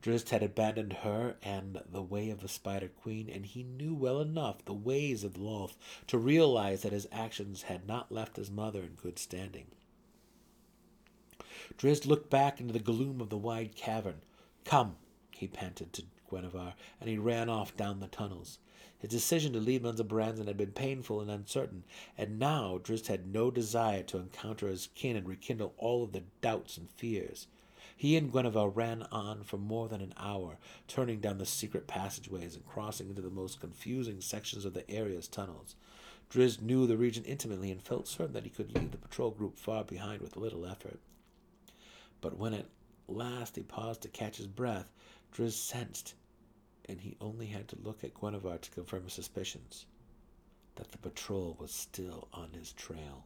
Drizzt 0.00 0.30
had 0.30 0.42
abandoned 0.42 0.94
her 0.94 1.36
and 1.42 1.82
the 1.86 2.00
way 2.00 2.30
of 2.30 2.40
the 2.40 2.48
Spider 2.48 2.88
Queen, 2.88 3.28
and 3.28 3.44
he 3.44 3.62
knew 3.62 3.94
well 3.94 4.18
enough 4.22 4.64
the 4.64 4.72
ways 4.72 5.24
of 5.24 5.36
Lolth 5.36 5.76
to 6.06 6.16
realize 6.16 6.80
that 6.80 6.92
his 6.92 7.06
actions 7.12 7.64
had 7.64 7.86
not 7.86 8.10
left 8.10 8.36
his 8.36 8.50
mother 8.50 8.80
in 8.80 8.94
good 8.94 9.18
standing. 9.18 9.66
Drizzt 11.76 12.06
looked 12.06 12.30
back 12.30 12.62
into 12.62 12.72
the 12.72 12.78
gloom 12.78 13.20
of 13.20 13.28
the 13.28 13.36
wide 13.36 13.76
cavern. 13.76 14.22
Come, 14.64 14.96
he 15.38 15.46
panted 15.46 15.92
to 15.92 16.02
Guenhwyvar, 16.30 16.74
and 17.00 17.08
he 17.08 17.16
ran 17.16 17.48
off 17.48 17.76
down 17.76 18.00
the 18.00 18.08
tunnels. 18.08 18.58
His 18.98 19.10
decision 19.10 19.52
to 19.52 19.60
leave 19.60 19.82
Menzoberranzan 19.82 20.48
had 20.48 20.56
been 20.56 20.72
painful 20.72 21.20
and 21.20 21.30
uncertain, 21.30 21.84
and 22.16 22.38
now 22.38 22.78
Drizzt 22.78 23.06
had 23.06 23.32
no 23.32 23.50
desire 23.50 24.02
to 24.04 24.18
encounter 24.18 24.66
his 24.66 24.88
kin 24.94 25.14
and 25.14 25.28
rekindle 25.28 25.74
all 25.78 26.02
of 26.02 26.12
the 26.12 26.24
doubts 26.40 26.76
and 26.76 26.90
fears. 26.90 27.46
He 27.96 28.16
and 28.16 28.32
Guenhwyvar 28.32 28.74
ran 28.74 29.04
on 29.04 29.44
for 29.44 29.56
more 29.56 29.88
than 29.88 30.00
an 30.00 30.14
hour, 30.16 30.58
turning 30.88 31.20
down 31.20 31.38
the 31.38 31.46
secret 31.46 31.86
passageways 31.86 32.56
and 32.56 32.66
crossing 32.66 33.08
into 33.08 33.22
the 33.22 33.30
most 33.30 33.60
confusing 33.60 34.20
sections 34.20 34.64
of 34.64 34.74
the 34.74 34.88
area's 34.90 35.28
tunnels. 35.28 35.76
Drizzt 36.30 36.60
knew 36.60 36.86
the 36.86 36.96
region 36.96 37.24
intimately 37.24 37.70
and 37.70 37.80
felt 37.80 38.06
certain 38.06 38.34
that 38.34 38.44
he 38.44 38.50
could 38.50 38.74
leave 38.74 38.90
the 38.90 38.98
patrol 38.98 39.30
group 39.30 39.58
far 39.58 39.84
behind 39.84 40.20
with 40.20 40.36
little 40.36 40.66
effort. 40.66 40.98
But 42.20 42.36
when 42.36 42.54
at 42.54 42.66
last 43.06 43.56
he 43.56 43.62
paused 43.62 44.02
to 44.02 44.08
catch 44.08 44.36
his 44.36 44.46
breath, 44.46 44.92
Drizzt 45.32 45.66
sensed, 45.66 46.14
and 46.86 47.00
he 47.00 47.16
only 47.20 47.46
had 47.46 47.68
to 47.68 47.78
look 47.82 48.02
at 48.02 48.14
Guenhwyvar 48.14 48.60
to 48.60 48.70
confirm 48.70 49.04
his 49.04 49.12
suspicions, 49.12 49.86
that 50.76 50.90
the 50.92 50.98
patrol 50.98 51.56
was 51.58 51.72
still 51.72 52.28
on 52.32 52.52
his 52.52 52.72
trail, 52.72 53.24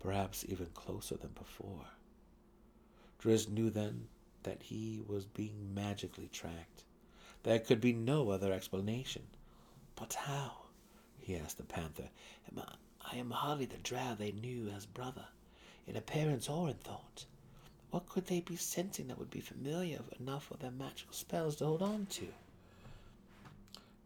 perhaps 0.00 0.44
even 0.48 0.66
closer 0.74 1.16
than 1.16 1.32
before. 1.32 1.86
Drizzt 3.18 3.48
knew 3.48 3.70
then 3.70 4.08
that 4.42 4.62
he 4.62 5.02
was 5.06 5.24
being 5.24 5.74
magically 5.74 6.28
tracked. 6.28 6.84
There 7.42 7.58
could 7.58 7.80
be 7.80 7.92
no 7.92 8.30
other 8.30 8.52
explanation. 8.52 9.26
But 9.96 10.14
how? 10.14 10.66
he 11.18 11.36
asked 11.36 11.58
the 11.58 11.64
panther. 11.64 12.10
I 12.56 13.16
am 13.16 13.30
hardly 13.30 13.66
the 13.66 13.78
drow 13.78 14.14
they 14.14 14.32
knew 14.32 14.68
as 14.68 14.86
brother, 14.86 15.26
in 15.86 15.96
appearance 15.96 16.48
or 16.48 16.68
in 16.68 16.76
thought. 16.76 17.26
What 17.94 18.08
could 18.08 18.26
they 18.26 18.40
be 18.40 18.56
sensing 18.56 19.06
that 19.06 19.20
would 19.20 19.30
be 19.30 19.38
familiar 19.38 20.00
enough 20.18 20.46
for 20.46 20.56
their 20.56 20.72
magical 20.72 21.14
spells 21.14 21.54
to 21.56 21.66
hold 21.66 21.80
on 21.80 22.06
to? 22.06 22.26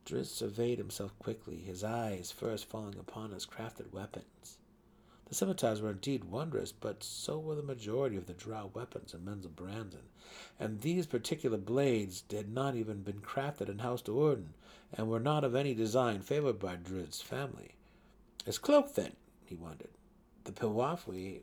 Drizzt 0.05 0.37
surveyed 0.37 0.77
himself 0.77 1.19
quickly, 1.19 1.57
his 1.57 1.83
eyes 1.83 2.31
first 2.31 2.67
falling 2.67 2.99
upon 2.99 3.31
his 3.31 3.47
crafted 3.47 3.91
weapons. 3.91 4.59
The 5.31 5.35
scimitars 5.35 5.81
were 5.81 5.93
indeed 5.93 6.25
wondrous, 6.25 6.71
but 6.71 7.03
so 7.03 7.39
were 7.39 7.55
the 7.55 7.63
majority 7.63 8.19
of 8.19 8.27
the 8.27 8.35
drow 8.35 8.71
weapons 8.75 9.15
in 9.15 9.25
Menzoberranzan, 9.25 10.11
and 10.61 10.83
these 10.83 11.07
particular 11.07 11.57
blades 11.57 12.25
had 12.31 12.53
not 12.53 12.77
even 12.77 13.03
been 13.03 13.23
crafted 13.23 13.71
in 13.71 13.79
House 13.79 14.03
Do'Urden, 14.03 14.53
and 14.93 15.09
were 15.09 15.19
not 15.19 15.45
of 15.45 15.55
any 15.55 15.73
design 15.73 16.21
favored 16.21 16.59
by 16.59 16.77
Drizzt's 16.77 17.23
family. 17.23 17.71
His 18.45 18.59
cloak, 18.59 18.97
then, 18.97 19.13
he 19.47 19.55
wondered. 19.55 19.89
The 20.45 20.53
Piwafwi 20.53 21.41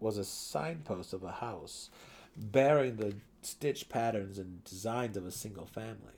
was 0.00 0.18
a 0.18 0.24
signpost 0.24 1.12
of 1.12 1.22
a 1.22 1.32
house, 1.32 1.90
bearing 2.36 2.96
the 2.96 3.14
stitch 3.42 3.88
patterns 3.88 4.38
and 4.38 4.64
designs 4.64 5.16
of 5.16 5.26
a 5.26 5.30
single 5.30 5.66
family. 5.66 6.14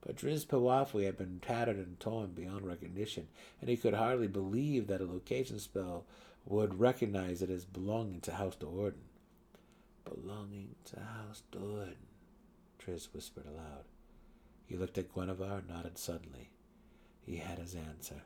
But 0.00 0.16
Drizzt 0.16 0.46
Piwafwi 0.46 1.04
had 1.04 1.18
been 1.18 1.40
tattered 1.40 1.76
and 1.76 2.00
torn 2.00 2.32
beyond 2.32 2.66
recognition, 2.66 3.28
and 3.60 3.68
he 3.68 3.76
could 3.76 3.94
hardly 3.94 4.28
believe 4.28 4.86
that 4.86 5.00
a 5.00 5.06
location 5.06 5.58
spell 5.58 6.04
would 6.46 6.80
recognize 6.80 7.42
it 7.42 7.50
as 7.50 7.64
belonging 7.64 8.20
to 8.22 8.32
House 8.32 8.56
Do'Urden. 8.56 9.08
Belonging 10.04 10.74
to 10.86 11.00
House 11.00 11.42
Do'Urden, 11.52 12.08
Drizzt 12.78 13.12
whispered 13.12 13.46
aloud. 13.46 13.84
He 14.66 14.76
looked 14.76 14.96
at 14.98 15.12
Guenhwyvar 15.12 15.58
and 15.58 15.68
nodded 15.68 15.98
suddenly. 15.98 16.48
He 17.20 17.36
had 17.36 17.58
his 17.58 17.74
answer. 17.74 18.22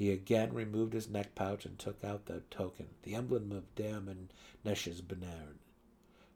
He 0.00 0.12
again 0.12 0.54
removed 0.54 0.94
his 0.94 1.10
neck 1.10 1.34
pouch 1.34 1.66
and 1.66 1.78
took 1.78 2.02
out 2.02 2.24
the 2.24 2.40
token, 2.50 2.86
the 3.02 3.14
emblem 3.14 3.52
of 3.52 3.74
Daemon 3.74 4.30
Benairn. 4.64 5.58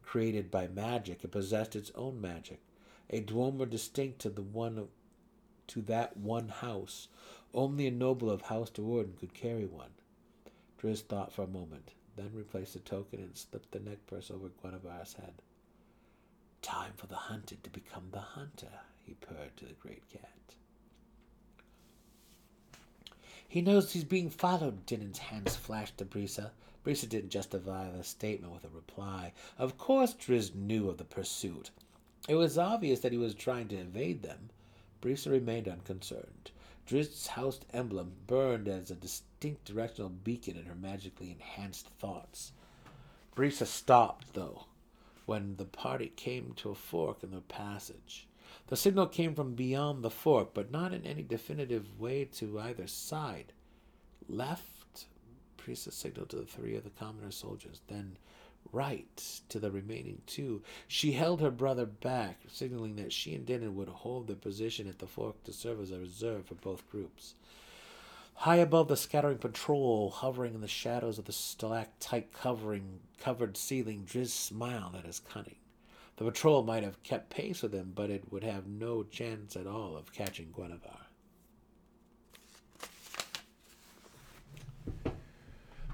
Created 0.03 0.51
by 0.51 0.69
magic, 0.69 1.25
it 1.25 1.31
possessed 1.31 1.75
its 1.75 1.91
own 1.95 2.21
magic, 2.21 2.61
a 3.09 3.23
dweomer 3.23 3.65
distinct 3.65 4.19
to 4.19 4.29
the 4.29 4.43
one 4.43 4.89
to 5.69 5.81
that 5.81 6.15
one 6.15 6.51
house. 6.51 7.09
Only 7.55 7.87
a 7.87 7.91
noble 7.91 8.29
of 8.29 8.43
House 8.43 8.69
Do'Urden 8.69 9.17
could 9.19 9.33
carry 9.33 9.65
one. 9.65 9.95
Drizzt 10.77 11.07
thought 11.09 11.33
for 11.33 11.45
a 11.45 11.47
moment, 11.47 11.93
then 12.17 12.33
replaced 12.35 12.75
the 12.75 12.81
token 12.81 13.21
and 13.21 13.35
slipped 13.35 13.73
the 13.73 13.81
neck 13.81 14.07
purse 14.07 14.31
over 14.31 14.51
Guenhwyvar's 14.51 15.15
head. 15.15 15.41
Time 16.61 16.93
for 16.97 17.07
the 17.07 17.17
hunted 17.17 17.65
to 17.65 17.71
become 17.71 18.11
the 18.11 18.21
hunter, 18.21 18.81
he 19.07 19.15
purred 19.15 19.57
to 19.57 19.65
the 19.65 19.73
great 19.73 20.07
cat. 20.11 20.55
He 23.55 23.63
knows 23.63 23.93
he's 23.93 24.03
being 24.03 24.31
followed, 24.31 24.85
Dinin's 24.85 25.19
hands 25.19 25.55
flashed 25.55 25.99
to 25.99 26.05
Briza. 26.05 26.51
Briza 26.83 27.07
didn't 27.07 27.31
justify 27.31 27.89
the 27.89 28.03
statement 28.03 28.53
with 28.53 28.65
a 28.65 28.69
reply. 28.69 29.33
Of 29.59 29.79
course 29.79 30.13
Drizzt 30.13 30.57
knew 30.57 30.89
of 30.89 30.99
the 30.99 31.05
pursuit. 31.05 31.71
It 32.29 32.35
was 32.35 32.59
obvious 32.59 32.99
that 32.99 33.13
he 33.13 33.19
was 33.19 33.33
trying 33.33 33.69
to 33.69 33.77
evade 33.77 34.23
them. 34.23 34.51
Briza 35.01 35.31
remained 35.31 35.69
unconcerned. 35.69 36.51
Drizzt's 36.85 37.29
house 37.29 37.61
emblem 37.73 38.15
burned 38.27 38.67
as 38.67 38.91
a 38.91 38.97
distinct 38.97 39.65
directional 39.67 40.11
beacon 40.11 40.57
in 40.57 40.65
her 40.65 40.75
magically 40.75 41.31
enhanced 41.31 41.87
thoughts. 42.01 42.51
Briza 43.37 43.67
stopped, 43.67 44.35
though, 44.35 44.65
when 45.27 45.59
the 45.59 45.65
party 45.65 46.11
came 46.17 46.55
to 46.57 46.71
a 46.71 46.75
fork 46.75 47.23
in 47.23 47.31
the 47.31 47.41
passage. 47.41 48.27
The 48.69 48.77
signal 48.77 49.07
came 49.07 49.35
from 49.35 49.55
beyond 49.55 50.03
the 50.03 50.11
fork, 50.11 50.55
but 50.55 50.71
not 50.71 50.93
in 50.93 51.05
any 51.05 51.23
definitive 51.23 52.01
way 52.01 52.25
to 52.37 52.59
either 52.59 52.87
side. 52.87 53.53
Left, 54.29 55.07
Briza 55.57 55.93
signaled 55.93 56.31
to 56.31 56.37
the 56.37 56.47
three 56.47 56.77
of 56.77 56.85
the 56.85 56.91
commoner 56.91 57.31
soldiers, 57.31 57.81
then 57.89 58.17
right 58.73 59.41
to 59.49 59.59
the 59.59 59.71
remaining 59.71 60.23
two. 60.27 60.63
She 60.89 61.13
held 61.13 61.41
her 61.41 61.51
brother 61.51 61.87
back, 61.87 62.41
signaling 62.49 62.97
that 62.97 63.13
she 63.13 63.35
and 63.35 63.47
Dinin 63.47 63.75
would 63.75 63.89
hold 63.89 64.27
their 64.27 64.37
position 64.37 64.89
at 64.89 64.99
the 64.99 65.07
fork 65.07 65.43
to 65.45 65.53
serve 65.53 65.81
as 65.81 65.91
a 65.91 65.99
reserve 65.99 66.47
for 66.47 66.55
both 66.55 66.91
groups. 66.91 67.35
High 68.35 68.57
above 68.57 68.89
the 68.89 68.97
scattering 68.97 69.39
patrol, 69.39 70.11
hovering 70.11 70.55
in 70.55 70.61
the 70.61 70.69
shadows 70.69 71.19
of 71.19 71.27
the 71.27 71.33
stalactite 71.33 72.33
covering 72.33 73.01
covered 73.19 73.57
ceiling, 73.57 74.05
Drizzt 74.05 74.31
smiled 74.31 74.97
at 74.97 75.07
his 75.07 75.21
cunning. 75.21 75.57
The 76.17 76.25
patrol 76.25 76.63
might 76.63 76.85
have 76.85 77.03
kept 77.03 77.31
pace 77.31 77.63
with 77.63 77.73
him, 77.73 77.93
but 77.95 78.11
it 78.11 78.31
would 78.31 78.45
have 78.45 78.67
no 78.67 79.03
chance 79.03 79.57
at 79.57 79.67
all 79.67 79.97
of 79.97 80.13
catching 80.13 80.53
Guenhwyvar. 80.53 81.05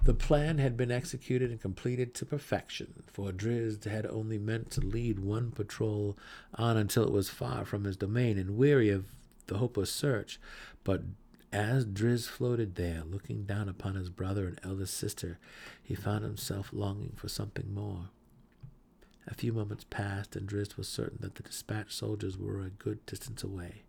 The 0.05 0.15
plan 0.15 0.59
had 0.59 0.77
been 0.77 0.91
executed 0.91 1.51
and 1.51 1.61
completed 1.61 2.15
to 2.15 2.27
perfection, 2.27 3.03
for 3.07 3.33
Drizzt 3.33 3.85
had 3.85 4.07
only 4.07 4.39
meant 4.39 4.71
to 4.73 4.81
lead 4.81 5.21
one 5.21 5.53
patrol 5.53 6.19
on 6.55 6.77
until 6.77 7.05
it 7.05 7.13
was 7.13 7.29
far 7.29 7.65
from 7.65 7.85
his 7.85 7.97
domain 7.97 8.39
and 8.39 8.57
weary 8.57 8.89
of 8.89 9.07
the 9.47 9.59
hopeless 9.59 9.93
search. 9.93 10.41
But 10.85 11.03
as 11.53 11.85
Drizzt 11.85 12.29
floated 12.29 12.77
there, 12.77 13.03
looking 13.05 13.45
down 13.45 13.69
upon 13.69 13.95
his 13.95 14.11
brother 14.11 14.47
and 14.47 14.59
eldest 14.63 14.95
sister, 14.95 15.39
he 15.83 15.95
found 15.95 16.25
himself 16.25 16.71
longing 16.73 17.13
for 17.17 17.29
something 17.29 17.73
more. 17.73 18.09
A 19.31 19.35
few 19.35 19.53
moments 19.53 19.85
passed, 19.89 20.35
and 20.35 20.49
Drizzt 20.49 20.77
was 20.77 20.89
certain 20.89 21.19
that 21.21 21.37
the 21.37 21.43
dispatched 21.43 21.93
soldiers 21.93 22.37
were 22.37 22.61
a 22.61 22.71
good 22.71 23.05
distance 23.07 23.45
away. 23.45 23.83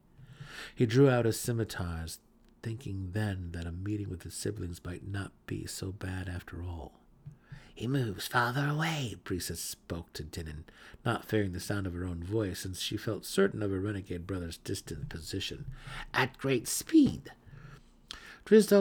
He 0.76 0.86
drew 0.86 1.10
out 1.10 1.26
his 1.26 1.40
scimitars, 1.40 2.20
thinking 2.62 3.10
then 3.14 3.50
that 3.54 3.66
a 3.66 3.72
meeting 3.72 4.10
with 4.10 4.24
his 4.24 4.36
siblings 4.36 4.84
might 4.86 5.08
not 5.08 5.32
be 5.48 5.66
so 5.66 5.92
bad 5.92 6.30
after 6.30 6.62
all. 6.62 7.00
He 7.74 7.88
moves 7.88 8.28
farther 8.28 8.68
away, 8.68 9.16
Briza 9.24 9.56
spoke 9.56 10.14
to 10.14 10.24
Dinin, 10.24 10.66
not 11.04 11.26
fearing 11.26 11.54
the 11.54 11.60
sound 11.60 11.88
of 11.88 11.94
her 11.94 12.06
own 12.06 12.24
voice, 12.24 12.60
since 12.60 12.80
she 12.80 12.96
felt 12.96 13.26
certain 13.26 13.64
of 13.64 13.72
her 13.72 13.80
renegade 13.80 14.28
brother's 14.28 14.58
distant 14.58 15.10
position. 15.10 15.66
At 16.14 16.38
great 16.38 16.68
speed. 16.68 17.32
Drizzt 18.46 18.72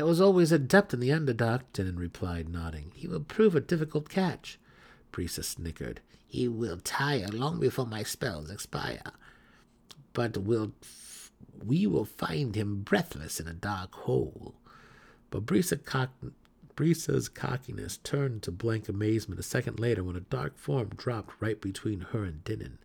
was 0.00 0.20
always 0.20 0.50
adept 0.50 0.92
in 0.92 0.98
the 0.98 1.10
underdark, 1.10 1.62
Dinin 1.72 1.98
replied, 1.98 2.48
nodding. 2.48 2.90
He 2.96 3.06
will 3.06 3.20
prove 3.20 3.54
a 3.54 3.60
difficult 3.60 4.08
catch. 4.08 4.58
Briza 5.12 5.42
snickered. 5.42 6.00
He 6.26 6.48
will 6.48 6.78
tire 6.78 7.28
long 7.28 7.58
before 7.58 7.86
my 7.86 8.02
spells 8.02 8.50
expire. 8.50 9.02
But 10.12 10.36
we'll, 10.38 10.72
we 11.64 11.86
will 11.86 12.04
find 12.04 12.54
him 12.54 12.82
breathless 12.82 13.40
in 13.40 13.48
a 13.48 13.52
dark 13.52 13.94
hole. 13.94 14.54
But 15.30 15.46
cock- 15.84 16.10
Briza's 16.76 17.28
cockiness 17.28 17.98
turned 17.98 18.42
to 18.44 18.50
blank 18.50 18.88
amazement 18.88 19.40
a 19.40 19.44
second 19.44 19.78
later 19.78 20.02
when 20.02 20.16
a 20.16 20.20
dark 20.20 20.56
form 20.56 20.90
dropped 20.96 21.34
right 21.40 21.60
between 21.60 22.00
her 22.12 22.24
and 22.24 22.42
Dinin. 22.44 22.78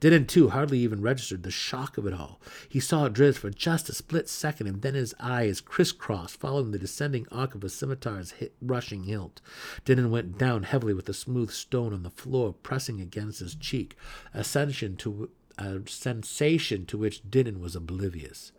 Didn't 0.00 0.28
too 0.28 0.48
hardly 0.48 0.78
even 0.78 1.02
registered 1.02 1.42
the 1.42 1.50
shock 1.50 1.98
of 1.98 2.06
it 2.06 2.14
all. 2.14 2.40
He 2.68 2.80
saw 2.80 3.08
Drizzt 3.08 3.38
for 3.38 3.50
just 3.50 3.88
a 3.88 3.94
split 3.94 4.28
second, 4.28 4.66
and 4.66 4.82
then 4.82 4.94
his 4.94 5.14
eyes 5.20 5.60
crisscrossed, 5.60 6.38
following 6.38 6.70
the 6.70 6.78
descending 6.78 7.26
arc 7.30 7.54
of 7.54 7.64
a 7.64 7.68
scimitar's 7.68 8.32
hit, 8.32 8.54
rushing 8.62 9.04
hilt. 9.04 9.40
Dinin 9.84 10.10
went 10.10 10.38
down 10.38 10.62
heavily 10.62 10.94
with 10.94 11.04
the 11.06 11.14
smooth 11.14 11.50
stone 11.50 11.92
on 11.92 12.02
the 12.02 12.10
floor, 12.10 12.52
pressing 12.52 13.00
against 13.00 13.40
his 13.40 13.54
cheek, 13.54 13.96
a 14.32 14.42
sensation 14.42 14.96
to, 14.96 15.30
a 15.58 15.80
sensation 15.86 16.86
to 16.86 16.96
which 16.96 17.22
Dinin 17.30 17.60
was 17.60 17.76
oblivious. 17.76 18.52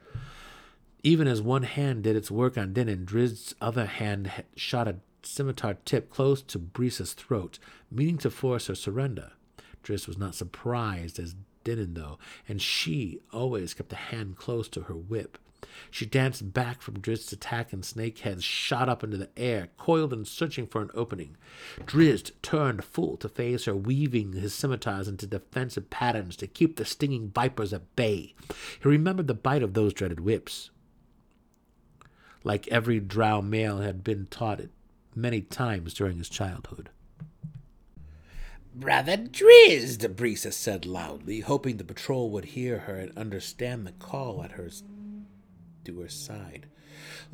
Even 1.04 1.28
as 1.28 1.42
one 1.42 1.64
hand 1.64 2.04
did 2.04 2.16
its 2.16 2.30
work 2.30 2.58
on 2.58 2.74
Dinin, 2.74 3.06
Drizzt's 3.06 3.56
other 3.60 3.86
hand 3.86 4.32
shot 4.56 4.88
a 4.88 4.98
scimitar 5.24 5.78
tip 5.86 6.10
close 6.10 6.42
to 6.44 6.60
Briza's 6.60 7.14
throat, 7.14 7.58
meaning 7.90 8.18
to 8.20 8.30
force 8.30 8.68
her 8.68 8.76
surrender. 8.76 9.32
Driz 9.84 10.08
was 10.08 10.18
not 10.18 10.36
surprised 10.36 11.20
as 11.20 11.36
Dinin, 11.64 11.94
though, 11.94 12.18
and 12.48 12.62
she 12.62 13.20
always 13.32 13.74
kept 13.74 13.94
a 13.94 13.98
hand 13.98 14.38
close 14.38 14.68
to 14.70 14.82
her 14.84 14.96
whip. 14.96 15.38
She 15.92 16.06
danced 16.06 16.54
back 16.54 16.82
from 16.82 17.00
Drizzt's 17.00 17.32
attack, 17.32 17.72
and 17.72 17.84
Snakehead 17.84 18.42
shot 18.42 18.90
up 18.90 19.04
into 19.04 19.18
the 19.18 19.30
air, 19.38 19.70
coiled 19.78 20.12
and 20.12 20.28
searching 20.28 20.66
for 20.66 20.82
an 20.82 20.90
opening. 20.96 21.38
Drizzt 21.86 22.32
turned 22.42 22.84
full 22.84 23.16
to 23.18 23.30
face 23.30 23.66
her, 23.66 23.76
weaving 23.76 24.34
his 24.34 24.54
scimitars 24.56 25.08
into 25.08 25.28
defensive 25.28 25.90
patterns 25.90 26.36
to 26.38 26.48
keep 26.48 26.76
the 26.76 26.86
stinging 26.86 27.30
vipers 27.30 27.74
at 27.74 27.96
bay. 27.96 28.34
He 28.82 28.90
remembered 28.90 29.28
the 29.28 29.34
bite 29.36 29.64
of 29.64 29.74
those 29.74 29.94
dreaded 29.94 30.20
whips. 30.20 30.72
Like 32.44 32.68
every 32.70 33.00
drow 33.00 33.42
male 33.42 33.78
had 33.80 34.04
been 34.04 34.26
taught 34.32 34.60
it 34.60 34.72
many 35.16 35.42
times 35.42 35.94
during 35.94 36.18
his 36.18 36.30
childhood. 36.30 36.90
Brother 38.74 39.18
Drizzt, 39.18 40.16
Briza 40.16 40.52
said 40.54 40.86
loudly, 40.86 41.42
hoping 41.42 41.78
the 41.78 41.84
patrol 41.84 42.30
would 42.30 42.46
hear 42.46 42.80
her 42.80 42.96
and 42.96 43.18
understand 43.18 43.86
the 43.86 43.92
call 43.92 44.44
at 44.44 44.54
her 44.54 44.70
to 45.84 46.00
her 46.00 46.08
side. 46.08 46.68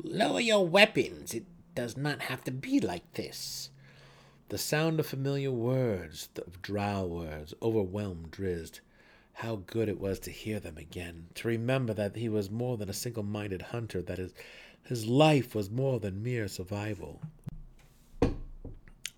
Lower 0.02 0.40
your 0.40 0.66
weapons. 0.66 1.34
It 1.34 1.44
does 1.74 1.96
not 1.96 2.22
have 2.22 2.42
to 2.44 2.50
be 2.50 2.80
like 2.80 3.12
this. 3.12 3.70
The 4.48 4.58
sound 4.58 4.98
of 4.98 5.06
familiar 5.06 5.52
words, 5.52 6.28
of 6.44 6.60
drow 6.60 7.06
words, 7.06 7.54
overwhelmed 7.62 8.32
Drizzt. 8.32 8.80
How 9.34 9.56
good 9.66 9.88
it 9.88 10.00
was 10.00 10.18
to 10.20 10.32
hear 10.32 10.58
them 10.58 10.76
again, 10.76 11.28
to 11.36 11.46
remember 11.46 11.94
that 11.94 12.16
he 12.16 12.28
was 12.28 12.50
more 12.50 12.76
than 12.76 12.88
a 12.90 12.94
single 12.94 13.22
minded 13.22 13.62
hunter, 13.62 14.02
that 14.02 14.18
his, 14.18 14.34
his 14.82 15.06
life 15.06 15.54
was 15.54 15.70
more 15.70 16.00
than 16.00 16.22
mere 16.22 16.48
survival. 16.48 17.20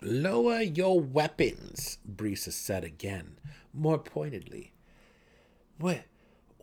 Lower 0.03 0.61
your 0.61 0.99
weapons, 0.99 1.99
Briza 2.07 2.51
said 2.51 2.83
again, 2.83 3.37
more 3.71 3.99
pointedly. 3.99 4.73
Why, 5.77 6.05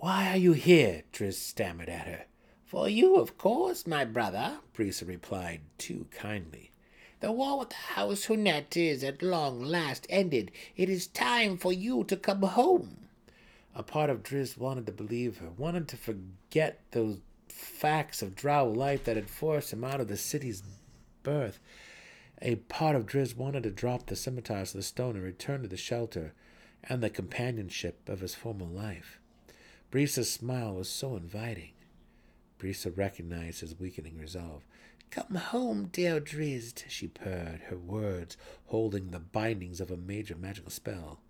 are 0.02 0.36
you 0.36 0.54
here? 0.54 1.04
Drizzt 1.12 1.46
stammered 1.46 1.88
at 1.88 2.06
her. 2.08 2.24
For 2.64 2.88
you, 2.88 3.16
of 3.16 3.38
course, 3.38 3.86
my 3.86 4.04
brother, 4.04 4.58
Brisa 4.74 5.06
replied 5.06 5.60
too 5.78 6.06
kindly. 6.10 6.72
The 7.20 7.30
war 7.30 7.60
with 7.60 7.70
the 7.70 7.76
House 7.76 8.26
Hun'ett 8.26 8.76
is 8.76 9.04
at 9.04 9.22
long 9.22 9.60
last 9.62 10.06
ended. 10.10 10.50
It 10.76 10.88
is 10.88 11.06
time 11.06 11.58
for 11.58 11.72
you 11.72 12.02
to 12.04 12.16
come 12.16 12.42
home. 12.42 13.08
A 13.72 13.84
part 13.84 14.10
of 14.10 14.24
Drizzt 14.24 14.58
wanted 14.58 14.86
to 14.86 14.92
believe 14.92 15.38
her, 15.38 15.50
wanted 15.56 15.86
to 15.88 15.96
forget 15.96 16.80
those 16.90 17.18
facts 17.48 18.20
of 18.20 18.34
drow 18.34 18.68
life 18.68 19.04
that 19.04 19.16
had 19.16 19.30
forced 19.30 19.72
him 19.72 19.84
out 19.84 20.00
of 20.00 20.08
the 20.08 20.16
city's 20.16 20.64
birth. 21.22 21.60
A 22.40 22.56
part 22.56 22.94
of 22.94 23.06
Drizzt 23.06 23.36
wanted 23.36 23.64
to 23.64 23.70
drop 23.70 24.06
the 24.06 24.14
scimitars 24.14 24.70
to 24.70 24.76
the 24.76 24.82
stone 24.82 25.16
and 25.16 25.24
return 25.24 25.62
to 25.62 25.68
the 25.68 25.76
shelter 25.76 26.34
and 26.84 27.02
the 27.02 27.10
companionship 27.10 28.08
of 28.08 28.20
his 28.20 28.36
former 28.36 28.64
life. 28.64 29.18
Briza's 29.90 30.30
smile 30.30 30.74
was 30.74 30.88
so 30.88 31.16
inviting. 31.16 31.72
Briza 32.58 32.96
recognized 32.96 33.60
his 33.60 33.78
weakening 33.78 34.18
resolve. 34.18 34.64
Come 35.10 35.34
home, 35.36 35.88
dear 35.90 36.20
Drizzt, 36.20 36.84
she 36.88 37.08
purred, 37.08 37.62
her 37.68 37.76
words 37.76 38.36
holding 38.66 39.10
the 39.10 39.18
bindings 39.18 39.80
of 39.80 39.90
a 39.90 39.96
major 39.96 40.36
magical 40.36 40.70
spell. 40.70 41.20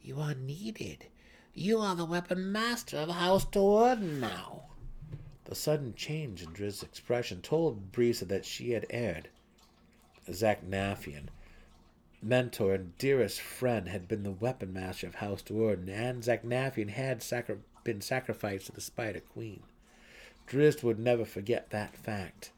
You 0.00 0.20
are 0.20 0.34
needed. 0.34 1.06
You 1.54 1.78
are 1.78 1.96
the 1.96 2.04
weapon 2.04 2.52
master 2.52 2.98
of 2.98 3.08
House 3.08 3.46
Do'Urden 3.46 4.20
now. 4.20 4.66
The 5.44 5.54
sudden 5.54 5.94
change 5.94 6.42
in 6.42 6.50
Drizzt's 6.50 6.82
expression 6.82 7.40
told 7.40 7.90
Briza 7.90 8.26
that 8.26 8.44
she 8.44 8.72
had 8.72 8.86
erred. 8.90 9.28
Zaknafein, 10.28 11.28
mentor 12.22 12.74
and 12.74 12.96
dearest 12.98 13.40
friend, 13.40 13.88
had 13.88 14.08
been 14.08 14.22
the 14.22 14.30
weapon 14.30 14.72
master 14.72 15.06
of 15.06 15.16
House 15.16 15.42
Do'Urden, 15.42 15.88
and 15.88 16.22
Zaknafein 16.22 16.90
had 16.90 17.22
sacri- 17.22 17.58
been 17.84 18.00
sacrificed 18.00 18.66
to 18.66 18.72
the 18.72 18.80
Spider 18.80 19.20
Queen. 19.20 19.62
Drizzt 20.46 20.82
would 20.82 20.98
never 20.98 21.24
forget 21.24 21.70
that 21.70 21.96
fact. 21.96 22.52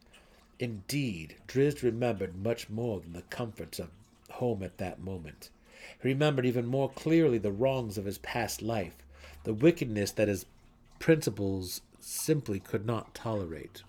Indeed, 0.59 1.37
Drizzt 1.47 1.83
remembered 1.83 2.37
much 2.37 2.69
more 2.69 3.01
than 3.01 3.13
the 3.13 3.23
comforts 3.23 3.79
of 3.79 3.91
home 4.31 4.63
at 4.63 4.79
that 4.79 5.01
moment. 5.01 5.51
He 6.03 6.09
remembered 6.09 6.47
even 6.47 6.67
more 6.67 6.91
clearly 6.91 7.39
the 7.39 7.53
wrongs 7.53 7.99
of 7.99 8.05
his 8.05 8.19
past 8.19 8.63
life, 8.63 8.97
the 9.45 9.55
wickedness 9.55 10.11
that 10.13 10.29
his 10.29 10.47
principles 10.99 11.81
simply 12.01 12.61
could 12.61 12.87
not 12.87 13.15
tolerate. 13.15 13.83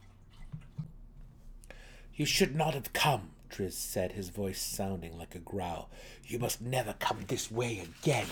You 2.15 2.25
should 2.25 2.55
not 2.55 2.73
have 2.73 2.93
come, 2.93 3.31
Drizzt 3.55 3.89
said, 3.89 4.11
his 4.11 4.29
voice 4.29 4.61
sounding 4.61 5.17
like 5.17 5.33
a 5.33 5.39
growl. 5.39 5.89
You 6.25 6.39
must 6.39 6.61
never 6.61 6.93
come 6.99 7.19
this 7.27 7.49
way 7.49 7.79
again. 7.79 8.27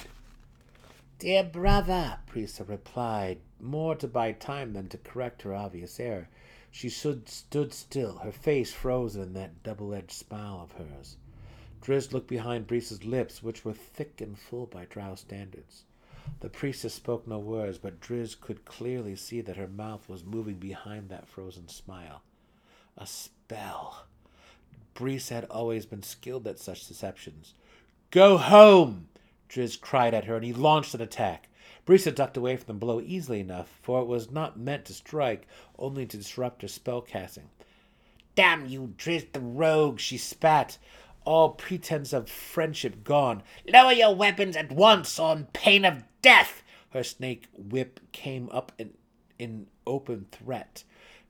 Dear 1.17 1.45
brother, 1.45 2.17
Briza 2.25 2.65
replied, 2.65 3.39
more 3.57 3.95
to 3.95 4.07
buy 4.07 4.33
time 4.33 4.73
than 4.73 4.89
to 4.89 4.97
correct 4.97 5.43
her 5.43 5.53
obvious 5.53 5.97
error. 5.97 6.27
She 6.71 6.89
stood, 6.89 7.29
stood 7.29 7.73
still, 7.73 8.17
her 8.17 8.33
face 8.33 8.73
frozen 8.73 9.21
in 9.21 9.33
that 9.35 9.63
double-edged 9.63 10.11
smile 10.11 10.61
of 10.61 10.73
hers. 10.73 11.15
Drizzt 11.81 12.11
looked 12.11 12.27
behind 12.27 12.67
Briza's 12.67 13.05
lips, 13.05 13.41
which 13.41 13.63
were 13.63 13.73
thick 13.73 14.19
and 14.19 14.37
full 14.37 14.65
by 14.65 14.83
drow 14.85 15.15
standards. 15.15 15.85
The 16.41 16.49
priestess 16.49 16.95
spoke 16.95 17.25
no 17.25 17.39
words, 17.39 17.77
but 17.77 18.01
Drizzt 18.01 18.41
could 18.41 18.65
clearly 18.65 19.15
see 19.15 19.39
that 19.39 19.55
her 19.55 19.69
mouth 19.69 20.09
was 20.09 20.25
moving 20.25 20.55
behind 20.55 21.07
that 21.09 21.29
frozen 21.29 21.69
smile. 21.69 22.23
A 22.97 23.07
spell. 23.07 24.07
Briza 24.93 25.33
had 25.33 25.45
always 25.45 25.85
been 25.85 26.03
skilled 26.03 26.47
at 26.47 26.59
such 26.59 26.87
deceptions. 26.87 27.53
Go 28.11 28.37
home! 28.37 29.07
Drizzt 29.49 29.81
cried 29.81 30.13
at 30.13 30.25
her, 30.25 30.35
and 30.35 30.45
he 30.45 30.53
launched 30.53 30.93
an 30.93 31.01
attack. 31.01 31.49
Briza 31.85 32.11
ducked 32.11 32.37
away 32.37 32.55
from 32.57 32.67
the 32.67 32.79
blow 32.79 33.01
easily 33.01 33.39
enough, 33.39 33.69
for 33.81 34.01
it 34.01 34.07
was 34.07 34.31
not 34.31 34.59
meant 34.59 34.85
to 34.85 34.93
strike, 34.93 35.47
only 35.77 36.05
to 36.05 36.17
disrupt 36.17 36.61
her 36.61 36.67
spell 36.67 37.01
casting. 37.01 37.49
Damn 38.35 38.67
you, 38.67 38.93
Drizzt 38.97 39.33
the 39.33 39.39
rogue, 39.39 39.99
she 39.99 40.17
spat, 40.17 40.77
all 41.25 41.49
pretense 41.49 42.13
of 42.13 42.29
friendship 42.29 43.03
gone. 43.03 43.43
Lower 43.67 43.93
your 43.93 44.15
weapons 44.15 44.55
at 44.55 44.71
once, 44.71 45.19
on 45.19 45.47
pain 45.53 45.85
of 45.85 46.03
death! 46.21 46.63
Her 46.91 47.03
snake 47.03 47.47
whip 47.57 47.99
came 48.11 48.49
up 48.51 48.71
in, 48.77 48.93
in 49.39 49.67
open 49.85 50.27
threat. 50.31 50.83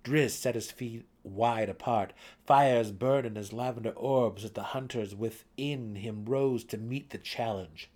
Drizzt 0.04 0.42
set 0.42 0.56
his 0.56 0.72
feet 0.72 1.06
wide 1.24 1.70
apart. 1.70 2.14
Fires 2.46 2.92
burned 2.92 3.26
in 3.26 3.36
his 3.36 3.54
lavender 3.54 3.92
orbs 3.92 4.44
as 4.44 4.52
the 4.52 4.64
hunters 4.64 5.16
within 5.16 5.96
him 5.96 6.26
rose 6.26 6.64
to 6.66 6.78
meet 6.78 7.10
the 7.10 7.18
challenge. 7.18 7.90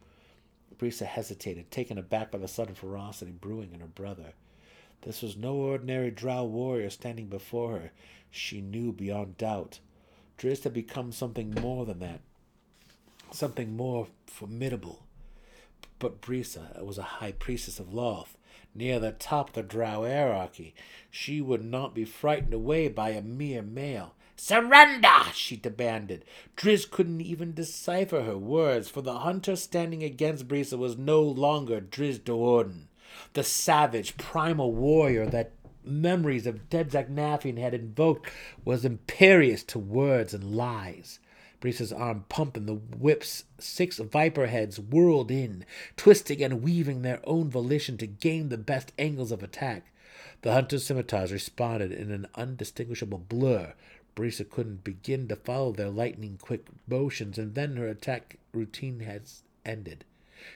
Briza 0.77 1.05
hesitated, 1.05 1.71
taken 1.71 1.97
aback 1.97 2.31
by 2.31 2.37
the 2.37 2.47
sudden 2.47 2.75
ferocity 2.75 3.31
brewing 3.31 3.73
in 3.73 3.79
her 3.79 3.87
brother. 3.87 4.33
This 5.01 5.21
was 5.21 5.37
no 5.37 5.55
ordinary 5.55 6.11
drow 6.11 6.43
warrior 6.43 6.89
standing 6.89 7.27
before 7.27 7.79
her. 7.79 7.91
She 8.29 8.61
knew 8.61 8.91
beyond 8.91 9.37
doubt. 9.37 9.79
Drizzt 10.37 10.63
had 10.65 10.73
become 10.73 11.11
something 11.11 11.55
more 11.61 11.85
than 11.85 11.99
that, 11.99 12.19
something 13.31 13.75
more 13.75 14.07
formidable. 14.27 15.03
But 15.99 16.21
Briza 16.21 16.83
was 16.83 16.99
a 16.99 17.03
high 17.03 17.31
priestess 17.31 17.79
of 17.79 17.87
Lolth, 17.87 18.36
near 18.77 18.99
the 18.99 19.11
top 19.11 19.49
of 19.49 19.55
the 19.55 19.63
drow 19.63 20.03
hierarchy. 20.03 20.73
She 21.09 21.41
would 21.41 21.65
not 21.65 21.95
be 21.95 22.05
frightened 22.05 22.53
away 22.53 22.87
by 22.87 23.09
a 23.09 23.21
mere 23.21 23.61
male. 23.61 24.13
Surrender! 24.35 25.31
she 25.33 25.57
demanded. 25.57 26.23
Drizzt 26.55 26.91
couldn't 26.91 27.21
even 27.21 27.53
decipher 27.53 28.21
her 28.21 28.37
words, 28.37 28.87
for 28.87 29.01
the 29.01 29.19
hunter 29.19 29.55
standing 29.55 30.03
against 30.03 30.47
Briza 30.47 30.77
was 30.77 30.95
no 30.95 31.21
longer 31.23 31.81
Drizzt 31.81 32.23
Do'Urden, 32.23 32.87
the 33.33 33.43
savage, 33.43 34.15
primal 34.17 34.71
warrior 34.71 35.25
that 35.25 35.53
memories 35.83 36.45
of 36.45 36.69
dead 36.69 36.91
Zaknafein 36.91 37.57
had 37.57 37.73
invoked 37.73 38.29
was 38.63 38.85
imperious 38.85 39.63
to 39.63 39.79
words 39.79 40.33
and 40.33 40.55
lies. 40.55 41.19
Briza's 41.59 41.91
arm 41.91 42.25
pumping 42.29 42.65
the 42.65 42.75
whip's 42.75 43.45
six 43.57 43.97
viper 43.97 44.47
heads 44.47 44.79
whirled 44.79 45.31
in, 45.31 45.65
twisting 45.95 46.43
and 46.43 46.61
weaving 46.61 47.01
their 47.01 47.19
own 47.23 47.49
volition 47.49 47.97
to 47.97 48.07
gain 48.07 48.49
the 48.49 48.57
best 48.57 48.91
angles 48.99 49.31
of 49.31 49.41
attack. 49.41 49.91
The 50.41 50.53
hunter's 50.53 50.85
scimitars 50.85 51.31
responded 51.31 51.91
in 51.91 52.11
an 52.11 52.27
undistinguishable 52.35 53.25
blur. 53.27 53.73
Briza 54.15 54.45
couldn't 54.45 54.83
begin 54.83 55.27
to 55.27 55.35
follow 55.35 55.71
their 55.71 55.89
lightning 55.89 56.37
quick 56.41 56.67
motions, 56.87 57.37
and 57.37 57.55
then 57.55 57.75
her 57.75 57.87
attack 57.87 58.37
routine 58.51 58.99
had 59.01 59.23
ended. 59.65 60.05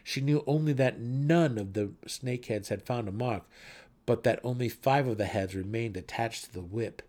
She 0.04 0.22
knew 0.22 0.43
only 0.45 0.74
that 0.74 0.99
none 0.99 1.58
of 1.58 1.74
the 1.74 1.91
snakeheads 2.06 2.70
had 2.70 2.84
found 2.84 3.08
a 3.08 3.12
mark, 3.12 3.43
but 4.06 4.24
that 4.24 4.39
only 4.43 4.70
five 4.70 5.08
of 5.08 5.18
the 5.18 5.26
heads 5.26 5.56
remained 5.56 5.97
attached 5.97 6.45
to 6.45 6.54
the 6.54 6.62
whip. 6.62 7.02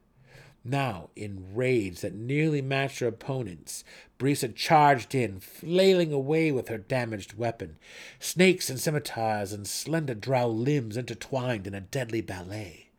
Now, 0.64 1.10
in 1.16 1.54
rage 1.54 2.00
that 2.02 2.14
nearly 2.14 2.62
matched 2.62 3.00
her 3.00 3.08
opponent's, 3.08 3.82
Briza 4.16 4.48
charged 4.48 5.12
in, 5.12 5.40
flailing 5.40 6.12
away 6.12 6.52
with 6.52 6.68
her 6.68 6.78
damaged 6.78 7.34
weapon. 7.34 7.78
Snakes 8.20 8.70
and 8.70 8.78
scimitars 8.78 9.52
and 9.52 9.66
slender 9.66 10.14
drow 10.14 10.46
limbs 10.46 10.96
intertwined 10.96 11.66
in 11.66 11.74
a 11.74 11.80
deadly 11.80 12.20
ballet. 12.20 12.90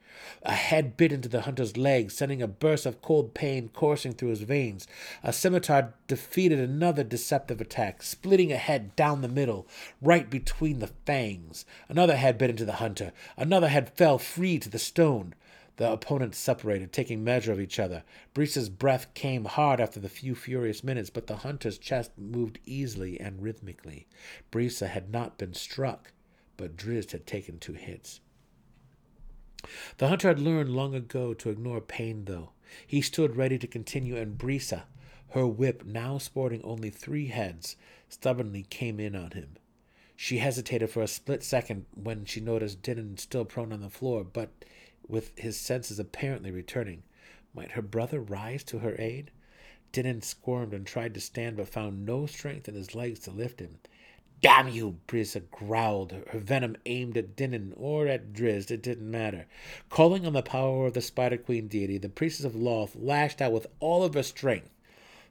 A 0.45 0.55
head 0.55 0.97
bit 0.97 1.13
into 1.13 1.29
the 1.29 1.43
hunter's 1.43 1.77
leg, 1.77 2.11
sending 2.11 2.41
a 2.41 2.47
burst 2.47 2.85
of 2.85 3.01
cold 3.01 3.33
pain 3.33 3.69
coursing 3.69 4.11
through 4.11 4.29
his 4.29 4.41
veins. 4.41 4.85
A 5.23 5.31
scimitar 5.31 5.93
defeated 6.07 6.59
another 6.59 7.05
deceptive 7.05 7.61
attack, 7.61 8.03
splitting 8.03 8.51
a 8.51 8.57
head 8.57 8.93
down 8.97 9.21
the 9.21 9.29
middle, 9.29 9.67
right 10.01 10.29
between 10.29 10.79
the 10.79 10.91
fangs. 11.05 11.63
Another 11.87 12.17
head 12.17 12.37
bit 12.37 12.49
into 12.49 12.65
the 12.65 12.73
hunter. 12.73 13.13
Another 13.37 13.69
head 13.69 13.89
fell 13.95 14.17
free 14.17 14.59
to 14.59 14.69
the 14.69 14.79
stone. 14.79 15.33
The 15.77 15.91
opponents 15.91 16.37
separated, 16.37 16.93
taking 16.93 17.23
measure 17.23 17.51
of 17.51 17.59
each 17.59 17.79
other. 17.79 18.03
Briza's 18.33 18.69
breath 18.69 19.13
came 19.15 19.45
hard 19.45 19.81
after 19.81 19.99
the 19.99 20.09
few 20.09 20.35
furious 20.35 20.83
minutes, 20.83 21.09
but 21.09 21.25
the 21.27 21.37
hunter's 21.37 21.79
chest 21.79 22.11
moved 22.17 22.59
easily 22.65 23.19
and 23.19 23.41
rhythmically. 23.41 24.07
Briza 24.51 24.87
had 24.87 25.09
not 25.09 25.37
been 25.39 25.53
struck, 25.53 26.11
but 26.57 26.77
Drizzt 26.77 27.11
had 27.11 27.25
taken 27.25 27.57
two 27.57 27.73
hits. 27.73 28.19
The 29.97 30.09
hunter 30.09 30.27
had 30.27 30.39
learned 30.39 30.69
long 30.69 30.93
ago 30.93 31.33
to 31.33 31.49
ignore 31.49 31.81
pain, 31.81 32.25
though. 32.25 32.51
He 32.85 33.01
stood 33.01 33.35
ready 33.35 33.57
to 33.57 33.67
continue, 33.67 34.15
and 34.15 34.37
Briza, 34.37 34.83
her 35.29 35.47
whip 35.47 35.85
now 35.85 36.19
sporting 36.19 36.61
only 36.63 36.91
three 36.91 37.27
heads, 37.27 37.75
stubbornly 38.09 38.63
came 38.69 38.99
in 38.99 39.15
on 39.15 39.31
him. 39.31 39.57
She 40.15 40.37
hesitated 40.37 40.91
for 40.91 41.01
a 41.01 41.07
split 41.07 41.43
second 41.43 41.85
when 41.91 42.25
she 42.25 42.39
noticed 42.39 42.83
Dinin 42.83 43.17
still 43.17 43.45
prone 43.45 43.73
on 43.73 43.81
the 43.81 43.89
floor, 43.89 44.23
but 44.23 44.51
with 45.07 45.37
his 45.37 45.59
senses 45.59 45.99
apparently 45.99 46.51
returning. 46.51 47.03
Might 47.53 47.71
her 47.71 47.81
brother 47.81 48.19
rise 48.19 48.63
to 48.65 48.79
her 48.79 48.95
aid? 48.99 49.31
Dinin 49.91 50.23
squirmed 50.23 50.73
and 50.73 50.87
tried 50.87 51.13
to 51.13 51.19
stand, 51.19 51.57
but 51.57 51.67
found 51.67 52.05
no 52.05 52.25
strength 52.25 52.67
in 52.67 52.75
his 52.75 52.95
legs 52.95 53.19
to 53.19 53.31
lift 53.31 53.59
him. 53.59 53.77
Damn 54.41 54.67
you, 54.67 54.99
Briza 55.07 55.39
growled, 55.39 56.11
her 56.31 56.39
venom 56.39 56.75
aimed 56.85 57.15
at 57.15 57.35
Dinin 57.35 57.71
or 57.77 58.07
at 58.07 58.33
Drizzt, 58.33 58.71
it 58.71 58.81
didn't 58.81 59.09
matter. 59.09 59.45
Calling 59.89 60.25
on 60.25 60.33
the 60.33 60.41
power 60.41 60.87
of 60.87 60.93
the 60.93 61.01
Spider 61.01 61.37
Queen 61.37 61.69
deity, 61.69 61.97
the 61.97 62.09
priestess 62.09 62.45
of 62.45 62.53
Lolth 62.53 62.91
lashed 62.93 63.41
out 63.41 63.53
with 63.53 63.67
all 63.79 64.03
of 64.03 64.15
her 64.15 64.23
strength. 64.23 64.69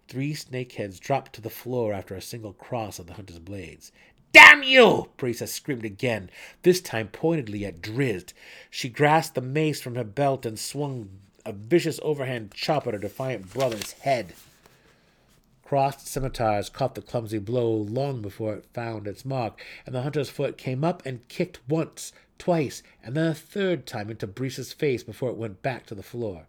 Three 0.08 0.32
snakeheads 0.32 0.98
dropped 0.98 1.34
to 1.34 1.40
the 1.40 1.50
floor 1.50 1.92
after 1.92 2.14
a 2.14 2.22
single 2.22 2.54
cross 2.54 2.98
of 2.98 3.06
the 3.06 3.14
hunter's 3.14 3.38
blades. 3.38 3.92
Damn 4.32 4.62
you! 4.62 5.10
Briza 5.18 5.46
screamed 5.46 5.84
again, 5.84 6.30
this 6.62 6.80
time 6.80 7.08
pointedly 7.08 7.66
at 7.66 7.82
Drizzt. 7.82 8.32
She 8.70 8.88
grasped 8.88 9.34
the 9.34 9.40
mace 9.40 9.80
from 9.80 9.94
her 9.94 10.04
belt 10.04 10.46
and 10.46 10.58
swung 10.58 11.10
a 11.44 11.52
vicious 11.52 12.00
overhand 12.02 12.52
chop 12.54 12.86
at 12.86 12.94
her 12.94 12.98
defiant 12.98 13.52
brother's 13.52 13.92
head. 13.92 14.34
Crossed 15.62 16.06
scimitars 16.06 16.68
caught 16.68 16.94
the 16.94 17.02
clumsy 17.02 17.38
blow 17.38 17.70
long 17.72 18.20
before 18.22 18.54
it 18.54 18.66
found 18.74 19.06
its 19.06 19.24
mark, 19.24 19.60
and 19.86 19.94
the 19.94 20.02
hunter's 20.02 20.28
foot 20.30 20.58
came 20.58 20.84
up 20.84 21.04
and 21.06 21.26
kicked 21.28 21.60
once, 21.68 22.12
twice, 22.38 22.82
and 23.02 23.14
then 23.14 23.28
a 23.28 23.34
third 23.34 23.86
time 23.86 24.10
into 24.10 24.26
Briza's 24.26 24.72
face 24.72 25.02
before 25.02 25.30
it 25.30 25.36
went 25.36 25.62
back 25.62 25.86
to 25.86 25.94
the 25.94 26.02
floor. 26.02 26.46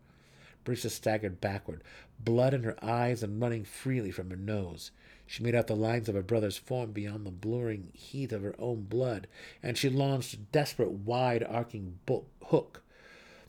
Briza 0.65 0.89
staggered 0.89 1.41
backward, 1.41 1.83
blood 2.19 2.53
in 2.53 2.63
her 2.63 2.77
eyes 2.81 3.23
and 3.23 3.41
running 3.41 3.63
freely 3.63 4.11
from 4.11 4.29
her 4.29 4.35
nose. 4.35 4.91
She 5.25 5.41
made 5.41 5.55
out 5.55 5.67
the 5.67 5.75
lines 5.75 6.09
of 6.09 6.15
her 6.15 6.21
brother's 6.21 6.57
form 6.57 6.91
beyond 6.91 7.25
the 7.25 7.31
blurring 7.31 7.89
heat 7.93 8.31
of 8.31 8.43
her 8.43 8.55
own 8.59 8.83
blood, 8.83 9.27
and 9.63 9.77
she 9.77 9.89
launched 9.89 10.33
a 10.33 10.37
desperate, 10.37 10.91
wide 10.91 11.43
arcing 11.43 11.99
hook. 12.45 12.83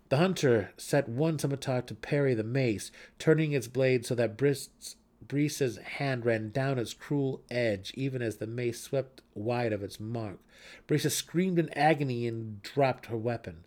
The 0.08 0.16
hunter 0.18 0.70
set 0.76 1.08
one 1.08 1.38
scimitar 1.38 1.82
to 1.82 1.94
parry 1.94 2.34
the 2.34 2.44
mace, 2.44 2.90
turning 3.18 3.52
its 3.52 3.68
blade 3.68 4.06
so 4.06 4.14
that 4.14 4.36
Briza's 4.36 5.76
hand 5.78 6.24
ran 6.24 6.50
down 6.50 6.78
its 6.78 6.94
cruel 6.94 7.42
edge, 7.50 7.92
even 7.96 8.22
as 8.22 8.36
the 8.36 8.46
mace 8.46 8.80
swept 8.80 9.22
wide 9.34 9.72
of 9.72 9.82
its 9.82 9.98
mark. 9.98 10.38
Briza 10.86 11.10
screamed 11.10 11.58
in 11.58 11.70
agony 11.70 12.26
and 12.26 12.62
dropped 12.62 13.06
her 13.06 13.16
weapon. 13.16 13.64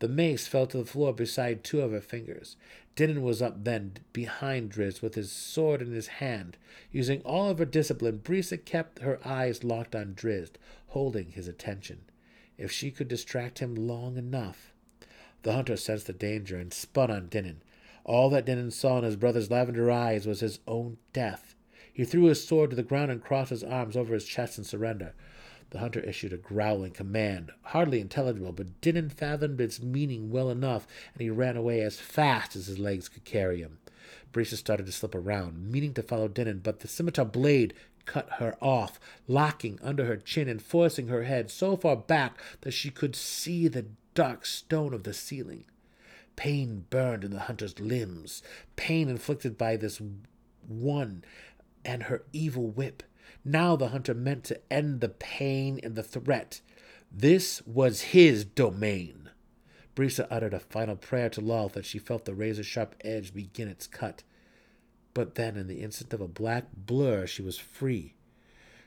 The 0.00 0.08
mace 0.08 0.46
fell 0.46 0.66
to 0.68 0.78
the 0.78 0.84
floor 0.84 1.12
beside 1.12 1.64
two 1.64 1.80
of 1.80 1.90
her 1.90 2.00
fingers. 2.00 2.56
Dinin 2.94 3.22
was 3.22 3.42
up 3.42 3.64
then, 3.64 3.94
behind 4.12 4.70
Drizzt, 4.70 5.02
with 5.02 5.14
his 5.14 5.32
sword 5.32 5.82
in 5.82 5.92
his 5.92 6.06
hand. 6.06 6.56
Using 6.92 7.20
all 7.22 7.50
of 7.50 7.58
her 7.58 7.64
discipline, 7.64 8.18
Briza 8.18 8.58
kept 8.58 9.00
her 9.00 9.18
eyes 9.26 9.64
locked 9.64 9.96
on 9.96 10.14
Drizzt, 10.14 10.56
holding 10.88 11.30
his 11.32 11.48
attention. 11.48 12.02
If 12.56 12.70
she 12.70 12.90
could 12.90 13.08
distract 13.08 13.58
him 13.58 13.74
long 13.74 14.16
enough. 14.16 14.72
The 15.42 15.52
hunter 15.52 15.76
sensed 15.76 16.06
the 16.06 16.12
danger 16.12 16.58
and 16.58 16.72
spun 16.72 17.10
on 17.10 17.28
Dinin. 17.28 17.62
All 18.04 18.30
that 18.30 18.46
Dinin 18.46 18.72
saw 18.72 18.98
in 18.98 19.04
his 19.04 19.16
brother's 19.16 19.50
lavender 19.50 19.90
eyes 19.90 20.26
was 20.26 20.40
his 20.40 20.60
own 20.66 20.98
death. 21.12 21.54
He 21.92 22.04
threw 22.04 22.24
his 22.24 22.46
sword 22.46 22.70
to 22.70 22.76
the 22.76 22.82
ground 22.82 23.10
and 23.10 23.22
crossed 23.22 23.50
his 23.50 23.64
arms 23.64 23.96
over 23.96 24.14
his 24.14 24.24
chest 24.24 24.58
in 24.58 24.64
surrender. 24.64 25.14
The 25.70 25.80
hunter 25.80 26.00
issued 26.00 26.32
a 26.32 26.38
growling 26.38 26.92
command, 26.92 27.52
hardly 27.62 28.00
intelligible, 28.00 28.52
but 28.52 28.80
Dinin 28.80 29.10
fathomed 29.10 29.60
its 29.60 29.82
meaning 29.82 30.30
well 30.30 30.50
enough, 30.50 30.86
and 31.12 31.20
he 31.20 31.28
ran 31.28 31.56
away 31.56 31.82
as 31.82 32.00
fast 32.00 32.56
as 32.56 32.66
his 32.66 32.78
legs 32.78 33.08
could 33.08 33.24
carry 33.24 33.60
him. 33.60 33.78
Briza 34.32 34.56
started 34.56 34.86
to 34.86 34.92
slip 34.92 35.14
around, 35.14 35.70
meaning 35.70 35.92
to 35.94 36.02
follow 36.02 36.28
Dinin, 36.28 36.60
but 36.62 36.80
the 36.80 36.88
scimitar 36.88 37.26
blade 37.26 37.74
cut 38.06 38.28
her 38.38 38.56
off, 38.62 38.98
locking 39.26 39.78
under 39.82 40.06
her 40.06 40.16
chin 40.16 40.48
and 40.48 40.62
forcing 40.62 41.08
her 41.08 41.24
head 41.24 41.50
so 41.50 41.76
far 41.76 41.96
back 41.96 42.38
that 42.62 42.72
she 42.72 42.90
could 42.90 43.14
see 43.14 43.68
the 43.68 43.86
dark 44.14 44.46
stone 44.46 44.94
of 44.94 45.04
the 45.04 45.12
ceiling. 45.12 45.64
Pain 46.34 46.86
burned 46.88 47.24
in 47.24 47.30
the 47.30 47.40
hunter's 47.40 47.78
limbs, 47.78 48.42
pain 48.76 49.08
inflicted 49.08 49.58
by 49.58 49.76
this 49.76 50.00
one 50.66 51.24
and 51.84 52.04
her 52.04 52.22
evil 52.32 52.68
whip. 52.68 53.02
Now 53.44 53.76
the 53.76 53.88
hunter 53.88 54.14
meant 54.14 54.44
to 54.44 54.60
end 54.72 55.00
the 55.00 55.08
pain 55.08 55.80
and 55.82 55.94
the 55.94 56.02
threat. 56.02 56.60
This 57.10 57.62
was 57.66 58.00
his 58.12 58.44
domain. 58.44 59.30
Briza 59.94 60.26
uttered 60.30 60.54
a 60.54 60.60
final 60.60 60.96
prayer 60.96 61.28
to 61.30 61.40
Lolth 61.40 61.72
that 61.72 61.86
she 61.86 61.98
felt 61.98 62.24
the 62.24 62.34
razor 62.34 62.62
sharp 62.62 62.94
edge 63.02 63.34
begin 63.34 63.68
its 63.68 63.86
cut. 63.86 64.22
But 65.14 65.34
then, 65.34 65.56
in 65.56 65.66
the 65.66 65.80
instant 65.80 66.12
of 66.12 66.20
a 66.20 66.28
black 66.28 66.66
blur, 66.74 67.26
she 67.26 67.42
was 67.42 67.58
free. 67.58 68.14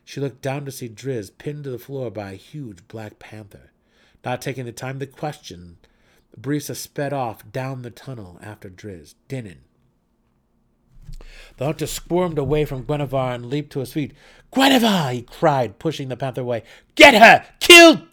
She 0.05 0.21
looked 0.21 0.41
down 0.41 0.65
to 0.65 0.71
see 0.71 0.87
Drizzt 0.87 1.37
pinned 1.37 1.65
to 1.65 1.69
the 1.69 1.79
floor 1.79 2.09
by 2.09 2.31
a 2.31 2.35
huge 2.35 2.87
black 2.87 3.19
panther. 3.19 3.71
Not 4.23 4.41
taking 4.41 4.65
the 4.65 4.71
time 4.71 4.99
to 4.99 5.05
question, 5.05 5.77
Briza 6.39 6.75
sped 6.75 7.11
off 7.11 7.51
down 7.51 7.81
the 7.81 7.91
tunnel 7.91 8.39
after 8.41 8.69
Driz. 8.69 9.15
Dinin 9.27 9.63
the 11.57 11.65
hunter 11.65 11.87
squirmed 11.87 12.37
away 12.37 12.65
from 12.65 12.85
Guenhwyvar 12.85 13.35
and 13.35 13.45
leaped 13.45 13.71
to 13.73 13.79
his 13.79 13.93
feet. 13.93 14.13
Guenhwyvar! 14.53 15.13
he 15.13 15.21
cried, 15.21 15.79
pushing 15.79 16.09
the 16.09 16.17
panther 16.17 16.41
away. 16.41 16.63
Get 16.95 17.13
her! 17.13 17.45
Kill! 17.59 18.07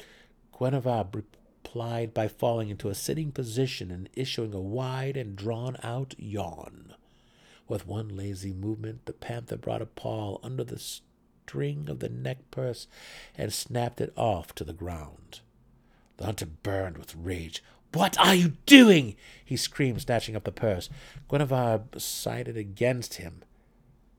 Guenhwyvar 0.52 1.14
replied 1.14 2.12
by 2.14 2.28
falling 2.28 2.70
into 2.70 2.88
a 2.88 2.94
sitting 2.94 3.32
position 3.32 3.90
and 3.90 4.08
issuing 4.14 4.54
a 4.54 4.60
wide 4.60 5.16
and 5.16 5.36
drawn 5.36 5.76
out 5.82 6.14
yawn. 6.18 6.94
With 7.68 7.86
one 7.86 8.16
lazy 8.16 8.52
movement, 8.52 9.04
the 9.04 9.12
panther 9.12 9.56
brought 9.56 9.82
a 9.82 9.86
paw 9.86 10.38
under 10.42 10.64
the 10.64 10.78
string 10.78 11.88
of 11.88 12.00
the 12.00 12.08
neck 12.08 12.38
purse 12.50 12.86
and 13.36 13.52
snapped 13.52 14.00
it 14.00 14.12
off 14.16 14.54
to 14.54 14.64
the 14.64 14.72
ground. 14.72 15.40
The 16.16 16.24
hunter 16.24 16.46
burned 16.46 16.98
with 16.98 17.14
rage. 17.14 17.62
What 17.92 18.18
are 18.18 18.34
you 18.34 18.52
doing? 18.66 19.16
he 19.44 19.56
screamed, 19.56 20.02
snatching 20.02 20.36
up 20.36 20.44
the 20.44 20.52
purse. 20.52 20.90
Guenhwyvar 21.30 22.00
sided 22.00 22.56
against 22.56 23.14
him. 23.14 23.42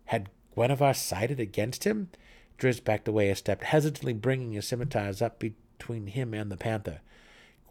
Had 0.05 0.29
Guenhwyvar 0.55 0.95
sided 0.95 1.39
against 1.39 1.83
him? 1.83 2.09
Drizzt 2.57 2.83
backed 2.83 3.07
away 3.07 3.29
a 3.29 3.35
step, 3.35 3.63
hesitantly 3.63 4.13
bringing 4.13 4.53
his 4.53 4.67
scimitars 4.67 5.21
up 5.21 5.39
between 5.39 6.07
him 6.07 6.33
and 6.33 6.51
the 6.51 6.57
panther. 6.57 7.01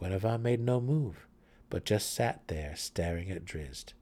Guenhwyvar 0.01 0.41
made 0.41 0.61
no 0.61 0.81
move, 0.81 1.27
but 1.69 1.85
just 1.85 2.13
sat 2.13 2.43
there, 2.47 2.75
staring 2.77 3.31
at 3.31 3.45
Drizzt. 3.45 3.93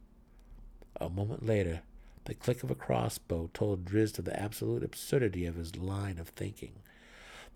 A 1.01 1.09
moment 1.09 1.44
later, 1.44 1.80
the 2.26 2.34
click 2.34 2.62
of 2.62 2.70
a 2.70 2.74
crossbow 2.74 3.51
told 3.55 3.84
Drizzt 3.84 4.18
of 4.18 4.24
the 4.26 4.38
absolute 4.38 4.84
absurdity 4.84 5.47
of 5.47 5.57
his 5.57 5.76
line 5.76 6.18
of 6.18 6.28
thinking. 6.28 6.74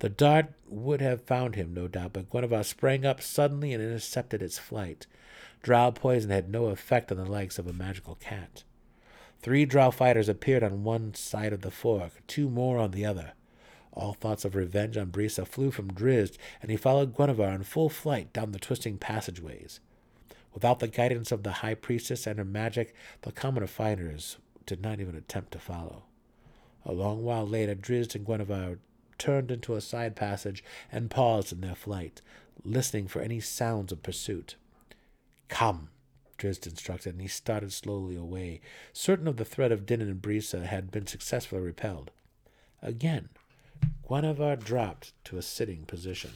The 0.01 0.09
dart 0.09 0.55
would 0.67 1.03
have 1.03 1.23
found 1.23 1.57
him, 1.57 1.75
no 1.75 1.87
doubt, 1.87 2.15
but 2.15 2.31
Guenhwyvar 2.31 2.65
sprang 2.65 3.05
up 3.05 3.21
suddenly 3.21 3.75
and 3.75 3.83
intercepted 3.83 4.43
its 4.43 4.59
flight. 4.59 5.07
Drow 5.63 5.91
poison 5.91 6.31
had 6.31 6.49
no 6.49 6.67
effect 6.67 7.13
on 7.13 7.19
the 7.19 7.27
legs 7.27 7.59
of 7.59 7.67
a 7.67 7.75
magical 7.75 8.15
cat. 8.15 8.65
Three 9.43 9.67
drow 9.67 9.91
fighters 9.91 10.29
appeared 10.29 10.63
on 10.63 10.85
one 10.85 11.13
side 11.13 11.53
of 11.53 11.61
the 11.61 11.71
fork, 11.71 12.13
two 12.27 12.49
more 12.49 12.79
on 12.79 12.93
the 12.93 13.05
other. 13.05 13.33
All 13.93 14.15
thoughts 14.15 14.47
of 14.47 14.55
revenge 14.55 14.97
on 14.97 15.11
Briza 15.11 15.47
flew 15.47 15.71
from 15.71 15.93
Drizzt, 15.93 16.39
and 16.63 16.71
he 16.71 16.79
followed 16.79 17.15
Guenhwyvar 17.15 17.55
in 17.55 17.63
full 17.63 17.91
flight 17.91 18.33
down 18.33 18.53
the 18.53 18.59
twisting 18.59 18.97
passageways. 18.97 19.81
Without 20.55 20.79
the 20.79 20.89
guidance 20.89 21.31
of 21.31 21.43
the 21.43 21.53
high 21.53 21.75
priestess 21.75 22.27
and 22.27 22.39
her 22.39 22.45
magic, 22.45 22.95
the 23.21 23.33
commoner 23.33 23.67
fighters 23.67 24.39
did 24.65 24.81
not 24.81 24.99
even 24.99 25.15
attempt 25.15 25.53
to 25.53 25.59
follow. 25.59 26.05
A 26.87 26.93
long 26.93 27.23
while 27.23 27.47
later, 27.47 27.75
Drizzt 27.75 28.15
and 28.15 28.27
Guenhwyvar 28.27 28.79
turned 29.21 29.53
into 29.53 29.77
a 29.77 29.81
side 29.81 30.17
passage 30.17 30.65
and 30.91 31.11
paused 31.11 31.53
in 31.53 31.61
their 31.61 31.77
flight, 31.77 32.23
listening 32.65 33.07
for 33.07 33.23
any 33.23 33.39
sounds 33.39 33.93
of 33.93 34.03
pursuit. 34.03 34.57
Come, 35.49 35.91
Drizzt 36.39 36.67
instructed, 36.67 37.13
and 37.13 37.23
he 37.23 37.29
started 37.29 37.73
slowly 37.73 38.17
away, 38.17 38.61
certain 38.93 39.29
of 39.29 39.37
the 39.37 39.45
threat 39.45 39.71
of 39.71 39.87
Din 39.87 40.01
and 40.01 40.21
Briza 40.21 40.67
had 40.67 40.91
been 40.91 41.07
successfully 41.07 41.61
repelled. 41.61 42.11
Again, 42.83 43.29
Guenhwyvar 44.09 44.59
dropped 44.59 45.13
to 45.25 45.37
a 45.37 45.43
sitting 45.43 45.85
position. 45.85 46.33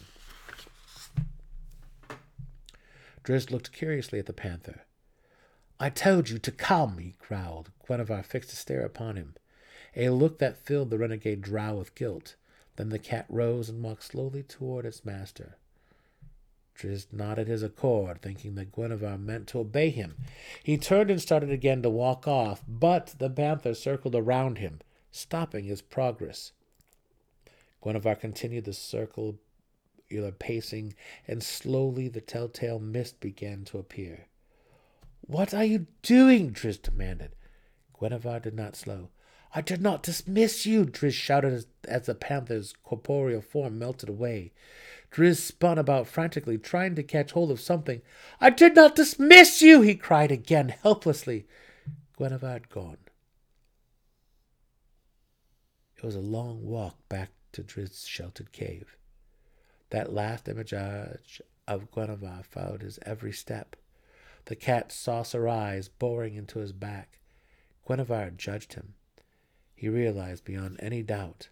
Drizzt 3.23 3.49
looked 3.49 3.71
curiously 3.71 4.19
at 4.19 4.27
the 4.27 4.33
panther. 4.33 4.81
I 5.79 5.89
told 5.89 6.29
you 6.29 6.37
to 6.37 6.51
come, 6.51 6.99
he 6.99 7.15
growled. 7.17 7.71
Guenhwyvar 7.89 8.23
fixed 8.23 8.53
a 8.53 8.55
stare 8.55 8.85
upon 8.85 9.15
him, 9.15 9.33
a 9.95 10.09
look 10.09 10.37
that 10.37 10.63
filled 10.63 10.91
the 10.91 10.99
renegade 10.99 11.41
drow 11.41 11.73
with 11.75 11.95
guilt. 11.95 12.35
Then 12.75 12.89
the 12.89 12.99
cat 12.99 13.25
rose 13.29 13.69
and 13.69 13.81
walked 13.81 14.03
slowly 14.03 14.43
toward 14.43 14.85
its 14.85 15.05
master. 15.05 15.57
Drizzt 16.75 17.13
nodded 17.13 17.47
his 17.47 17.63
accord, 17.63 18.21
thinking 18.21 18.55
that 18.55 18.73
Guenhwyvar 18.73 19.17
meant 19.17 19.47
to 19.47 19.59
obey 19.59 19.89
him. 19.89 20.15
He 20.61 20.77
turned 20.77 21.09
and 21.09 21.21
started 21.21 21.49
again 21.49 21.81
to 21.83 21.89
walk 21.89 22.27
off, 22.27 22.63
but 22.67 23.15
the 23.17 23.29
panther 23.29 23.73
circled 23.73 24.13
around 24.13 24.57
him, 24.57 24.81
stopping 25.09 25.63
his 25.63 25.81
progress. 25.81 26.51
Guenhwyvar 27.81 28.19
continued 28.19 28.65
the 28.65 28.73
circular 28.73 29.37
pacing, 30.37 30.95
and 31.27 31.41
slowly 31.41 32.09
the 32.09 32.19
telltale 32.19 32.79
mist 32.79 33.21
began 33.21 33.63
to 33.65 33.77
appear. 33.77 34.25
What 35.21 35.53
are 35.53 35.63
you 35.63 35.87
doing? 36.01 36.51
Drizzt 36.51 36.83
demanded. 36.83 37.31
Guenhwyvar 37.97 38.41
did 38.41 38.53
not 38.53 38.75
slow. 38.75 39.09
I 39.57 39.61
did 39.61 39.81
not 39.81 40.03
dismiss 40.03 40.65
you, 40.65 40.83
Drizzt 40.83 41.15
shouted 41.15 41.53
as, 41.53 41.67
as 41.87 42.07
the 42.07 42.13
panther's 42.13 42.73
corporeal 42.83 43.39
form 43.39 43.79
melted 43.79 44.09
away. 44.09 44.51
Drizzt 45.09 45.47
spun 45.47 45.77
about 45.77 46.07
frantically, 46.07 46.57
trying 46.57 46.93
to 46.95 47.03
catch 47.03 47.31
hold 47.31 47.49
of 47.51 47.61
something. 47.61 48.01
I 48.41 48.49
did 48.49 48.75
not 48.75 48.95
dismiss 48.95 49.61
you, 49.61 49.79
he 49.81 49.95
cried 49.95 50.29
again, 50.29 50.75
helplessly. 50.83 51.47
Guenhwyvar 52.19 52.51
had 52.51 52.69
gone. 52.69 52.97
It 55.95 56.03
was 56.03 56.17
a 56.17 56.19
long 56.19 56.65
walk 56.65 56.97
back 57.07 57.29
to 57.53 57.63
Drizzt's 57.63 58.05
sheltered 58.05 58.51
cave. 58.51 58.97
That 59.89 60.11
last 60.11 60.49
image 60.49 60.73
of 60.73 61.91
Guenhwyvar 61.91 62.43
followed 62.43 62.81
his 62.81 62.99
every 63.05 63.31
step, 63.31 63.77
the 64.45 64.55
cat's 64.57 64.95
saucer 64.95 65.47
eyes 65.47 65.87
boring 65.87 66.35
into 66.35 66.59
his 66.59 66.73
back. 66.73 67.19
Guenhwyvar 67.87 68.35
judged 68.35 68.73
him. 68.73 68.95
He 69.75 69.89
realized 69.89 70.45
beyond 70.45 70.79
any 70.79 71.03
doubt. 71.03 71.49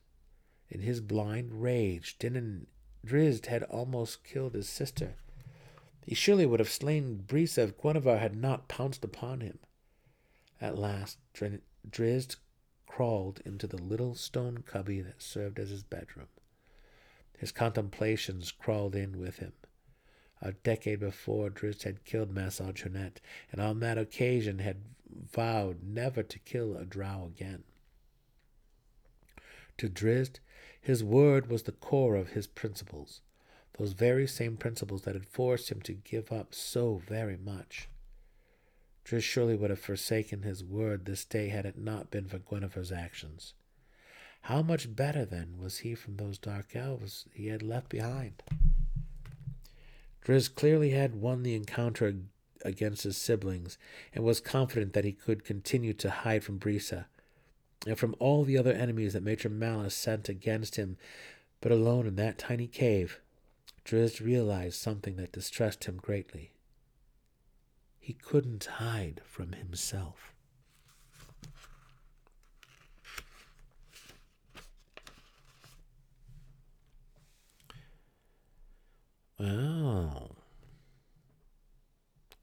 In 0.70 0.80
his 0.80 1.02
blind 1.02 1.62
rage, 1.62 2.18
Din 2.18 2.68
Drizzt 3.06 3.48
had 3.48 3.64
almost 3.64 4.24
killed 4.24 4.56
his 4.56 4.70
sister. 4.70 5.16
He 6.06 6.16
surely 6.16 6.46
would 6.46 6.60
have 6.60 6.70
slain 6.70 7.24
Briza 7.28 7.64
if 7.64 7.78
Guenhwyvar 7.78 8.20
had 8.20 8.36
not 8.36 8.70
pounced 8.70 9.04
upon 9.04 9.42
him. 9.42 9.60
At 10.62 10.78
last, 10.78 11.20
Drizzt 11.90 12.38
crawled 12.88 13.42
into 13.46 13.68
the 13.68 13.82
little 13.82 14.16
stone 14.16 14.60
cubby 14.60 15.02
that 15.02 15.22
served 15.22 15.60
as 15.60 15.70
his 15.70 15.84
bedroom. 15.84 16.28
His 17.38 17.52
contemplations 17.52 18.52
crawled 18.52 18.96
in 18.96 19.20
with 19.20 19.40
him. 19.40 19.54
A 20.42 20.54
decade 20.54 21.00
before, 21.00 21.50
Drizzt 21.50 21.84
had 21.84 22.06
killed 22.06 22.34
Trunette, 22.76 23.20
and 23.52 23.62
on 23.62 23.80
that 23.80 23.98
occasion 23.98 24.60
had 24.60 24.78
vowed 25.10 25.84
never 25.84 26.24
to 26.24 26.40
kill 26.40 26.78
a 26.78 26.86
drow 26.86 27.32
again. 27.34 27.64
To 29.84 29.90
Drizzt, 29.90 30.40
his 30.80 31.04
word 31.04 31.50
was 31.50 31.64
the 31.64 31.74
core 31.74 32.16
of 32.16 32.30
his 32.30 32.48
principles, 32.48 33.20
those 33.78 33.92
very 33.92 34.26
same 34.26 34.56
principles 34.56 35.02
that 35.02 35.14
had 35.14 35.26
forced 35.26 35.70
him 35.70 35.82
to 35.82 35.92
give 35.92 36.32
up 36.32 36.56
so 36.56 37.02
very 37.06 37.36
much. 37.36 37.90
Drizzt 39.04 39.28
surely 39.28 39.58
would 39.58 39.70
have 39.70 39.82
forsaken 39.82 40.44
his 40.44 40.64
word 40.64 41.04
this 41.04 41.26
day 41.26 41.50
had 41.50 41.66
it 41.66 41.78
not 41.78 42.10
been 42.10 42.30
for 42.30 42.40
Guenhwyvar's 42.40 42.94
actions. 42.94 43.56
How 44.44 44.62
much 44.62 44.96
better, 44.96 45.26
then, 45.26 45.58
was 45.60 45.80
he 45.80 45.96
from 45.96 46.16
those 46.16 46.38
dark 46.38 46.78
elves 46.78 47.26
he 47.34 47.48
had 47.48 47.62
left 47.62 47.90
behind? 47.90 48.42
Drizzt 50.24 50.56
clearly 50.56 50.92
had 50.92 51.14
won 51.14 51.44
the 51.44 51.56
encounter 51.56 52.16
against 52.64 53.04
his 53.04 53.18
siblings, 53.18 53.78
and 54.16 54.24
was 54.24 54.40
confident 54.40 54.94
that 54.94 55.04
he 55.04 55.12
could 55.12 55.44
continue 55.44 55.92
to 55.96 56.10
hide 56.10 56.46
from 56.46 56.58
Briza, 56.58 57.08
and 57.86 57.98
from 57.98 58.16
all 58.20 58.44
the 58.44 58.58
other 58.58 58.72
enemies 58.72 59.14
that 59.14 59.24
Matron 59.24 59.60
Malice 59.60 59.96
sent 59.96 60.30
against 60.30 60.76
him, 60.76 60.98
but 61.62 61.72
alone 61.72 62.08
in 62.08 62.16
that 62.16 62.38
tiny 62.38 62.68
cave, 62.68 63.20
Drizzt 63.86 64.24
realized 64.24 64.76
something 64.76 65.18
that 65.18 65.34
distressed 65.34 65.84
him 65.86 65.98
greatly. 65.98 66.52
He 68.00 68.14
couldn't 68.14 68.66
hide 68.66 69.22
from 69.26 69.54
himself. 69.54 70.34
Oh. 79.40 80.32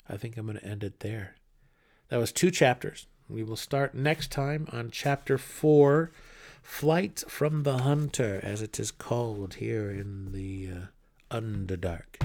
I 0.08 0.16
think 0.16 0.36
I'm 0.36 0.46
going 0.46 0.58
to 0.58 0.64
end 0.64 0.82
it 0.82 1.00
there. 1.00 1.36
That 2.08 2.18
was 2.18 2.32
two 2.32 2.50
chapters. 2.50 3.06
We 3.30 3.44
will 3.44 3.56
start 3.56 3.94
next 3.94 4.32
time 4.32 4.66
on 4.72 4.90
chapter 4.90 5.38
four 5.38 6.10
Flight 6.62 7.22
from 7.28 7.62
the 7.62 7.78
Hunter, 7.78 8.40
as 8.42 8.60
it 8.60 8.80
is 8.80 8.90
called 8.90 9.54
here 9.54 9.88
in 9.88 10.32
the 10.32 10.68
uh, 10.68 11.36
Underdark. 11.36 12.20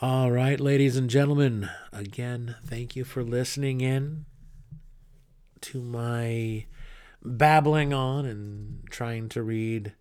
All 0.00 0.30
right, 0.30 0.58
ladies 0.58 0.96
and 0.96 1.10
gentlemen, 1.10 1.68
again, 1.92 2.56
thank 2.64 2.96
you 2.96 3.04
for 3.04 3.22
listening 3.22 3.82
in 3.82 4.24
to 5.60 5.82
my 5.82 6.64
babbling 7.22 7.92
on 7.92 8.24
and 8.24 8.84
trying 8.90 9.28
to 9.30 9.42
read 9.42 9.92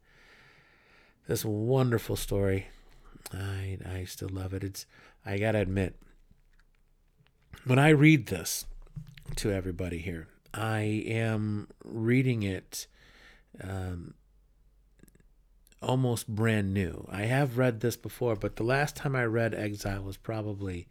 this 1.27 1.43
wonderful 1.43 2.15
story. 2.15 2.67
I 3.33 3.79
I 3.85 4.05
still 4.05 4.29
love 4.29 4.53
it. 4.53 4.63
It's 4.63 4.85
I 5.25 5.37
got 5.37 5.53
to 5.53 5.59
admit 5.59 5.95
when 7.65 7.79
I 7.79 7.89
read 7.89 8.27
this 8.27 8.65
to 9.37 9.51
everybody 9.51 9.99
here, 9.99 10.27
I 10.53 10.81
am 11.07 11.67
reading 11.83 12.43
it 12.43 12.87
um, 13.61 14.13
almost 15.81 16.27
brand 16.27 16.73
new. 16.73 17.07
I 17.11 17.23
have 17.23 17.57
read 17.57 17.81
this 17.81 17.97
before, 17.97 18.35
but 18.35 18.55
the 18.55 18.63
last 18.63 18.95
time 18.95 19.15
I 19.15 19.25
read 19.25 19.53
Exile 19.53 20.03
was 20.03 20.17
probably, 20.17 20.87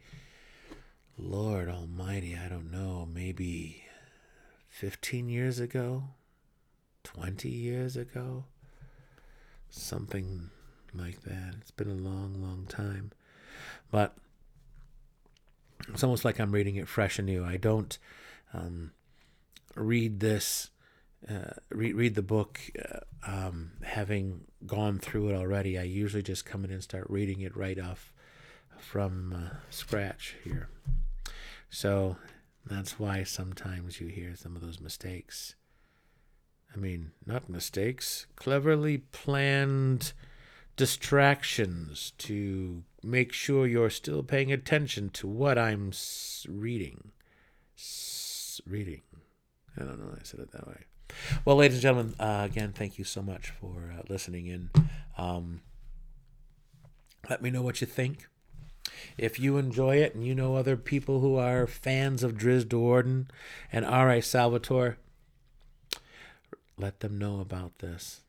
Lord 1.17 1.69
Almighty, 1.69 2.37
I 2.37 2.47
don't 2.47 2.71
know, 2.71 3.07
maybe 3.11 3.83
15 4.69 5.29
years 5.29 5.59
ago, 5.59 6.03
20 7.03 7.49
years 7.49 7.97
ago, 7.97 8.45
something 9.69 10.49
like 10.93 11.21
that. 11.23 11.55
It's 11.59 11.71
been 11.71 11.89
a 11.89 11.93
long, 11.93 12.41
long 12.41 12.65
time. 12.67 13.11
But 13.91 14.15
it's 15.89 16.03
almost 16.03 16.25
like 16.25 16.39
I'm 16.39 16.51
reading 16.51 16.75
it 16.75 16.87
fresh 16.87 17.19
and 17.19 17.25
new. 17.25 17.43
I 17.43 17.57
don't 17.57 17.97
um, 18.53 18.91
read 19.75 20.19
this 20.19 20.69
uh, 21.29 21.53
read 21.69 21.95
read 21.95 22.15
the 22.15 22.21
book 22.21 22.59
uh, 22.77 22.99
um, 23.25 23.71
having 23.83 24.41
gone 24.65 24.99
through 24.99 25.29
it 25.29 25.35
already. 25.35 25.77
I 25.77 25.83
usually 25.83 26.23
just 26.23 26.45
come 26.45 26.65
in 26.65 26.71
and 26.71 26.83
start 26.83 27.05
reading 27.09 27.41
it 27.41 27.55
right 27.55 27.79
off 27.79 28.13
from 28.77 29.33
uh, 29.33 29.55
scratch 29.69 30.35
here. 30.43 30.69
So 31.69 32.17
that's 32.65 32.99
why 32.99 33.23
sometimes 33.23 33.99
you 33.99 34.07
hear 34.07 34.35
some 34.35 34.55
of 34.55 34.61
those 34.61 34.79
mistakes. 34.79 35.55
I 36.73 36.77
mean, 36.77 37.11
not 37.25 37.49
mistakes, 37.49 38.25
cleverly 38.35 38.97
planned 38.97 40.13
distractions 40.75 42.13
to 42.17 42.83
make 43.03 43.33
sure 43.33 43.67
you're 43.67 43.89
still 43.89 44.23
paying 44.23 44.51
attention 44.51 45.09
to 45.11 45.27
what 45.27 45.57
I'm 45.57 45.89
s- 45.89 46.45
reading. 46.49 47.11
S- 47.77 48.61
reading. 48.65 49.01
I 49.77 49.83
don't 49.83 49.99
know. 49.99 50.15
I 50.15 50.23
said 50.23 50.39
it 50.39 50.51
that 50.51 50.67
way. 50.67 50.85
Well, 51.45 51.57
ladies 51.57 51.77
and 51.77 51.81
gentlemen, 51.81 52.15
uh, 52.19 52.47
again, 52.49 52.71
thank 52.73 52.97
you 52.97 53.03
so 53.03 53.21
much 53.21 53.49
for 53.49 53.93
uh, 53.97 54.01
listening 54.09 54.47
in. 54.47 54.69
Um, 55.17 55.61
let 57.29 57.41
me 57.41 57.49
know 57.49 57.61
what 57.61 57.81
you 57.81 57.87
think. 57.87 58.27
If 59.17 59.39
you 59.39 59.57
enjoy 59.57 59.97
it 59.97 60.13
and 60.15 60.25
you 60.25 60.35
know 60.35 60.55
other 60.55 60.75
people 60.75 61.19
who 61.19 61.35
are 61.37 61.67
fans 61.67 62.23
of 62.23 62.33
Drizzt 62.33 62.65
Do'Urden 62.65 63.27
and 63.71 63.85
R.A. 63.85 64.21
Salvatore, 64.21 64.97
let 66.77 66.99
them 66.99 67.17
know 67.17 67.39
about 67.39 67.79
this. 67.79 68.21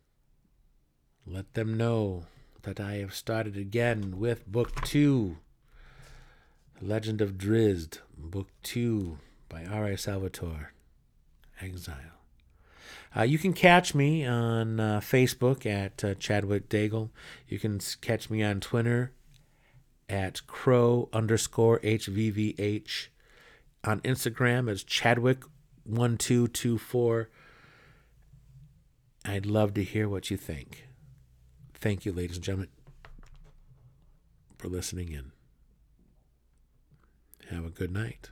Let 1.26 1.54
them 1.54 1.76
know 1.76 2.26
that 2.64 2.80
I 2.80 2.94
have 2.94 3.14
started 3.14 3.56
again 3.56 4.18
with 4.18 4.50
Book 4.50 4.82
Two 4.82 5.36
Legend 6.80 7.20
of 7.20 7.38
Drizzt, 7.38 8.00
Book 8.18 8.48
Two 8.62 9.18
by 9.48 9.64
R.A. 9.64 9.96
Salvatore, 9.96 10.72
Exile. 11.60 11.96
Uh, 13.16 13.22
you 13.22 13.38
can 13.38 13.52
catch 13.52 13.94
me 13.94 14.26
on 14.26 14.80
uh, 14.80 14.98
Facebook 15.00 15.64
at 15.66 16.02
uh, 16.02 16.14
Chadwick 16.14 16.68
D'Aigle. 16.68 17.10
You 17.48 17.60
can 17.60 17.78
catch 18.00 18.28
me 18.28 18.42
on 18.42 18.58
Twitter 18.60 19.12
at 20.08 20.44
crow 20.46 21.08
underscore 21.12 21.78
HVVH. 21.80 23.08
On 23.84 24.00
Instagram 24.00 24.70
as 24.70 24.82
Chadwick1224. 24.82 27.26
I'd 29.26 29.46
love 29.46 29.72
to 29.74 29.84
hear 29.84 30.08
what 30.08 30.30
you 30.30 30.36
think. 30.36 30.83
Thank 31.84 32.06
you, 32.06 32.14
ladies 32.14 32.36
and 32.36 32.44
gentlemen, 32.46 32.70
for 34.56 34.68
listening 34.68 35.12
in. 35.12 35.32
Have 37.50 37.66
a 37.66 37.68
good 37.68 37.92
night. 37.92 38.30